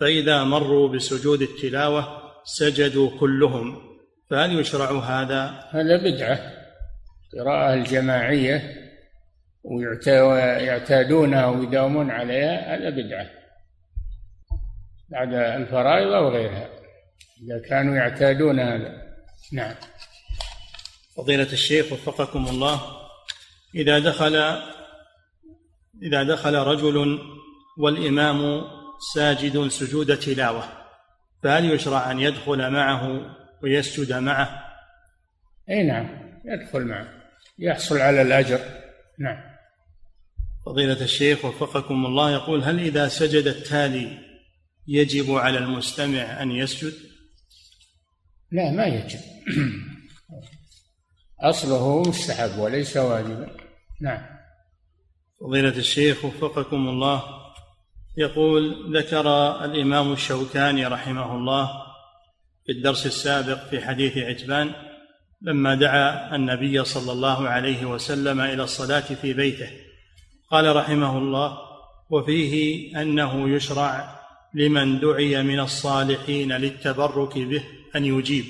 فإذا 0.00 0.44
مروا 0.44 0.88
بسجود 0.88 1.42
التلاوة 1.42 2.22
سجدوا 2.44 3.18
كلهم 3.20 3.96
فهل 4.30 4.60
يشرع 4.60 4.90
هذا؟ 4.90 5.64
هذا 5.70 5.96
بدعة 5.96 6.40
القراءة 7.34 7.74
الجماعية 7.74 8.85
ويعتادونها 9.66 11.46
ويداومون 11.46 12.10
عليها 12.10 12.74
هذا 12.74 12.90
بدعة. 12.90 13.26
بعد 15.08 15.34
الفرائض 15.34 16.12
أو 16.12 16.28
غيرها. 16.28 16.68
إذا 17.42 17.68
كانوا 17.68 17.96
يعتادون 17.96 18.60
هذا. 18.60 19.02
نعم. 19.52 19.74
فضيلة 21.16 21.52
الشيخ 21.52 21.92
وفقكم 21.92 22.46
الله. 22.46 22.80
إذا 23.74 23.98
دخل 23.98 24.36
إذا 26.02 26.22
دخل 26.22 26.54
رجل 26.54 27.18
والإمام 27.78 28.64
ساجد 29.14 29.68
سجود 29.68 30.18
تلاوة 30.18 30.68
فهل 31.42 31.70
يشرع 31.70 32.10
أن 32.10 32.20
يدخل 32.20 32.70
معه 32.70 33.34
ويسجد 33.62 34.12
معه؟ 34.12 34.64
أي 35.70 35.82
نعم 35.82 36.08
يدخل 36.44 36.84
معه. 36.84 37.08
يحصل 37.58 37.98
على 37.98 38.22
الأجر. 38.22 38.60
نعم. 39.18 39.55
فضيلة 40.66 41.02
الشيخ 41.02 41.44
وفقكم 41.44 42.06
الله 42.06 42.30
يقول 42.30 42.62
هل 42.62 42.80
إذا 42.80 43.08
سجد 43.08 43.46
التالي 43.46 44.18
يجب 44.88 45.34
على 45.34 45.58
المستمع 45.58 46.42
أن 46.42 46.50
يسجد؟ 46.50 46.92
لا 48.52 48.70
ما 48.70 48.86
يجب. 48.86 49.20
أصله 51.40 52.02
مستحب 52.02 52.58
وليس 52.58 52.96
واجبا. 52.96 53.56
نعم. 54.00 54.22
فضيلة 55.40 55.76
الشيخ 55.76 56.24
وفقكم 56.24 56.88
الله 56.88 57.22
يقول 58.16 58.96
ذكر 58.96 59.28
الإمام 59.64 60.12
الشوكاني 60.12 60.86
رحمه 60.86 61.36
الله 61.36 61.70
في 62.66 62.72
الدرس 62.72 63.06
السابق 63.06 63.68
في 63.68 63.80
حديث 63.80 64.18
عتبان 64.18 64.72
لما 65.42 65.74
دعا 65.74 66.36
النبي 66.36 66.84
صلى 66.84 67.12
الله 67.12 67.48
عليه 67.48 67.84
وسلم 67.84 68.40
إلى 68.40 68.62
الصلاة 68.62 69.00
في 69.00 69.32
بيته. 69.32 69.85
قال 70.50 70.76
رحمه 70.76 71.18
الله 71.18 71.58
وفيه 72.10 72.54
أنه 73.02 73.48
يشرع 73.48 74.20
لمن 74.54 75.00
دعي 75.00 75.42
من 75.42 75.60
الصالحين 75.60 76.52
للتبرك 76.52 77.38
به 77.38 77.64
أن 77.96 78.04
يجيب. 78.04 78.44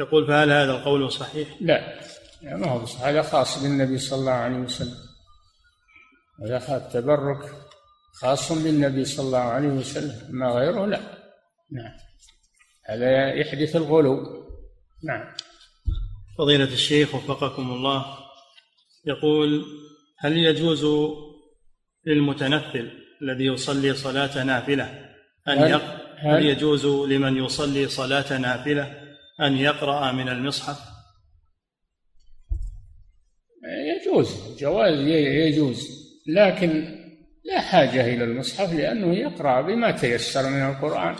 يقول 0.00 0.26
فهل 0.26 0.50
هذا 0.50 0.72
القول 0.72 1.12
صحيح؟ 1.12 1.48
لا. 1.60 2.00
ما 2.42 2.70
هو 2.70 2.84
صحيح. 2.84 3.06
هذا 3.06 3.22
خاص 3.22 3.62
بالنبي 3.62 3.98
صلى 3.98 4.18
الله 4.18 4.32
عليه 4.32 4.56
وسلم. 4.56 4.98
هذا 6.44 6.76
التبرك 6.76 7.54
خاص 8.12 8.52
بالنبي 8.52 9.04
صلى 9.04 9.26
الله 9.26 9.38
عليه 9.38 9.68
وسلم 9.68 10.26
ما 10.30 10.50
غيره 10.50 10.86
لا. 10.86 11.00
نعم. 11.70 11.92
هذا 12.84 13.34
يحدث 13.34 13.76
الغلو. 13.76 14.44
نعم. 15.04 15.24
فضيلة 16.38 16.64
الشيخ 16.72 17.14
وفقكم 17.14 17.70
الله 17.70 18.04
يقول 19.06 19.64
هل 20.22 20.38
يجوز 20.38 20.86
للمتنفل 22.06 22.90
الذي 23.22 23.46
يصلي 23.46 23.94
صلاة 23.94 24.44
نافلة 24.44 24.84
أن 25.48 25.58
هل, 25.58 25.80
هل 26.16 26.46
يجوز 26.46 26.86
لمن 26.86 27.36
يصلي 27.36 27.88
صلاة 27.88 28.38
نافلة 28.38 29.02
أن 29.40 29.56
يقرأ 29.56 30.12
من 30.12 30.28
المصحف؟ 30.28 30.78
يجوز 33.96 34.58
جواز 34.60 34.98
يجوز 35.46 36.02
لكن 36.26 36.98
لا 37.44 37.60
حاجة 37.60 38.14
إلى 38.14 38.24
المصحف 38.24 38.72
لأنه 38.72 39.14
يقرأ 39.14 39.60
بما 39.60 39.90
تيسر 39.90 40.50
من 40.50 40.62
القرآن 40.62 41.16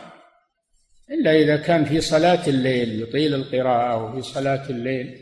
إلا 1.11 1.33
إذا 1.33 1.57
كان 1.57 1.85
في 1.85 2.01
صلاة 2.01 2.49
الليل 2.49 3.03
يطيل 3.03 3.35
القراءة 3.35 3.93
أو 3.93 4.13
في 4.13 4.23
صلاة 4.23 4.71
الليل 4.71 5.22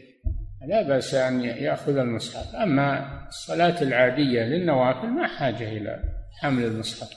لا 0.66 0.82
بأس 0.82 1.14
أن 1.14 1.40
يأخذ 1.40 1.96
المصحف. 1.96 2.54
أما 2.54 3.18
الصلاة 3.28 3.82
العادية 3.82 4.42
للنوافل 4.42 5.08
ما 5.08 5.26
حاجة 5.26 5.68
إلى 5.68 6.02
حمل 6.40 6.64
المصحف. 6.64 7.08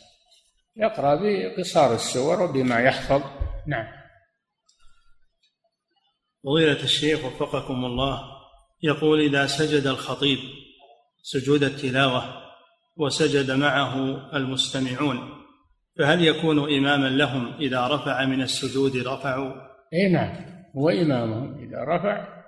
يقرأ 0.75 1.15
بقصار 1.15 1.93
السور 1.93 2.41
وبما 2.41 2.79
يحفظ. 2.79 3.21
نعم. 3.67 4.03
فضيلة 6.43 6.83
الشيخ 6.83 7.25
وفقكم 7.25 7.85
الله 7.85 8.19
يقول 8.83 9.19
إذا 9.19 9.45
سجد 9.45 9.87
الخطيب 9.87 10.39
سجود 11.21 11.63
التلاوة 11.63 12.23
وسجد 12.97 13.51
معه 13.51 13.95
المستمعون 14.37 15.17
فهل 15.99 16.25
يكون 16.25 16.59
إماما 16.59 17.07
لهم 17.07 17.53
إذا 17.59 17.87
رفع 17.87 18.25
من 18.25 18.41
السجود 18.41 18.97
رفعوا؟ 19.07 19.53
أي 19.93 20.09
نعم 20.09 20.35
هو 20.77 20.89
إمامهم 20.89 21.67
إذا 21.67 21.83
رفع 21.83 22.42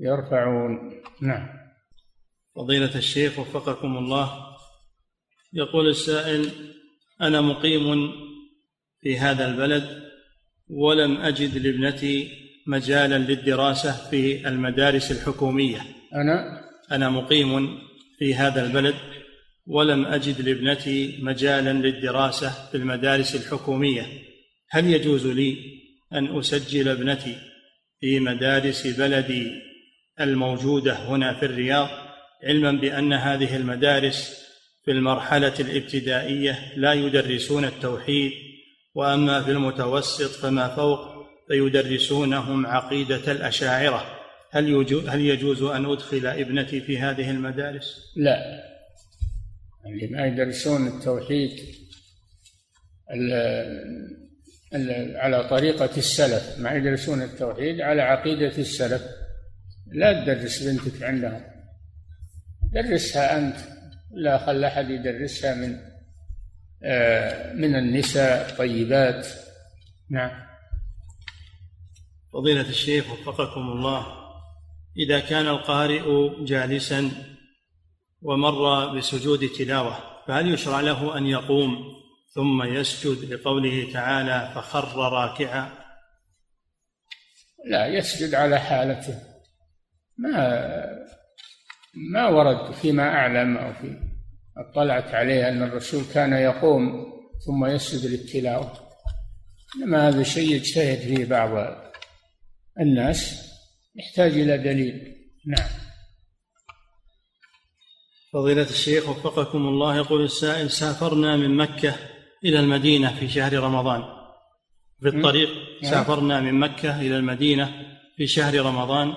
يرفعون. 0.00 1.00
نعم. 1.22 1.48
فضيلة 2.56 2.96
الشيخ 2.96 3.38
وفقكم 3.38 3.96
الله 3.98 4.32
يقول 5.52 5.88
السائل 5.88 6.50
أنا 7.20 7.40
مقيم 7.40 8.12
في 9.00 9.18
هذا 9.18 9.48
البلد 9.50 10.02
ولم 10.68 11.16
أجد 11.16 11.58
لابنتي 11.58 12.30
مجالا 12.66 13.18
للدراسة 13.18 14.10
في 14.10 14.48
المدارس 14.48 15.12
الحكومية. 15.12 15.80
أنا؟ 16.14 16.60
أنا 16.92 17.10
مقيم 17.10 17.78
في 18.18 18.34
هذا 18.34 18.66
البلد 18.66 18.94
ولم 19.66 20.06
أجد 20.06 20.40
لابنتي 20.40 21.18
مجالا 21.22 21.72
للدراسة 21.72 22.68
في 22.70 22.76
المدارس 22.76 23.34
الحكومية. 23.34 24.06
هل 24.70 24.86
يجوز 24.86 25.26
لي 25.26 25.56
أن 26.12 26.38
أسجل 26.38 26.88
ابنتي 26.88 27.36
في 28.00 28.20
مدارس 28.20 28.86
بلدي 28.86 29.67
الموجودة 30.20 30.92
هنا 30.92 31.34
في 31.34 31.46
الرياض 31.46 31.88
علما 32.44 32.72
بأن 32.72 33.12
هذه 33.12 33.56
المدارس 33.56 34.48
في 34.84 34.90
المرحلة 34.90 35.54
الابتدائية 35.60 36.72
لا 36.76 36.92
يدرسون 36.92 37.64
التوحيد 37.64 38.32
وأما 38.94 39.42
في 39.42 39.50
المتوسط 39.50 40.30
فما 40.30 40.68
فوق 40.68 40.98
فيدرسونهم 41.48 42.66
عقيدة 42.66 43.32
الأشاعرة. 43.32 44.18
هل 44.50 44.86
هل 45.08 45.20
يجوز 45.20 45.62
أن 45.62 45.84
أدخل 45.84 46.26
ابنتي 46.26 46.80
في 46.80 46.98
هذه 46.98 47.30
المدارس؟ 47.30 48.12
لا. 48.16 48.38
اللي 49.86 50.06
ما 50.06 50.26
يدرسون 50.26 50.86
التوحيد 50.86 51.50
على 55.16 55.48
طريقة 55.50 55.96
السلف 55.96 56.58
ما 56.58 56.72
يدرسون 56.72 57.22
التوحيد 57.22 57.80
على 57.80 58.02
عقيدة 58.02 58.58
السلف. 58.58 59.02
لا 59.92 60.24
تدرس 60.24 60.62
بنتك 60.62 61.02
عندهم. 61.02 61.44
درسها 62.72 63.38
أنت. 63.38 63.56
لا 64.10 64.38
خل 64.38 64.64
أحد 64.64 64.90
يدرسها 64.90 65.54
من 65.54 65.88
آه، 66.82 67.52
من 67.52 67.76
النساء 67.76 68.56
طيبات 68.56 69.26
نعم. 70.10 70.30
فضيلة 72.32 72.68
الشيخ 72.68 73.12
وفقكم 73.12 73.60
الله 73.60 74.06
إذا 74.96 75.20
كان 75.20 75.46
القارئ 75.46 76.30
جالسا 76.44 77.10
ومر 78.22 78.86
بسجود 78.96 79.48
تلاوة 79.48 79.98
فهل 80.26 80.54
يشرع 80.54 80.80
له 80.80 81.18
أن 81.18 81.26
يقوم 81.26 81.98
ثم 82.34 82.62
يسجد 82.62 83.32
لقوله 83.32 83.92
تعالى 83.92 84.52
فخر 84.54 85.12
راكعا؟ 85.12 85.70
لا 87.64 87.86
يسجد 87.86 88.34
على 88.34 88.60
حالته. 88.60 89.27
ما 90.18 90.68
ما 92.12 92.28
ورد 92.28 92.72
فيما 92.74 93.02
أعلم 93.02 93.56
أو 93.56 93.72
في 93.72 93.96
اطلعت 94.56 95.14
عليه 95.14 95.48
أن 95.48 95.62
الرسول 95.62 96.02
كان 96.14 96.32
يقوم 96.32 97.12
ثم 97.46 97.66
يسجد 97.66 98.10
للتلاوة. 98.10 98.72
إنما 99.76 100.08
هذا 100.08 100.22
شيء 100.22 100.50
يجتهد 100.50 100.98
فيه 100.98 101.24
بعض 101.24 101.76
الناس 102.80 103.48
يحتاج 103.96 104.32
إلى 104.32 104.58
دليل. 104.58 105.16
نعم. 105.46 105.68
فضيلة 108.32 108.62
الشيخ 108.62 109.08
وفقكم 109.08 109.58
الله 109.58 109.96
يقول 109.96 110.24
السائل 110.24 110.70
سافرنا 110.70 111.36
من 111.36 111.56
مكة 111.56 111.96
إلى 112.44 112.60
المدينة 112.60 113.14
في 113.14 113.28
شهر 113.28 113.52
رمضان. 113.52 114.02
في 115.00 115.08
الطريق 115.08 115.48
نعم. 115.82 115.92
سافرنا 115.92 116.40
من 116.40 116.54
مكة 116.54 117.00
إلى 117.00 117.16
المدينة 117.16 117.72
في 118.16 118.26
شهر 118.26 118.60
رمضان. 118.60 119.14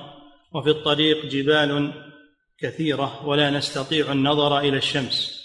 وفي 0.53 0.69
الطريق 0.69 1.25
جبال 1.25 1.93
كثيرة 2.59 3.25
ولا 3.27 3.49
نستطيع 3.49 4.11
النظر 4.11 4.59
إلى 4.59 4.77
الشمس. 4.77 5.41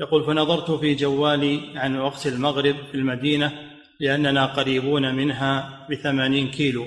يقول 0.00 0.24
فنظرت 0.24 0.70
في 0.70 0.94
جوالي 0.94 1.60
عن 1.76 1.98
وقت 1.98 2.26
المغرب 2.26 2.76
في 2.90 2.94
المدينة 2.94 3.52
لأننا 4.00 4.46
قريبون 4.46 5.14
منها 5.14 5.86
بثمانين 5.90 6.50
كيلو 6.50 6.86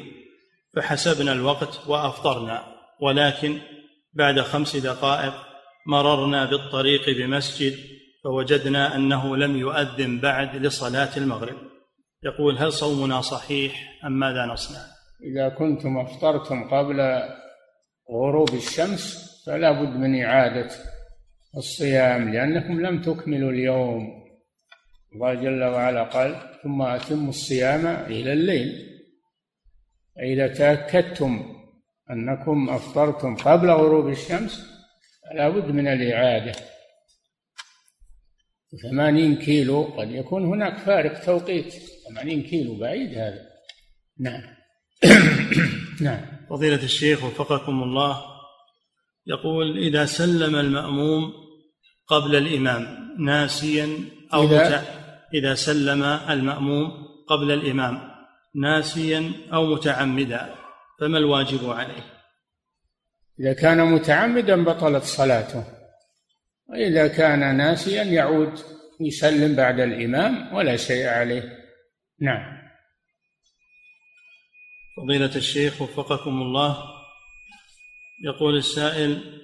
فحسبنا 0.75 1.31
الوقت 1.31 1.87
وأفطرنا 1.87 2.63
ولكن 3.01 3.59
بعد 4.13 4.39
خمس 4.39 4.75
دقائق 4.75 5.33
مررنا 5.87 6.45
بالطريق 6.45 7.09
بمسجد 7.17 7.77
فوجدنا 8.23 8.95
أنه 8.95 9.37
لم 9.37 9.57
يؤذن 9.57 10.19
بعد 10.19 10.55
لصلاة 10.55 11.17
المغرب. 11.17 11.57
يقول 12.23 12.57
هل 12.57 12.73
صومنا 12.73 13.21
صحيح 13.21 13.99
أم 14.05 14.11
ماذا 14.11 14.45
نصنع؟ 14.45 14.79
إذا 15.23 15.49
كنتم 15.49 15.97
أفطرتم 15.97 16.69
قبل 16.69 16.99
غروب 18.11 18.53
الشمس 18.53 19.25
فلا 19.45 19.71
بد 19.71 19.95
من 19.95 20.23
إعادة 20.23 20.69
الصيام 21.57 22.33
لأنكم 22.33 22.81
لم 22.81 23.01
تكملوا 23.01 23.51
اليوم. 23.51 24.25
الله 25.13 25.33
جل 25.33 25.63
وعلا 25.63 26.03
قال 26.03 26.35
ثم 26.63 26.81
أتموا 26.81 27.29
الصيام 27.29 27.87
إلى 27.87 28.33
الليل. 28.33 28.99
فإذا 30.15 30.47
تأكدتم 30.47 31.55
أنكم 32.11 32.69
أفطرتم 32.69 33.35
قبل 33.35 33.69
غروب 33.69 34.09
الشمس 34.09 34.65
فلا 35.29 35.49
بد 35.49 35.71
من 35.71 35.87
الإعادة. 35.87 36.53
ثمانين 38.81 39.35
كيلو 39.35 39.83
قد 39.83 40.11
يكون 40.11 40.45
هناك 40.45 40.77
فارق 40.77 41.19
توقيت. 41.19 41.73
ثمانين 42.09 42.43
كيلو 42.43 42.75
بعيد 42.75 43.09
هذا. 43.17 43.49
نعم. 44.19 44.43
نعم. 46.01 46.34
فضيلة 46.49 46.83
الشيخ 46.83 47.23
وفقكم 47.23 47.83
الله 47.83 48.21
يقول 49.27 49.77
إذا 49.77 50.05
سلم 50.05 50.55
المأموم 50.55 51.33
قبل 52.07 52.35
الإمام 52.35 53.15
ناسيا 53.19 53.89
أو 54.33 54.43
إذا, 54.43 54.83
إذا 55.33 55.55
سلم 55.55 56.03
المأموم 56.03 56.91
قبل 57.27 57.51
الإمام 57.51 58.11
ناسيا 58.55 59.31
أو 59.53 59.65
متعمدا 59.65 60.55
فما 60.99 61.17
الواجب 61.17 61.69
عليه؟ 61.69 62.03
إذا 63.39 63.53
كان 63.53 63.91
متعمدا 63.91 64.63
بطلت 64.63 65.03
صلاته 65.03 65.63
وإذا 66.69 67.07
كان 67.07 67.57
ناسيا 67.57 68.03
يعود 68.03 68.59
يسلم 68.99 69.55
بعد 69.55 69.79
الإمام 69.79 70.55
ولا 70.55 70.75
شيء 70.75 71.07
عليه. 71.07 71.57
نعم. 72.21 72.54
فضيلة 74.97 75.35
الشيخ 75.35 75.81
وفقكم 75.81 76.41
الله. 76.41 76.95
يقول 78.23 78.57
السائل 78.57 79.41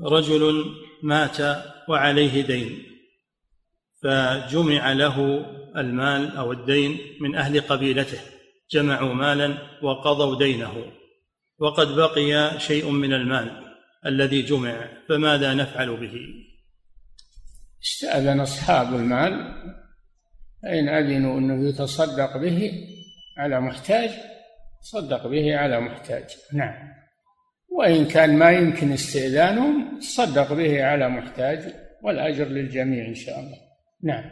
رجل 0.00 0.64
مات 1.02 1.36
وعليه 1.88 2.42
دين 2.42 2.82
فجمع 4.02 4.92
له 4.92 5.46
المال 5.76 6.36
أو 6.36 6.52
الدين 6.52 6.98
من 7.20 7.34
أهل 7.34 7.60
قبيلته 7.60 8.20
جمعوا 8.70 9.14
مالا 9.14 9.58
وقضوا 9.82 10.38
دينه 10.38 10.92
وقد 11.58 11.94
بقي 11.96 12.60
شيء 12.60 12.90
من 12.90 13.12
المال 13.12 13.74
الذي 14.06 14.42
جمع 14.42 14.88
فماذا 15.08 15.54
نفعل 15.54 15.96
به؟ 15.96 16.18
استأذن 17.84 18.40
أصحاب 18.40 18.94
المال 18.94 19.32
فإن 20.62 20.88
أذنوا 20.88 21.38
إنه 21.38 21.68
يتصدق 21.68 22.36
به 22.36 22.72
على 23.36 23.60
محتاج 23.60 24.10
صدق 24.80 25.26
به 25.26 25.56
على 25.56 25.80
محتاج. 25.80 26.24
نعم. 26.52 26.92
وإن 27.68 28.06
كان 28.06 28.36
ما 28.38 28.50
يمكن 28.50 28.92
استئذانهم 28.92 30.00
صدق 30.00 30.52
به 30.52 30.84
على 30.84 31.08
محتاج 31.08 31.74
والأجر 32.02 32.44
للجميع 32.44 33.06
إن 33.06 33.14
شاء 33.14 33.38
الله. 33.40 33.58
نعم. 34.02 34.30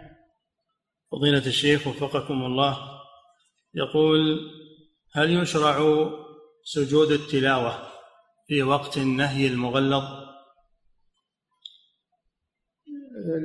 فضيلة 1.13 1.47
الشيخ 1.47 1.87
وفقكم 1.87 2.35
الله 2.35 2.79
يقول 3.75 4.39
هل 5.15 5.43
يشرع 5.43 6.11
سجود 6.65 7.11
التلاوة 7.11 7.91
في 8.49 8.63
وقت 8.63 8.97
النهي 8.97 9.47
المغلظ؟ 9.47 10.05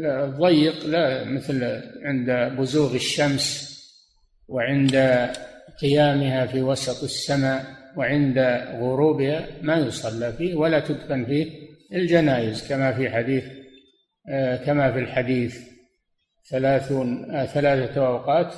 لا 0.02 0.26
ضيق 0.26 0.86
لا 0.86 1.24
مثل 1.24 1.64
عند 2.04 2.58
بزوغ 2.60 2.96
الشمس 2.96 3.75
وعند 4.48 4.96
قيامها 5.82 6.46
في 6.46 6.62
وسط 6.62 7.04
السماء 7.04 7.66
وعند 7.98 8.40
غروبها 8.80 9.48
ما 9.62 9.76
يصلى 9.76 10.34
فيه 10.34 10.56
ولا 10.56 10.80
تدفن 10.80 11.26
فيه 11.26 11.52
الجنائز 11.94 12.68
كما 12.68 12.94
في 12.94 13.10
حديث 13.10 13.46
آه، 14.30 14.56
كما 14.56 14.92
في 14.92 15.00
الحديث 15.00 15.60
ثلاثون 16.50 17.36
آه، 17.36 17.46
ثلاثة 17.46 18.08
أوقات 18.08 18.54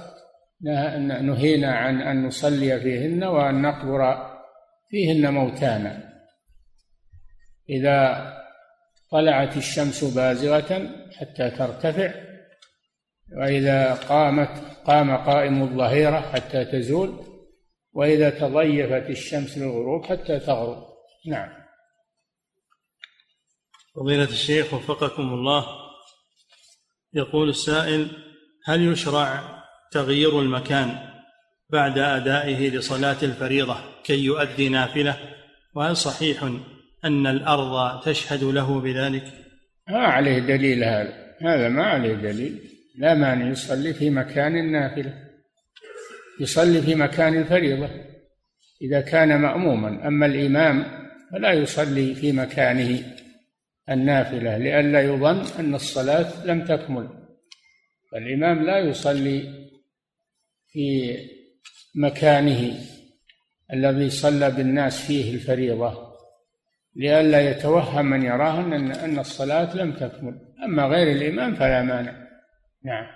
نهينا 1.22 1.76
عن 1.76 2.02
أن 2.02 2.26
نصلي 2.26 2.80
فيهن 2.80 3.24
وأن 3.24 3.62
نقبر 3.62 4.32
فيهن 4.90 5.34
موتانا. 5.34 6.14
إذا 7.70 8.34
طلعت 9.12 9.58
الشمس 9.58 10.04
بازغة 10.04 10.90
حتى 11.18 11.50
ترتفع 11.50 12.27
وإذا 13.32 13.94
قامت 13.94 14.50
قام 14.86 15.18
قائم 15.18 15.64
الظهيرة 15.64 16.20
حتى 16.20 16.66
تزول 16.66 17.20
وإذا 17.94 18.30
تضيفت 18.30 19.10
الشمس 19.10 19.58
للغروب 19.58 20.06
حتى 20.06 20.40
تغرب. 20.40 20.84
نعم. 21.28 21.50
فضيلة 23.96 24.24
الشيخ 24.24 24.74
وفقكم 24.74 25.34
الله 25.34 25.66
يقول 27.14 27.50
السائل 27.50 28.08
هل 28.66 28.92
يشرع 28.92 29.42
تغيير 29.92 30.40
المكان 30.40 30.98
بعد 31.70 31.98
أدائه 31.98 32.70
لصلاة 32.70 33.18
الفريضة 33.24 33.78
كي 34.04 34.26
يؤدي 34.26 34.70
نافلة؟ 34.70 35.18
وهل 35.76 35.98
صحيح 35.98 36.44
أن 37.06 37.28
الأرض 37.28 38.02
تشهد 38.04 38.44
له 38.44 38.80
بذلك؟ 38.80 39.24
ما 39.90 40.08
عليه 40.08 40.40
دليل 40.40 40.84
هذا. 40.84 41.36
هذا 41.42 41.70
ما 41.70 41.84
عليه 41.84 42.14
دليل. 42.14 42.77
لا 42.98 43.14
مانع 43.14 43.50
يصلي 43.50 43.94
في 43.94 44.10
مكان 44.10 44.58
النافلة 44.58 45.28
يصلي 46.40 46.82
في 46.82 46.96
مكان 46.96 47.38
الفريضة 47.38 47.90
إذا 48.82 49.02
كان 49.02 49.42
مأموما. 49.42 50.08
أما 50.08 50.26
الإمام 50.26 50.86
فلا 51.32 51.54
يصلي 51.54 52.16
في 52.16 52.32
مكانه 52.32 53.00
النافلة 53.90 54.58
لئلا 54.58 55.02
يظن 55.02 55.46
أن 55.60 55.76
الصلاة 55.76 56.46
لم 56.46 56.66
تكمل. 56.66 57.10
فالإمام 58.12 58.64
لا 58.66 58.80
يصلي 58.80 59.70
في 60.68 61.18
مكانه 61.96 62.80
الذي 63.74 64.10
صلى 64.10 64.52
بالناس 64.52 65.06
فيه 65.06 65.34
الفريضة 65.34 66.08
لئلا 66.96 67.52
يتوهم 67.52 68.06
من 68.06 68.24
يراه 68.24 68.60
أن 68.60 68.92
أن 68.92 69.20
الصلاة 69.20 69.76
لم 69.76 69.92
تكمل. 69.92 70.40
أما 70.66 70.86
غير 70.86 71.12
الإمام 71.12 71.56
فلا 71.56 71.82
مانع. 71.82 72.27
نعم. 72.86 73.08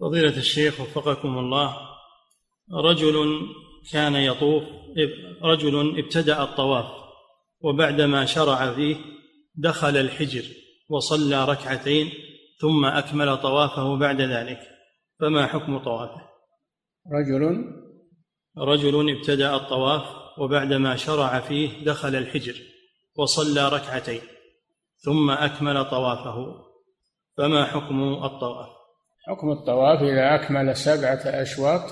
فضيلة 0.00 0.36
الشيخ 0.36 0.80
وفقكم 0.80 1.38
الله 1.38 1.76
رجل 2.72 3.46
كان 3.92 4.14
يطوف 4.14 4.64
رجل 5.42 5.98
ابتدأ 5.98 6.42
الطواف 6.42 7.02
وبعدما 7.60 8.24
شرع 8.24 8.74
فيه 8.74 8.96
دخل 9.54 9.96
الحجر 9.96 10.44
وصلى 10.88 11.44
ركعتين 11.44 12.10
ثم 12.60 12.84
أكمل 12.84 13.36
طوافه 13.36 13.96
بعد 13.96 14.20
ذلك. 14.20 14.58
فما 15.20 15.46
حكم 15.46 15.78
طوافه؟ 15.78 16.28
رجل. 17.12 17.64
رجل 18.58 19.16
ابتدأ 19.16 19.56
الطواف 19.56 20.02
وبعدما 20.38 20.96
شرع 20.96 21.40
فيه 21.40 21.84
دخل 21.84 22.14
الحجر 22.16 22.54
وصلى 23.16 23.68
ركعتين 23.68 24.20
ثم 24.96 25.30
أكمل 25.30 25.84
طوافه. 25.84 26.64
فما 27.38 27.64
حكم 27.64 28.02
الطواف؟ 28.02 28.68
حكم 29.26 29.50
الطواف 29.50 30.02
إذا 30.02 30.34
أكمل 30.34 30.76
سبعة 30.76 31.20
أشواط 31.24 31.82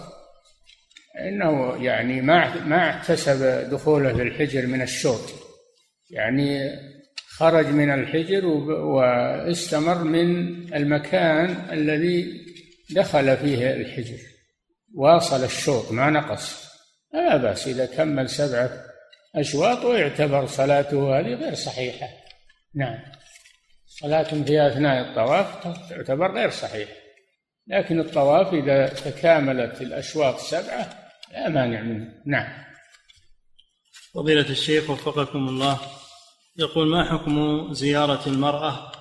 إنه 1.19 1.77
يعني 1.85 2.21
ما 2.21 2.65
ما 2.65 2.91
احتسب 2.91 3.71
دخوله 3.71 4.15
في 4.15 4.23
الحجر 4.23 4.67
من 4.67 4.83
الشوط. 4.83 5.21
يعني 6.11 6.71
خرج 7.29 7.67
من 7.67 7.91
الحجر 7.91 8.47
واستمر 8.47 10.05
من 10.05 10.49
المكان 10.75 11.71
الذي 11.73 12.47
دخل 12.91 13.37
فيه 13.37 13.73
الحجر. 13.73 14.19
واصل 14.95 15.45
الشوط 15.45 15.93
ما 15.93 16.11
نقص. 16.11 16.71
لا 17.15 17.37
بأس 17.37 17.69
إذا 17.69 17.87
كمل 17.87 18.29
سبعة 18.29 18.71
أشواط 19.35 19.85
ويعتبر 19.85 20.47
صلاته 20.47 21.19
هذه 21.19 21.35
غير 21.35 21.55
صحيحة. 21.55 22.07
نعم. 22.75 23.20
صلاة 24.01 24.23
في 24.23 24.67
أثناء 24.67 25.09
الطواف 25.09 25.67
تعتبر 25.91 26.35
غير 26.35 26.51
صحيحة. 26.51 26.93
لكن 27.67 28.01
الطواف 28.01 28.55
إذا 28.55 28.87
تكاملت 28.87 29.83
الأشواط 29.83 30.39
سبعة 30.39 31.11
لا 31.33 31.49
مانع 31.49 31.81
منه. 31.81 32.15
نعم. 32.27 32.65
فضيلة 34.15 34.51
الشيخ 34.51 34.91
وفقكم 34.91 35.49
الله. 35.49 35.81
يقول 36.59 36.89
ما 36.89 37.05
حكم 37.05 37.69
زيارة 37.73 38.29
المرأة 38.29 38.93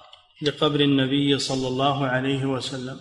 لقبر 0.42 0.80
النبي 0.80 1.40
صلى 1.40 1.68
الله 1.68 2.08
عليه 2.08 2.46
وسلم؟ 2.46 3.00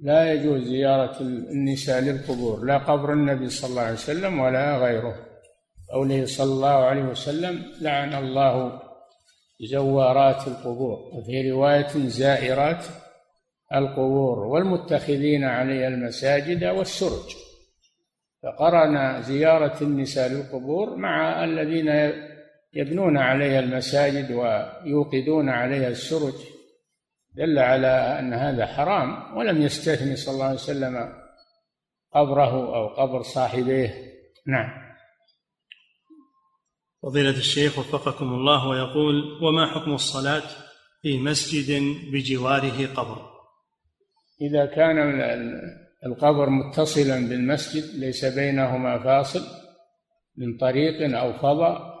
لا 0.00 0.32
يجوز 0.32 0.62
زيارة 0.62 1.20
النساء 1.20 2.00
للقبور 2.00 2.64
لا 2.64 2.78
قبر 2.78 3.12
النبي 3.12 3.50
صلى 3.50 3.70
الله 3.70 3.82
عليه 3.82 3.92
وسلم 3.92 4.40
ولا 4.40 4.78
غيره. 4.78 5.26
قوله 5.92 6.26
صلى 6.26 6.52
الله 6.52 6.84
عليه 6.84 7.02
وسلم 7.02 7.72
لعن 7.80 8.14
الله 8.14 8.87
زوارات 9.60 10.48
القبور. 10.48 10.98
وفي 11.12 11.50
رواية 11.50 11.88
زائرات 12.08 12.84
القبور. 13.74 14.38
والمتخذين 14.38 15.44
عليها 15.44 15.88
المساجد 15.88 16.64
والسرج. 16.64 17.36
فقرن 18.42 19.22
زيارة 19.22 19.82
النساء 19.82 20.28
للقبور 20.28 20.96
مع 20.96 21.44
الذين 21.44 22.12
يبنون 22.74 23.16
عليها 23.18 23.60
المساجد 23.60 24.32
ويوقدون 24.32 25.48
عليها 25.48 25.88
السرج. 25.88 26.34
دل 27.34 27.58
على 27.58 28.18
أن 28.18 28.32
هذا 28.34 28.66
حرام. 28.66 29.36
ولم 29.36 29.62
يستثني 29.62 30.16
صلى 30.16 30.34
الله 30.34 30.44
عليه 30.44 30.54
وسلم 30.54 31.12
قبره 32.14 32.76
أو 32.76 32.86
قبر 32.88 33.22
صاحبيه. 33.22 33.94
نعم. 34.46 34.77
فضيلة 37.02 37.30
الشيخ 37.30 37.78
وفقكم 37.78 38.34
الله 38.34 38.68
ويقول 38.68 39.42
وما 39.42 39.66
حكم 39.74 39.94
الصلاة 39.94 40.42
في 41.02 41.18
مسجد 41.18 41.82
بجواره 42.12 42.86
قبر؟ 42.94 43.28
إذا 44.40 44.66
كان 44.66 44.98
القبر 46.06 46.50
متصلا 46.50 47.28
بالمسجد 47.28 48.00
ليس 48.00 48.24
بينهما 48.24 48.98
فاصل 48.98 49.40
من 50.36 50.56
طريق 50.56 51.18
أو 51.18 51.32
فضاء 51.32 51.98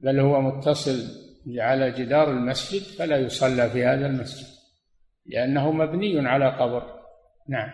بل 0.00 0.20
هو 0.20 0.40
متصل 0.40 1.20
على 1.58 1.90
جدار 1.90 2.30
المسجد 2.30 2.82
فلا 2.82 3.18
يصلى 3.18 3.70
في 3.70 3.84
هذا 3.84 4.06
المسجد 4.06 4.46
لأنه 5.26 5.72
مبني 5.72 6.28
على 6.28 6.56
قبر. 6.56 7.00
نعم. 7.48 7.70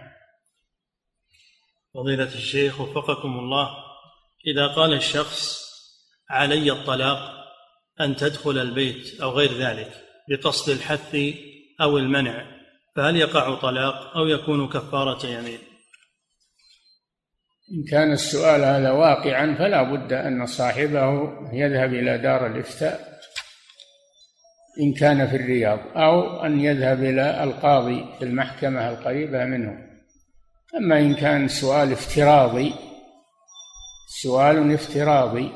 فضيلة 1.95 2.25
الشيخ 2.25 2.81
وفقكم 2.81 3.39
الله 3.39 3.86
إذا 4.47 4.67
قال 4.67 4.93
الشخص 4.93 5.67
علي 6.31 6.73
الطلاق 6.73 7.19
أن 8.01 8.17
تدخل 8.17 8.59
البيت 8.59 9.21
أو 9.21 9.31
غير 9.31 9.53
ذلك 9.53 9.91
بقصد 10.29 10.73
الحث 10.73 11.17
أو 11.81 11.99
المنع 11.99 12.57
فهل 12.97 13.17
يقع 13.17 13.55
طلاق 13.55 14.17
أو 14.17 14.27
يكون 14.27 14.69
كفارة 14.69 15.27
يمين؟ 15.27 15.59
إن 17.73 17.85
كان 17.91 18.13
السؤال 18.13 18.65
هذا 18.65 18.91
واقعا 18.91 19.55
فلا 19.59 19.83
بد 19.83 20.13
أن 20.13 20.47
صاحبه 20.47 21.33
يذهب 21.53 21.95
إلى 21.95 22.19
دار 22.19 22.47
الإفتاء 22.47 23.17
إن 24.81 24.93
كان 24.93 25.27
في 25.27 25.37
الرياض 25.37 25.79
أو 25.97 26.45
أن 26.45 26.61
يذهب 26.61 27.05
إلى 27.05 27.45
القاضي 27.45 28.05
في 28.19 28.25
المحكمة 28.25 28.91
القريبة 28.91 29.45
منه. 29.45 29.87
أما 30.77 30.99
إن 30.99 31.15
كان 31.15 31.49
سؤال 31.49 31.93
افتراضي 31.93 32.75
سؤال 34.23 34.73
افتراضي 34.73 35.53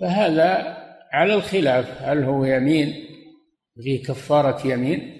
فهذا 0.00 0.76
على 1.12 1.34
الخلاف 1.34 2.02
هل 2.02 2.24
هو 2.24 2.44
يمين 2.44 2.94
في 3.82 3.98
كفارة 3.98 4.66
يمين 4.66 5.16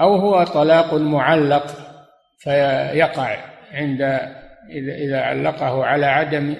أو 0.00 0.16
هو 0.16 0.44
طلاق 0.44 0.94
معلق 0.94 1.66
فيقع 2.38 3.36
عند 3.72 4.02
إذا 4.70 4.94
إذا 4.94 5.20
علقه 5.20 5.84
على 5.84 6.06
عدم 6.06 6.54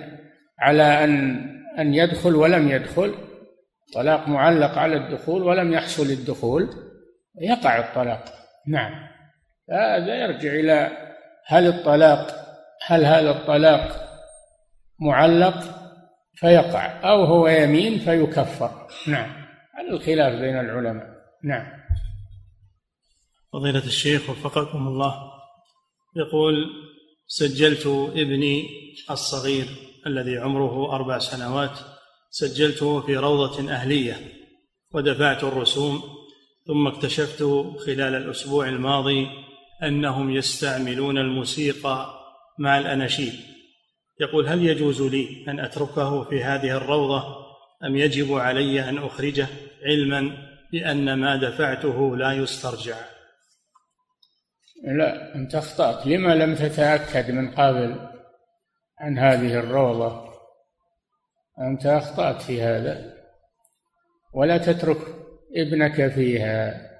على 0.59 1.05
أن 1.05 1.47
أن 1.79 1.95
يدخل 1.95 2.35
ولم 2.35 2.69
يدخل 2.69 3.15
طلاق 3.95 4.29
معلق 4.29 4.79
على 4.79 4.97
الدخول 4.97 5.43
ولم 5.43 5.73
يحصل 5.73 6.03
الدخول 6.03 6.71
يقع 7.41 7.79
الطلاق. 7.79 8.25
نعم. 8.67 8.93
هذا 9.71 10.15
يرجع 10.15 10.51
إلى 10.51 10.91
هل 11.47 11.67
الطلاق 11.67 12.27
هل 12.87 13.05
هذا 13.05 13.31
الطلاق 13.31 14.10
معلق 15.01 15.81
فيقع 16.35 17.11
أو 17.11 17.25
هو 17.25 17.49
يمين 17.49 17.99
فيكفر. 17.99 18.89
نعم. 19.07 19.47
على 19.75 19.91
الخلاف 19.91 20.41
بين 20.41 20.61
العلماء. 20.61 21.07
نعم. 21.45 21.67
فضيلة 23.53 23.85
الشيخ 23.85 24.31
وفقكم 24.31 24.89
الله. 24.89 25.15
يقول 26.17 26.67
سجلت 27.27 27.87
ابني 28.17 28.69
الصغير 29.11 29.67
الذي 30.07 30.39
عمره 30.39 30.93
أربع 30.95 31.19
سنوات 31.19 31.79
سجلته 32.31 33.01
في 33.01 33.17
روضة 33.17 33.71
أهلية 33.73 34.17
ودفعت 34.95 35.45
الرسوم 35.45 36.03
ثم 36.67 36.87
اكتشفت 36.87 37.43
خلال 37.87 38.15
الأسبوع 38.15 38.69
الماضي 38.69 39.29
أنهم 39.83 40.31
يستعملون 40.31 41.19
الموسيقى 41.19 42.15
مع 42.59 42.79
الأناشيد. 42.79 43.33
يقول 44.21 44.49
هل 44.49 44.67
يجوز 44.67 45.03
لي 45.03 45.45
أن 45.49 45.61
أتركه 45.61 46.25
في 46.25 46.45
هذه 46.45 46.77
الروضة 46.77 47.51
أم 47.85 47.97
يجب 47.97 48.33
علي 48.33 48.89
أن 48.89 48.99
أخرجه 48.99 49.47
علما 49.83 50.51
بأن 50.73 51.15
ما 51.15 51.37
دفعته 51.37 52.17
لا 52.17 52.33
يسترجع؟ 52.33 52.97
لا 54.85 55.35
أنت 55.35 55.55
أخطأت. 55.55 56.07
لما 56.07 56.35
لم 56.35 56.55
تتأكد 56.55 57.31
من 57.31 57.51
قبل 57.51 58.09
عن 58.99 59.19
هذه 59.19 59.59
الروضة؟ 59.59 60.31
أنت 61.61 61.87
أخطأت 61.87 62.43
في 62.43 62.63
هذا. 62.63 63.15
ولا 64.35 64.59
تترك 64.59 64.99
ابنك 65.57 66.09
فيها. 66.09 66.91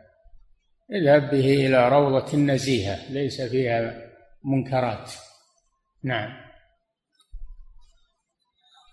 اذهب 0.93 1.31
به 1.31 1.67
إلى 1.67 1.89
روضة 1.89 2.37
نزيهة 2.37 3.13
ليس 3.13 3.43
فيها 3.43 4.11
منكرات. 4.45 5.13
نعم. 6.05 6.50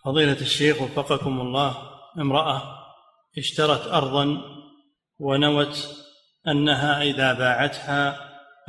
فضيلة 0.07 0.41
الشيخ 0.41 0.81
وفقكم 0.81 1.41
الله 1.41 1.77
امرأة 2.17 2.61
اشترت 3.37 3.87
أرضا 3.87 4.41
ونوت 5.19 5.87
أنها 6.47 7.01
إذا 7.01 7.33
باعتها 7.33 8.19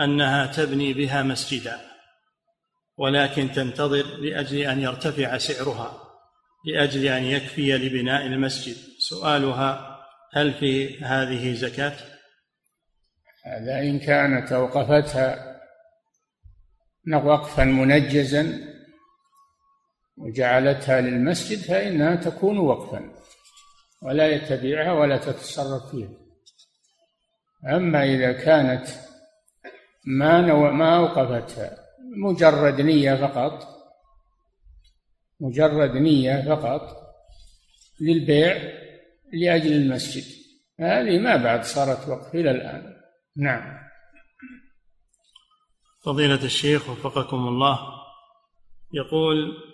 أنها 0.01 0.47
تبني 0.47 0.93
بها 0.93 1.23
مسجدا 1.23 1.81
ولكن 2.97 3.53
تنتظر 3.53 4.17
لأجل 4.17 4.59
أن 4.59 4.81
يرتفع 4.81 5.39
سعرها 5.39 5.93
لأجل 6.65 7.07
أن 7.07 7.25
يكفي 7.25 7.79
لبناء 7.79 8.27
المسجد. 8.27 8.77
سؤالها 8.99 9.99
هل 10.35 10.53
في 10.53 11.01
هذه 11.01 11.55
زكاة؟ 11.55 11.97
هذا 13.45 13.81
إن 13.81 13.99
كانت 13.99 14.53
أوقفتها 14.53 15.61
وقفا 17.25 17.65
منجزا 17.65 18.78
وجعلتها 20.19 21.01
للمسجد 21.01 21.59
فإنها 21.59 22.17
تكون 22.17 22.59
وقفا 22.59 23.11
ولا 24.03 24.29
يتبعها 24.29 24.93
ولا 24.93 25.17
تتصرف 25.17 25.91
فيها. 25.91 26.09
أما 27.77 28.05
إذا 28.05 28.33
كانت 28.33 28.87
ما 30.05 30.41
نو 30.41 30.71
ما 30.71 30.97
أوقفتها 30.97 31.77
مجرد 32.17 32.81
نية 32.81 33.15
فقط 33.15 33.69
مجرد 35.41 35.91
نية 35.91 36.55
فقط 36.55 36.97
للبيع 38.01 38.57
لأجل 39.33 39.73
المسجد 39.73 40.25
هذه 40.81 41.19
ما 41.19 41.37
بعد 41.37 41.65
صارت 41.65 42.09
وقف 42.09 42.35
إلى 42.35 42.51
الآن. 42.51 42.97
نعم. 43.37 43.79
فضيلة 46.05 46.45
الشيخ 46.45 46.91
وفقكم 46.91 47.37
الله 47.37 47.79
يقول 48.93 49.68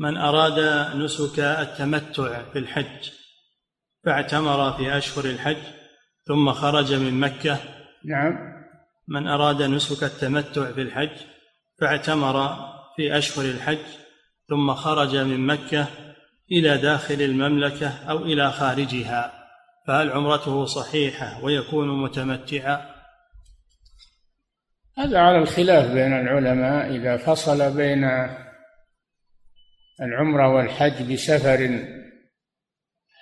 من 0.00 0.16
أراد 0.16 0.58
نسك 0.96 1.38
التمتع 1.38 2.42
في 2.52 2.58
الحج 2.58 3.10
فاعتمر 4.04 4.72
في 4.72 4.96
أشهر 4.96 5.24
الحج 5.24 5.62
ثم 6.26 6.52
خرج 6.52 6.94
من 6.94 7.20
مكة. 7.20 7.58
نعم. 8.04 8.38
من 9.08 9.26
أراد 9.26 9.62
نسك 9.62 10.04
التمتع 10.04 10.72
في 10.72 10.82
الحج 10.82 11.16
فاعتمر 11.80 12.56
في 12.96 13.18
أشهر 13.18 13.44
الحج 13.44 13.86
ثم 14.48 14.74
خرج 14.74 15.16
من 15.16 15.46
مكة 15.46 15.86
إلى 16.52 16.78
داخل 16.78 17.22
المملكة 17.22 18.10
أو 18.10 18.18
إلى 18.18 18.50
خارجها. 18.52 19.32
فهل 19.86 20.10
عمرته 20.12 20.64
صحيحة 20.64 21.44
ويكون 21.44 22.02
متمتعا؟ 22.02 22.80
هذا 24.98 25.18
على 25.18 25.38
الخلاف 25.38 25.86
بين 25.86 26.12
العلماء. 26.12 26.96
إذا 26.96 27.16
فصل 27.16 27.76
بين 27.76 28.04
العمرة 30.02 30.54
والحج 30.54 31.12
بسفر 31.12 31.84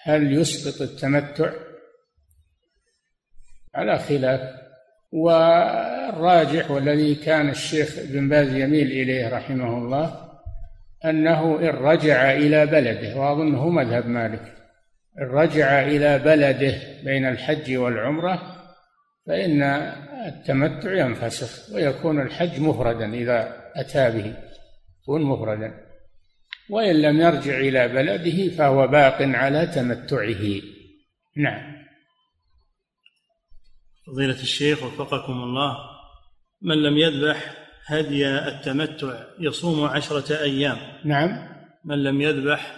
هل 0.05 0.33
يسقط 0.33 0.83
التمتع؟ 0.83 1.53
على 3.74 3.99
خلاف. 3.99 4.41
والراجح 5.12 6.70
والذي 6.70 7.14
كان 7.14 7.49
الشيخ 7.49 7.97
بن 8.05 8.29
باز 8.29 8.53
يميل 8.53 8.87
إليه 8.87 9.29
رحمه 9.29 9.79
الله 9.79 10.29
أنه 11.05 11.61
إن 11.61 11.68
رجع 11.68 12.33
إلى 12.33 12.66
بلده 12.66 13.16
وأظنه 13.16 13.68
مذهب 13.68 14.07
مالك 14.07 14.55
إن 15.18 15.24
رجع 15.24 15.83
إلى 15.83 16.18
بلده 16.18 16.74
بين 17.05 17.29
الحج 17.29 17.76
والعمرة 17.76 18.43
فإن 19.26 19.62
التمتع 20.26 20.93
ينفسخ 20.93 21.74
ويكون 21.74 22.20
الحج 22.20 22.61
مفردا 22.61 23.14
إذا 23.14 23.70
أتى 23.76 24.11
به 24.11 24.35
يكون 25.03 25.22
مفردا. 25.22 25.88
وإن 26.71 27.03
لم 27.03 27.21
يرجع 27.21 27.59
إلى 27.59 27.89
بلده 27.89 28.57
فهو 28.57 28.87
باق 28.87 29.23
على 29.23 29.66
تمتعه. 29.66 30.61
نعم. 31.37 31.79
فضيلة 34.07 34.43
الشيخ 34.43 34.83
وفقكم 34.83 35.33
الله 35.33 35.77
من 36.62 36.83
لم 36.83 36.99
يذبح 36.99 37.55
هدي 37.87 38.29
التمتع 38.29 39.25
يصوم 39.41 39.85
عشرة 39.85 40.43
أيام. 40.43 40.77
نعم. 41.05 41.49
من 41.85 42.03
لم 42.03 42.21
يذبح 42.21 42.77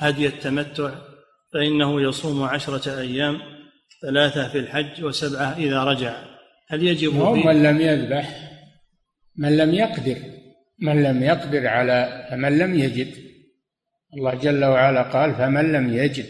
هدي 0.00 0.26
التمتع 0.26 0.94
فإنه 1.52 2.02
يصوم 2.02 2.42
عشرة 2.42 3.00
أيام 3.00 3.40
ثلاثة 4.02 4.48
في 4.48 4.58
الحج 4.58 5.04
وسبعة 5.04 5.56
إذا 5.56 5.84
رجع. 5.84 6.24
هل 6.68 6.82
يجب 6.82 7.14
من 7.46 7.62
لم 7.62 7.80
يذبح 7.80 8.50
من 9.36 9.56
لم 9.56 9.74
يقدر 9.74 10.16
من 10.78 11.02
لم 11.02 11.22
يقدر 11.22 11.66
على 11.66 12.28
فمن 12.30 12.58
لم 12.58 12.74
يجد. 12.74 13.23
الله 14.16 14.34
جل 14.34 14.64
وعلا 14.64 15.02
قال 15.02 15.34
فمن 15.34 15.72
لم 15.72 15.94
يجد 15.94 16.26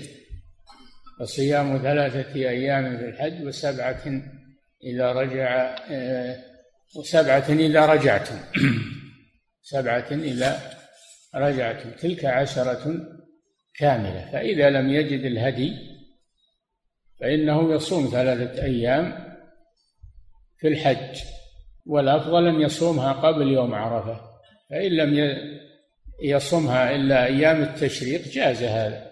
فصيام 1.20 1.78
ثلاثة 1.78 2.35
أيام 2.35 2.97
في 2.97 3.05
الحج 3.05 3.47
وسبعة 3.47 4.03
إذا 4.85 5.12
رجع 5.12 5.76
آه، 5.91 6.37
وسبعة 6.97 7.45
إذا 7.49 7.87
رجعتم 7.87 8.37
سبعة 9.74 10.07
إذا 10.11 10.74
رجعتم 11.35 11.91
تلك 11.91 12.24
عشرة 12.24 12.97
كاملة. 13.74 14.30
فإذا 14.32 14.70
لم 14.70 14.91
يجد 14.91 15.24
الهدي 15.24 15.72
فإنه 17.20 17.74
يصوم 17.74 18.09
ثلاثة 18.12 18.62
أيام 18.62 19.35
في 20.59 20.68
الحج 20.68 21.18
والأفضل 21.87 22.47
أن 22.47 22.61
يصومها 22.61 23.12
قبل 23.12 23.49
يوم 23.49 23.74
عرفة. 23.74 24.20
فإن 24.70 24.93
لم 24.93 25.14
يصومها 26.22 26.94
إلا 26.94 27.26
أيام 27.26 27.62
التشريق 27.62 28.28
جاز 28.28 28.62
هذا. 28.62 29.10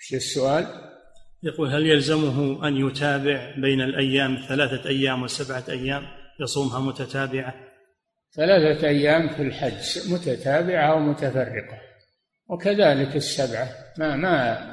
إيش 0.00 0.14
السؤال؟ 0.14 0.66
يقول 1.42 1.68
هل 1.68 1.86
يلزمه 1.86 2.68
أن 2.68 2.86
يتابع 2.86 3.54
بين 3.56 3.80
الأيام 3.80 4.38
ثلاثة 4.48 4.88
أيام 4.88 5.22
وسبعة 5.22 5.64
أيام؟ 5.68 6.02
يصومها 6.40 6.80
متتابعة. 6.80 7.54
ثلاثة 8.32 8.88
أيام 8.88 9.28
في 9.28 9.42
الحج 9.42 10.12
متتابعة 10.12 10.94
ومتفرقة. 10.94 11.80
وكذلك 12.48 13.16
السبعة. 13.16 13.68
ما 13.98 14.16
ما 14.16 14.66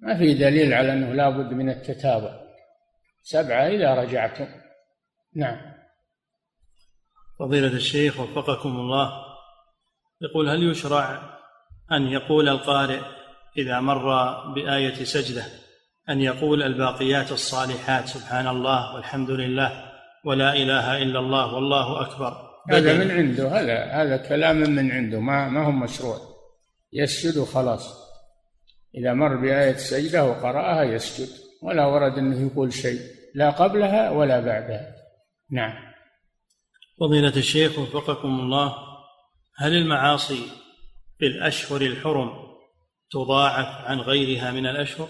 ما 0.00 0.18
في 0.18 0.34
دليل 0.34 0.74
على 0.74 0.92
أنه 0.92 1.12
لا 1.12 1.30
بد 1.30 1.52
من 1.52 1.70
التتابع. 1.70 2.40
سبعة 3.22 3.68
إذا 3.68 3.94
رجعتم. 3.94 4.46
نعم. 5.34 5.74
فضيلة 7.38 7.72
الشيخ 7.72 8.20
وفقكم 8.20 8.68
الله 8.68 9.29
يقول 10.22 10.48
هل 10.48 10.70
يشرع 10.70 11.38
أن 11.92 12.06
يقول 12.06 12.48
القارئ 12.48 13.00
إذا 13.56 13.80
مر 13.80 14.34
بآية 14.54 15.04
سجدة 15.04 15.44
أن 16.08 16.20
يقول 16.20 16.62
الباقيات 16.62 17.32
الصالحات 17.32 18.08
سبحان 18.08 18.48
الله 18.48 18.94
والحمد 18.94 19.30
لله 19.30 19.90
ولا 20.24 20.52
إله 20.56 21.02
إلا 21.02 21.18
الله 21.18 21.54
والله 21.54 22.00
أكبر؟ 22.00 22.50
هذا 22.70 23.04
من 23.04 23.10
عنده 23.10 23.48
هذا 23.48 23.84
هذا 23.84 24.16
كلام 24.16 24.56
من 24.56 24.90
عنده 24.90 25.20
ما 25.20 25.48
ما 25.48 25.66
هو 25.66 25.70
مشروع. 25.70 26.18
يسجد 26.92 27.36
وخلاص 27.36 28.10
إذا 28.94 29.12
مر 29.14 29.36
بآية 29.36 29.70
السجدة 29.70 30.24
وقرأها 30.24 30.82
يسجد 30.82 31.28
ولا 31.62 31.86
ورد 31.86 32.18
أنه 32.18 32.46
يقول 32.46 32.72
شيء 32.72 33.00
لا 33.34 33.50
قبلها 33.50 34.10
ولا 34.10 34.40
بعدها. 34.40 34.94
نعم. 35.50 35.72
فضيلة 37.00 37.36
الشيخ 37.36 37.78
وفقكم 37.78 38.40
الله 38.40 38.89
هل 39.60 39.76
المعاصي 39.76 40.42
في 41.18 41.26
الأشهر 41.26 41.80
الحرم 41.80 42.30
تضاعف 43.10 43.84
عن 43.86 43.98
غيرها 43.98 44.50
من 44.50 44.66
الأشهر؟ 44.66 45.08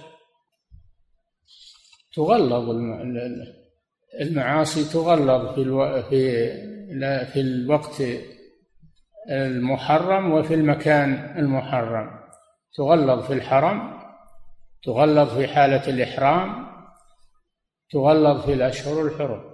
تغلظ 2.14 2.70
المعاصي 4.20 4.84
تغلظ 4.92 5.54
في 5.54 5.64
في 7.32 7.40
الوقت 7.40 8.02
المحرم 9.30 10.32
وفي 10.32 10.54
المكان 10.54 11.38
المحرم 11.38 12.20
تغلظ 12.74 13.26
في 13.26 13.32
الحرم 13.32 14.00
تغلظ 14.82 15.34
في 15.38 15.46
حالة 15.46 15.88
الإحرام 15.88 16.66
تغلظ 17.90 18.46
في 18.46 18.52
الأشهر 18.52 19.06
الحرم 19.06 19.50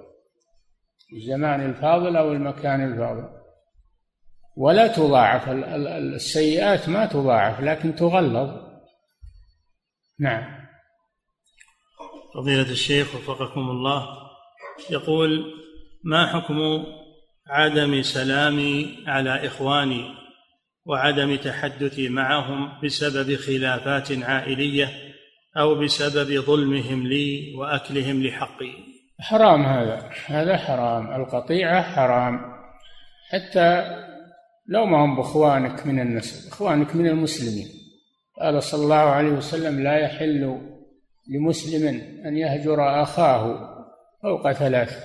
الزمان 1.17 1.61
الفاضل 1.61 2.17
أو 2.17 2.33
المكان 2.33 2.93
الفاضل 2.93 3.46
ولا 4.57 4.87
تضاعف 4.87 5.49
السيئات 5.49 6.89
ما 6.89 7.07
تضاعف 7.07 7.61
لكن 7.61 7.95
تغلظ. 7.95 8.51
نعم. 10.21 10.67
فضيلة 12.35 12.71
الشيخ 12.71 13.15
وفقكم 13.15 13.61
الله 13.61 14.07
يقول 14.91 15.45
ما 16.05 16.27
حكم 16.27 16.85
عدم 17.49 18.03
سلامي 18.03 19.05
على 19.07 19.47
إخواني 19.47 20.15
وعدم 20.87 21.37
تحدثي 21.37 22.09
معهم 22.09 22.81
بسبب 22.85 23.37
خلافات 23.37 24.13
عائلية 24.23 24.89
أو 25.57 25.75
بسبب 25.75 26.41
ظلمهم 26.41 27.07
لي 27.07 27.55
وأكلهم 27.57 28.23
لحقي؟ 28.23 28.73
حرام 29.21 29.63
هذا. 29.63 30.11
هذا 30.27 30.57
حرام. 30.57 31.23
القطيعة 31.23 31.83
حرام. 31.83 32.41
حتى 33.31 33.97
لو 34.69 34.87
ما 34.87 35.05
هم 35.05 35.17
بإخوانك 35.17 35.87
من 35.87 36.01
النسب 36.01 36.49
إخوانك 36.49 36.97
من 36.97 37.07
المسلمين. 37.07 37.69
قال 38.41 38.63
صلى 38.63 38.85
الله 38.85 38.95
عليه 38.95 39.31
وسلم 39.31 39.83
لا 39.83 39.99
يحل 39.99 40.61
لمسلم 41.29 42.01
أن 42.27 42.37
يهجر 42.37 43.03
أخاه 43.03 43.69
فوق 44.23 44.53
ثلاث. 44.53 45.05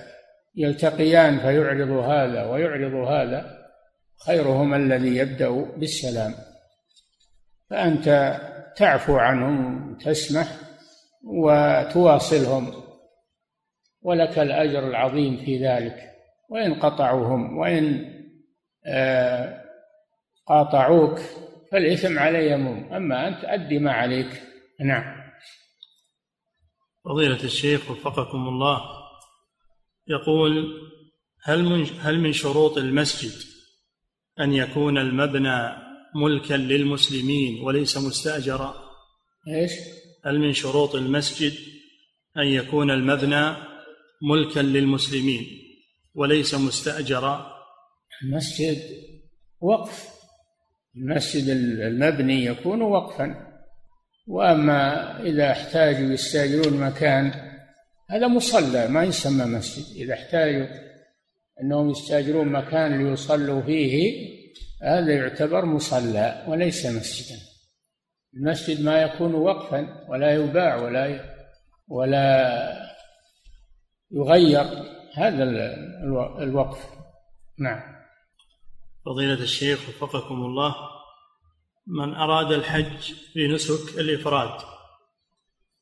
يلتقيان 0.55 1.39
فيعرض 1.39 1.91
هذا 1.91 2.45
ويعرض 2.45 3.07
هذا. 3.07 3.57
خيرهما 4.25 4.77
الذي 4.77 5.17
يبدأ 5.17 5.49
بالسلام. 5.77 6.33
فأنت 7.69 8.37
تعفو 8.75 9.17
عنهم 9.17 9.97
تسمح 9.97 10.47
وتواصلهم. 11.23 12.73
ولك 14.01 14.39
الأجر 14.39 14.87
العظيم 14.87 15.37
في 15.37 15.67
ذلك. 15.67 16.11
وإن 16.49 16.73
قطعوهم 16.73 17.57
وإن 17.57 18.05
قاطعوك 20.47 21.19
فالإثم 21.71 22.19
عليهم 22.19 22.93
أما 22.93 23.27
أنت 23.27 23.43
أدي 23.43 23.79
ما 23.79 23.91
عليك. 23.91 24.41
نعم. 24.79 25.21
فضيلة 27.05 27.43
الشيخ 27.43 27.91
وفقكم 27.91 28.47
الله 28.47 28.81
يقول 30.07 30.81
هل 31.43 31.63
من 31.63 31.87
هل 31.99 32.19
من 32.19 32.33
شروط 32.33 32.77
المسجد 32.77 33.31
أن 34.39 34.53
يكون 34.53 34.97
المبنى 34.97 35.71
ملكا 36.15 36.53
للمسلمين 36.53 37.63
وليس 37.63 37.97
مستأجرا؟ 37.97 38.75
إيش؟ 39.47 39.71
هل 40.25 40.39
من 40.39 40.53
شروط 40.53 40.95
المسجد 40.95 41.53
أن 42.37 42.47
يكون 42.47 42.91
المبنى 42.91 43.55
ملكا 44.21 44.59
للمسلمين 44.59 45.47
وليس 46.15 46.55
مستأجرا؟ 46.55 47.60
المسجد 48.23 48.77
وقف. 49.61 50.09
المسجد 50.95 51.49
المبني 51.49 52.45
يكون 52.45 52.81
وقفا. 52.81 53.47
وأما 54.27 55.19
إذا 55.21 55.51
احتاجوا 55.51 56.13
يستأجرون 56.13 56.79
مكان 56.79 57.31
هذا 58.09 58.27
مصلى 58.27 58.87
ما 58.87 59.03
يسمى 59.03 59.45
مسجد. 59.45 59.95
إذا 59.95 60.13
احتاجوا 60.13 60.67
أنهم 61.63 61.89
يستأجرون 61.89 62.47
مكان 62.47 63.07
ليصلوا 63.07 63.61
فيه 63.61 64.11
هذا 64.83 65.13
يعتبر 65.13 65.65
مصلى 65.65 66.45
وليس 66.47 66.85
مسجدا. 66.85 67.39
المسجد 68.33 68.85
ما 68.85 69.01
يكون 69.01 69.35
وقفا 69.35 70.05
ولا 70.09 70.31
يباع 70.31 70.75
ولا 70.75 71.31
ولا 71.87 72.91
يغير. 74.11 74.65
هذا 75.15 75.43
الوقف. 76.43 76.85
نعم. 77.59 77.90
فضيلة 79.05 79.33
الشيخ 79.33 79.79
وفقكم 79.89 80.35
الله 80.35 80.75
من 81.87 82.13
أراد 82.13 82.51
الحج 82.51 83.13
بنسك 83.35 83.99
الإفراد 83.99 84.61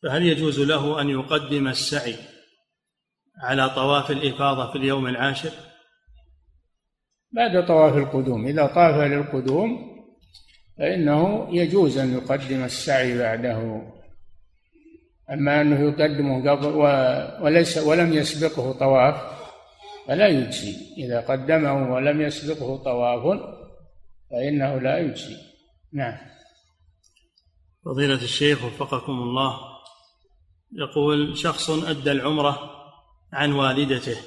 فهل 0.03 0.25
يجوز 0.25 0.59
له 0.59 1.01
أن 1.01 1.09
يقدم 1.09 1.67
السعي 1.67 2.15
على 3.43 3.69
طواف 3.69 4.11
الإفاضة 4.11 4.71
في 4.71 4.77
اليوم 4.77 5.07
العاشر؟ 5.07 5.51
بعد 7.31 7.65
طواف 7.65 7.97
القدوم 7.97 8.47
إذا 8.47 8.65
طاف 8.65 8.95
للقدوم 8.95 9.89
فإنه 10.77 11.47
يجوز 11.51 11.97
أن 11.97 12.13
يقدم 12.13 12.63
السعي 12.63 13.17
بعده. 13.17 13.81
أما 15.31 15.61
أنه 15.61 15.79
يقدمه 15.79 16.51
قبل 16.51 16.65
وليس 17.43 17.77
ولم 17.77 18.13
يسبقه 18.13 18.71
طواف 18.71 19.38
فلا 20.07 20.27
يجزي. 20.27 20.75
إذا 20.97 21.21
قدمه 21.21 21.93
ولم 21.93 22.21
يسبقه 22.21 22.77
طواف 22.83 23.39
فإنه 24.31 24.79
لا 24.79 24.97
يجزي. 24.97 25.37
نعم. 25.93 26.17
فضيلة 27.85 28.21
الشيخ 28.23 28.65
وفقكم 28.65 29.11
الله 29.11 29.59
يقول 30.71 31.37
شخص 31.37 31.69
أدى 31.69 32.11
العمرة 32.11 32.59
عن 33.33 33.51
والدته 33.51 34.17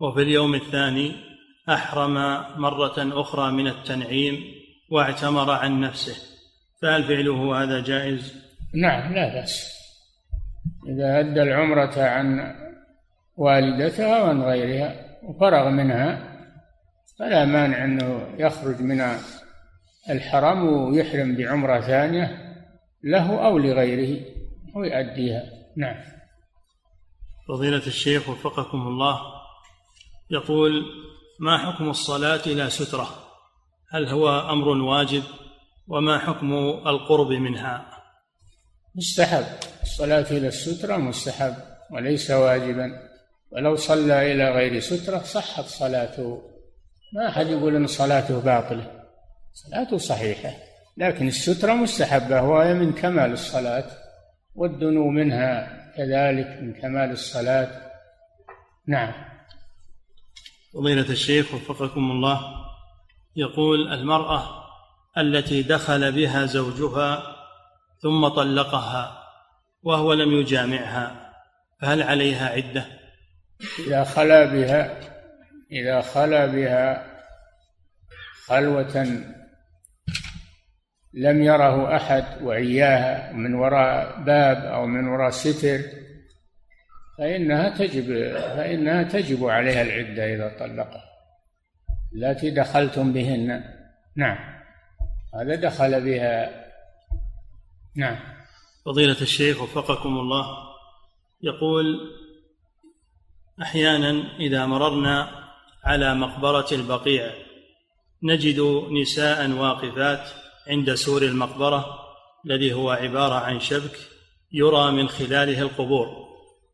وفي 0.00 0.22
اليوم 0.22 0.54
الثاني 0.54 1.12
أحرم 1.68 2.14
مرة 2.60 3.20
أخرى 3.20 3.52
من 3.52 3.66
التنعيم 3.66 4.44
واعتمر 4.90 5.50
عن 5.50 5.80
نفسه. 5.80 6.16
فهل 6.82 7.04
فعله 7.04 7.62
هذا 7.62 7.80
جائز؟ 7.80 8.34
نعم 8.74 9.14
لا 9.14 9.34
بأس. 9.34 9.78
إذا 10.88 11.20
أدى 11.20 11.42
العمرة 11.42 11.98
عن 11.98 12.54
والدتها 13.38 14.22
وعن 14.22 14.42
غيرها 14.42 15.18
وفرغ 15.22 15.68
منها 15.68 16.38
فلا 17.18 17.44
مانع 17.44 17.84
أنه 17.84 18.34
يخرج 18.38 18.80
من 18.80 19.00
الحرم 20.10 20.66
ويحرم 20.66 21.36
بعمرة 21.36 21.80
ثانية 21.80 22.54
له 23.04 23.46
أو 23.46 23.58
لغيره 23.58 24.24
ويؤديها 24.74 25.42
نعم. 25.76 25.96
فضيلة 27.48 27.86
الشيخ 27.86 28.28
وفقكم 28.28 28.78
الله 28.78 29.20
يقول 30.30 30.84
ما 31.40 31.58
حكم 31.58 31.90
الصلاة 31.90 32.40
إلى 32.46 32.70
سترة؟ 32.70 33.08
هل 33.90 34.08
هو 34.08 34.50
أمر 34.52 34.68
واجب؟ 34.68 35.22
وما 35.88 36.18
حكم 36.18 36.52
القرب 36.86 37.28
منها؟ 37.28 37.90
مستحب. 38.94 39.44
الصلاة 39.82 40.26
إلى 40.30 40.48
السترة 40.48 40.96
مستحب 40.96 41.54
وليس 41.90 42.30
واجبا. 42.30 43.07
ولو 43.50 43.76
صلى 43.76 44.32
إلى 44.32 44.50
غير 44.50 44.80
سترة 44.80 45.18
صحت 45.18 45.64
صلاته. 45.64 46.42
ما 47.14 47.28
أحد 47.28 47.46
يقول 47.46 47.76
أن 47.76 47.86
صلاته 47.86 48.40
باطلة. 48.40 49.04
صلاته 49.52 49.98
صحيحة. 49.98 50.54
لكن 50.96 51.28
السترة 51.28 51.72
مستحبة 51.72 52.42
وهي 52.42 52.74
من 52.74 52.92
كمال 52.92 53.32
الصلاة. 53.32 53.84
والدنو 54.54 55.08
منها 55.10 55.78
كذلك 55.96 56.62
من 56.62 56.72
كمال 56.72 57.10
الصلاة. 57.10 57.68
نعم. 58.86 59.12
فضيلة 60.74 61.10
الشيخ 61.10 61.54
وفقكم 61.54 62.10
الله 62.10 62.40
يقول 63.36 63.92
المرأة 63.92 64.64
التي 65.18 65.62
دخل 65.62 66.12
بها 66.12 66.46
زوجها 66.46 67.36
ثم 68.02 68.28
طلقها 68.28 69.22
وهو 69.82 70.12
لم 70.12 70.32
يجامعها 70.32 71.32
فهل 71.80 72.02
عليها 72.02 72.48
عدة؟ 72.48 72.97
إذا 73.86 74.04
خلا 74.04 74.44
بها 74.44 75.00
إذا 75.72 76.00
خلا 76.00 76.46
بها 76.46 77.06
خلوة 78.46 79.24
لم 81.14 81.42
يره 81.42 81.96
أحد 81.96 82.42
وعياها 82.42 83.32
من 83.32 83.54
وراء 83.54 84.20
باب 84.22 84.56
أو 84.56 84.86
من 84.86 85.08
وراء 85.08 85.30
ستر 85.30 85.80
فإنها 87.18 87.68
تجب 87.68 88.06
فإنها 88.38 89.02
تجب 89.02 89.44
عليها 89.44 89.82
العدة 89.82 90.34
إذا 90.34 90.56
طلقها. 90.58 91.04
التي 92.14 92.50
دخلتم 92.50 93.12
بهن. 93.12 93.64
نعم. 94.16 94.38
هذا 95.34 95.54
دخل 95.54 96.04
بها. 96.04 96.50
نعم. 97.96 98.18
فضيلة 98.84 99.20
الشيخ 99.20 99.62
وفقكم 99.62 100.08
الله 100.08 100.44
يقول 101.42 101.84
أحيانا 103.62 104.36
إذا 104.40 104.66
مررنا 104.66 105.30
على 105.84 106.14
مقبرة 106.14 106.66
البقيع 106.72 107.30
نجد 108.22 108.60
نساء 108.90 109.50
واقفات 109.50 110.20
عند 110.68 110.94
سور 110.94 111.22
المقبرة 111.22 111.98
الذي 112.46 112.72
هو 112.72 112.90
عبارة 112.90 113.34
عن 113.34 113.60
شبك 113.60 113.98
يرى 114.52 114.92
من 114.92 115.08
خلاله 115.08 115.62
القبور. 115.62 116.28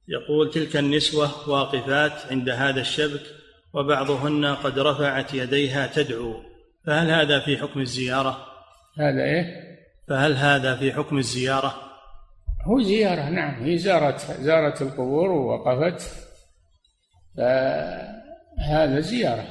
يقول 0.09 0.51
تلك 0.51 0.77
النسوة 0.77 1.49
واقفات 1.49 2.13
عند 2.31 2.49
هذا 2.49 2.81
الشبك 2.81 3.23
وبعضهن 3.75 4.47
قد 4.47 4.79
رفعت 4.79 5.35
يديها 5.35 5.87
تدعو. 5.87 6.35
فهل 6.87 7.11
هذا 7.11 7.41
في 7.41 7.59
حكم 7.59 7.81
الزيارة؟ 7.81 8.47
هذا 8.99 9.25
إيه؟ 9.25 9.47
فهل 10.09 10.33
هذا 10.33 10.77
في 10.77 10.93
حكم 10.93 11.19
الزيارة؟ 11.19 11.75
هو 12.63 12.81
زيارة 12.81 13.29
نعم. 13.29 13.65
هي 13.65 13.79
زارت 13.79 14.21
زارت 14.41 14.83
القبور 14.83 15.31
ووقفت. 15.31 16.24
فهذا 17.37 19.01
زيارة. 19.01 19.45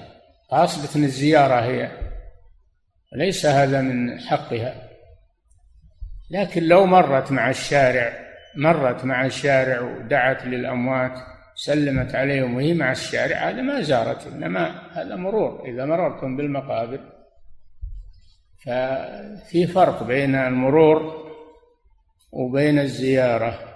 أصبت 0.51 0.95
الزيارة 0.95 1.61
هي. 1.61 1.91
ليس 3.14 3.45
هذا 3.45 3.81
من 3.81 4.19
حقها. 4.19 4.89
لكن 6.31 6.64
لو 6.64 6.85
مرت 6.85 7.31
مع 7.31 7.49
الشارع 7.49 8.23
مرت 8.55 9.05
مع 9.05 9.26
الشارع 9.26 9.81
ودعت 9.81 10.45
للأموات 10.45 11.11
سلمت 11.55 12.15
عليهم 12.15 12.55
وهي 12.55 12.73
مع 12.73 12.91
الشارع 12.91 13.49
هذا 13.49 13.61
ما 13.61 13.81
زارت 13.81 14.27
إنما 14.27 14.89
هذا 14.93 15.15
مرور. 15.15 15.65
إذا 15.65 15.85
مررتم 15.85 16.38
بالمقابر 16.38 16.99
ففي 18.65 19.68
فرق 19.68 20.03
بين 20.03 20.35
المرور 20.35 21.23
وبين 22.31 22.80
الزيارة. 22.80 23.72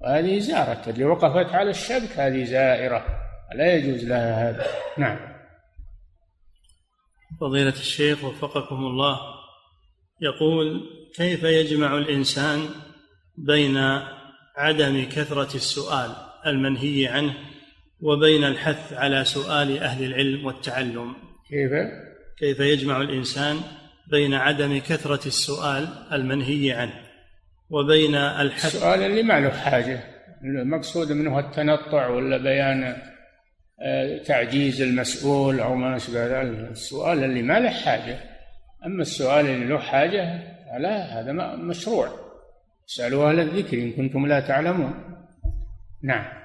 وهذه 0.00 0.38
زارت 0.38 0.88
اللي 0.88 1.04
وقفت 1.04 1.54
على 1.54 1.70
الشبك 1.70 2.18
هذه 2.18 2.44
زائرة. 2.44 3.06
لا 3.54 3.74
يجوز 3.74 4.04
لها 4.04 4.50
هذا. 4.50 4.66
نعم. 4.98 5.18
فضيلة 7.40 7.68
الشيخ 7.68 8.24
وفقكم 8.24 8.76
الله 8.76 9.20
يقول 10.20 10.90
كيف 11.14 11.42
يجمع 11.42 11.98
الإنسان 11.98 12.68
بين 13.38 13.76
عدم 14.56 15.04
كثرة 15.04 15.56
السؤال 15.56 16.10
المنهي 16.46 17.06
عنه 17.06 17.34
وبين 18.00 18.44
الحث 18.44 18.92
على 18.92 19.24
سؤال 19.24 19.78
أهل 19.78 20.04
العلم 20.04 20.46
والتعلم؟ 20.46 21.14
كيف؟ 21.48 21.70
كيف 22.38 22.60
يجمع 22.60 23.00
الإنسان 23.00 23.60
بين 24.10 24.34
عدم 24.34 24.78
كثرة 24.78 25.26
السؤال 25.26 25.88
المنهي 26.12 26.72
عنه؟ 26.72 27.07
وبين 27.70 28.14
الحث. 28.14 28.64
السؤال 28.64 29.02
اللي 29.02 29.22
ما 29.22 29.40
له 29.40 29.50
حاجة. 29.50 30.00
المقصود 30.44 31.12
منه 31.12 31.38
التنطع 31.38 32.08
ولا 32.08 32.36
بيان 32.36 32.96
آه، 33.82 34.18
تعجيز 34.18 34.82
المسؤول 34.82 35.60
أو 35.60 35.74
ما 35.74 35.96
أشبه 35.96 36.26
ذلك. 36.26 36.70
السؤال 36.70 37.24
اللي 37.24 37.42
ما 37.42 37.60
له 37.60 37.70
حاجة. 37.70 38.20
أما 38.86 39.02
السؤال 39.02 39.46
اللي 39.46 39.66
له 39.66 39.78
حاجة 39.78 40.42
لا 40.78 41.20
هذا 41.20 41.32
مشروع. 41.56 42.08
اسألوا 42.88 43.30
أهل 43.30 43.40
الذكر 43.40 43.78
إن 43.78 43.92
كنتم 43.92 44.26
لا 44.26 44.40
تعلمون. 44.40 44.94
نعم. 46.02 46.38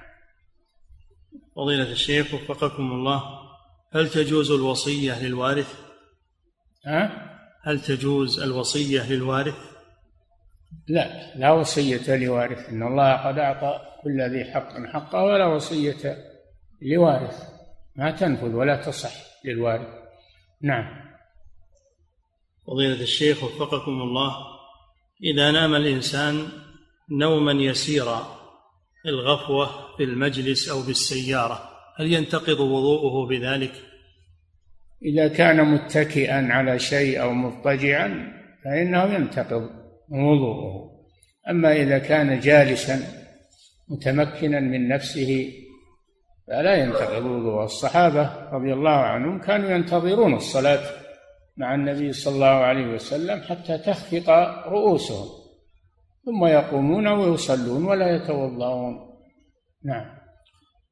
فضيلة 1.56 1.92
الشيخ 1.92 2.34
وفقكم 2.34 2.92
الله 2.92 3.22
هل 3.94 4.08
تجوز 4.08 4.50
الوصية 4.50 5.22
للوارث؟ 5.22 5.74
ها؟ 6.86 7.30
هل 7.62 7.80
تجوز 7.80 8.40
الوصية 8.40 9.12
للوارث؟ 9.12 9.73
لا 10.88 11.34
لا 11.36 11.50
وصية 11.50 12.16
لوارث. 12.16 12.68
إن 12.68 12.82
الله 12.82 13.12
قد 13.12 13.38
أعطى 13.38 13.80
كل 14.02 14.22
ذي 14.22 14.44
حق 14.44 14.86
حقه 14.92 15.24
ولا 15.24 15.46
وصية 15.46 16.16
لوارث. 16.82 17.48
ما 17.96 18.10
تنفذ 18.10 18.54
ولا 18.54 18.76
تصح 18.76 19.12
للوارث. 19.44 19.88
نعم. 20.62 21.04
فضيلة 22.66 23.02
الشيخ 23.02 23.44
وفقكم 23.44 24.02
الله 24.02 24.36
إذا 25.22 25.50
نام 25.50 25.74
الإنسان 25.74 26.48
نوما 27.10 27.52
يسيرا 27.52 28.26
الغفوة 29.06 29.96
في 29.96 30.04
المجلس 30.04 30.68
أو 30.68 30.82
بالسيارة 30.82 31.70
هل 31.96 32.12
ينتقض 32.12 32.60
وضوءه 32.60 33.28
بذلك؟ 33.28 33.72
إذا 35.02 35.28
كان 35.28 35.64
متكئا 35.64 36.48
على 36.52 36.78
شيء 36.78 37.22
أو 37.22 37.32
مضطجعا 37.32 38.32
فإنه 38.64 39.04
ينتقض. 39.04 39.83
وضوءه 40.10 40.90
أما 41.50 41.72
إذا 41.72 41.98
كان 41.98 42.40
جالسا 42.40 43.00
متمكنا 43.88 44.60
من 44.60 44.88
نفسه 44.88 45.52
فلا 46.48 46.74
ينتقض 46.74 47.24
وضوء 47.24 47.64
الصحابة 47.64 48.50
رضي 48.52 48.72
الله 48.72 48.90
عنهم. 48.90 49.40
كانوا 49.40 49.70
ينتظرون 49.70 50.34
الصلاة 50.34 50.80
مع 51.56 51.74
النبي 51.74 52.12
صلى 52.12 52.34
الله 52.34 52.46
عليه 52.46 52.86
وسلم 52.86 53.42
حتى 53.42 53.78
تخفق 53.78 54.30
رؤوسهم 54.66 55.28
ثم 56.24 56.46
يقومون 56.46 57.08
ويصلون 57.08 57.84
ولا 57.84 58.16
يتوضؤون. 58.16 58.94
نعم. 59.84 60.06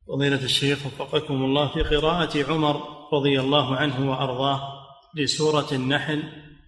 فضيلة 0.09 0.45
الشيخ 0.45 0.87
وفقكم 0.87 1.35
الله 1.35 1.73
في 1.73 1.97
قراءة 1.97 2.53
عمر 2.53 2.81
رضي 3.13 3.41
الله 3.41 3.77
عنه 3.77 4.11
وأرضاه 4.11 4.61
لسورة 5.17 5.67
النحل 5.73 6.23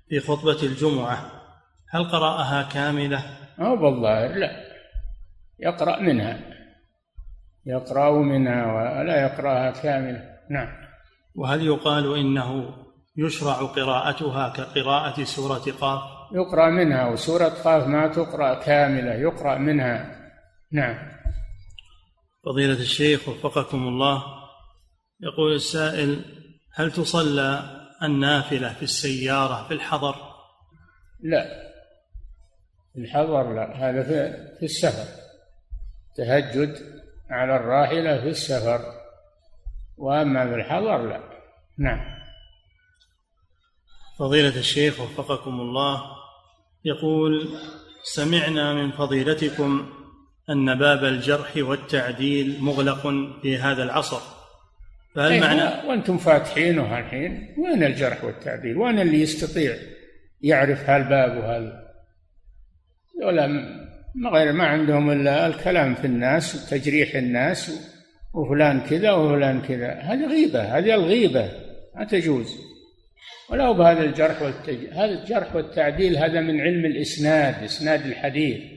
في 0.08 0.20
خطبة 0.20 0.62
الجمعة 0.62 1.43
هل 1.90 2.04
قرأها 2.04 2.62
كاملة؟ 2.62 3.24
أو 3.60 3.76
بالظاهر 3.76 4.34
لا. 4.34 4.50
يقرأ 5.58 6.00
منها. 6.00 6.40
يقرأ 7.66 8.10
منها 8.10 8.66
ولا 8.72 9.22
يقرأها 9.22 9.70
كاملة. 9.70 10.22
نعم. 10.50 10.68
وهل 11.34 11.66
يقال 11.66 12.18
إنه 12.18 12.74
يشرع 13.16 13.54
قراءتها 13.54 14.48
كقراءة 14.48 15.24
سورة 15.24 15.64
قاف؟ 15.80 16.00
يقرأ 16.32 16.70
منها 16.70 17.08
وسورة 17.08 17.48
قاف 17.48 17.86
ما 17.86 18.08
تقرأ 18.08 18.54
كاملة 18.54 19.14
يقرأ 19.14 19.58
منها. 19.58 20.30
نعم. 20.72 21.14
فضيلة 22.44 22.80
الشيخ 22.80 23.28
وفقكم 23.28 23.88
الله. 23.88 24.22
يقول 25.20 25.54
السائل 25.54 26.24
هل 26.74 26.92
تصلى 26.92 27.62
النافلة 28.02 28.72
في 28.72 28.82
السيارة 28.82 29.68
في 29.68 29.74
الحضر؟ 29.74 30.14
لا. 31.20 31.63
الحضر 32.98 33.54
لا 33.54 33.76
هذا 33.76 34.02
في 34.58 34.64
السفر. 34.64 35.08
تهجد 36.16 36.78
على 37.30 37.56
الراحلة 37.56 38.20
في 38.20 38.28
السفر. 38.28 38.80
وأما 39.96 40.48
في 40.48 40.54
الحضر 40.54 41.08
لا. 41.08 41.20
نعم. 41.78 42.14
فضيلة 44.18 44.56
الشيخ 44.58 45.00
وفقكم 45.00 45.60
الله 45.60 46.02
يقول 46.84 47.48
سمعنا 48.02 48.74
من 48.74 48.90
فضيلتكم 48.90 49.92
أن 50.50 50.78
باب 50.78 51.04
الجرح 51.04 51.56
والتعديل 51.56 52.60
مغلق 52.60 53.02
في 53.42 53.58
هذا 53.58 53.82
العصر. 53.82 54.20
فهل 55.14 55.32
أيه 55.32 55.40
معنى؟ 55.40 55.88
وأنتم 55.88 56.18
فاتحينه 56.18 56.98
الحين. 56.98 57.54
وين 57.58 57.84
الجرح 57.84 58.24
والتعديل؟ 58.24 58.76
وين 58.76 59.00
اللي 59.00 59.20
يستطيع 59.20 59.76
يعرف 60.42 60.90
هالباب 60.90 61.36
وهذا 61.36 61.83
ولا 63.24 63.46
ما 64.14 64.30
غير 64.30 64.52
ما 64.52 64.64
عندهم 64.64 65.10
إلا 65.10 65.46
الكلام 65.46 65.94
في 65.94 66.06
الناس 66.06 66.54
وتجريح 66.54 67.14
الناس 67.14 67.90
وفلان 68.34 68.80
كذا 68.80 69.12
وفلان 69.12 69.62
كذا. 69.62 69.92
هذه 69.92 70.26
غيبة 70.26 70.62
هذه 70.78 70.94
الغيبة 70.94 71.48
ما 71.96 72.04
تجوز. 72.04 72.56
ولو 73.50 73.74
بهذا 73.74 74.02
الجرح 74.02 74.42
والتج... 74.42 74.78
هذا 74.92 75.22
الجرح 75.22 75.56
والتعديل 75.56 76.16
هذا 76.16 76.40
من 76.40 76.60
علم 76.60 76.84
الإسناد 76.84 77.64
إسناد 77.64 78.06
الحديث. 78.06 78.73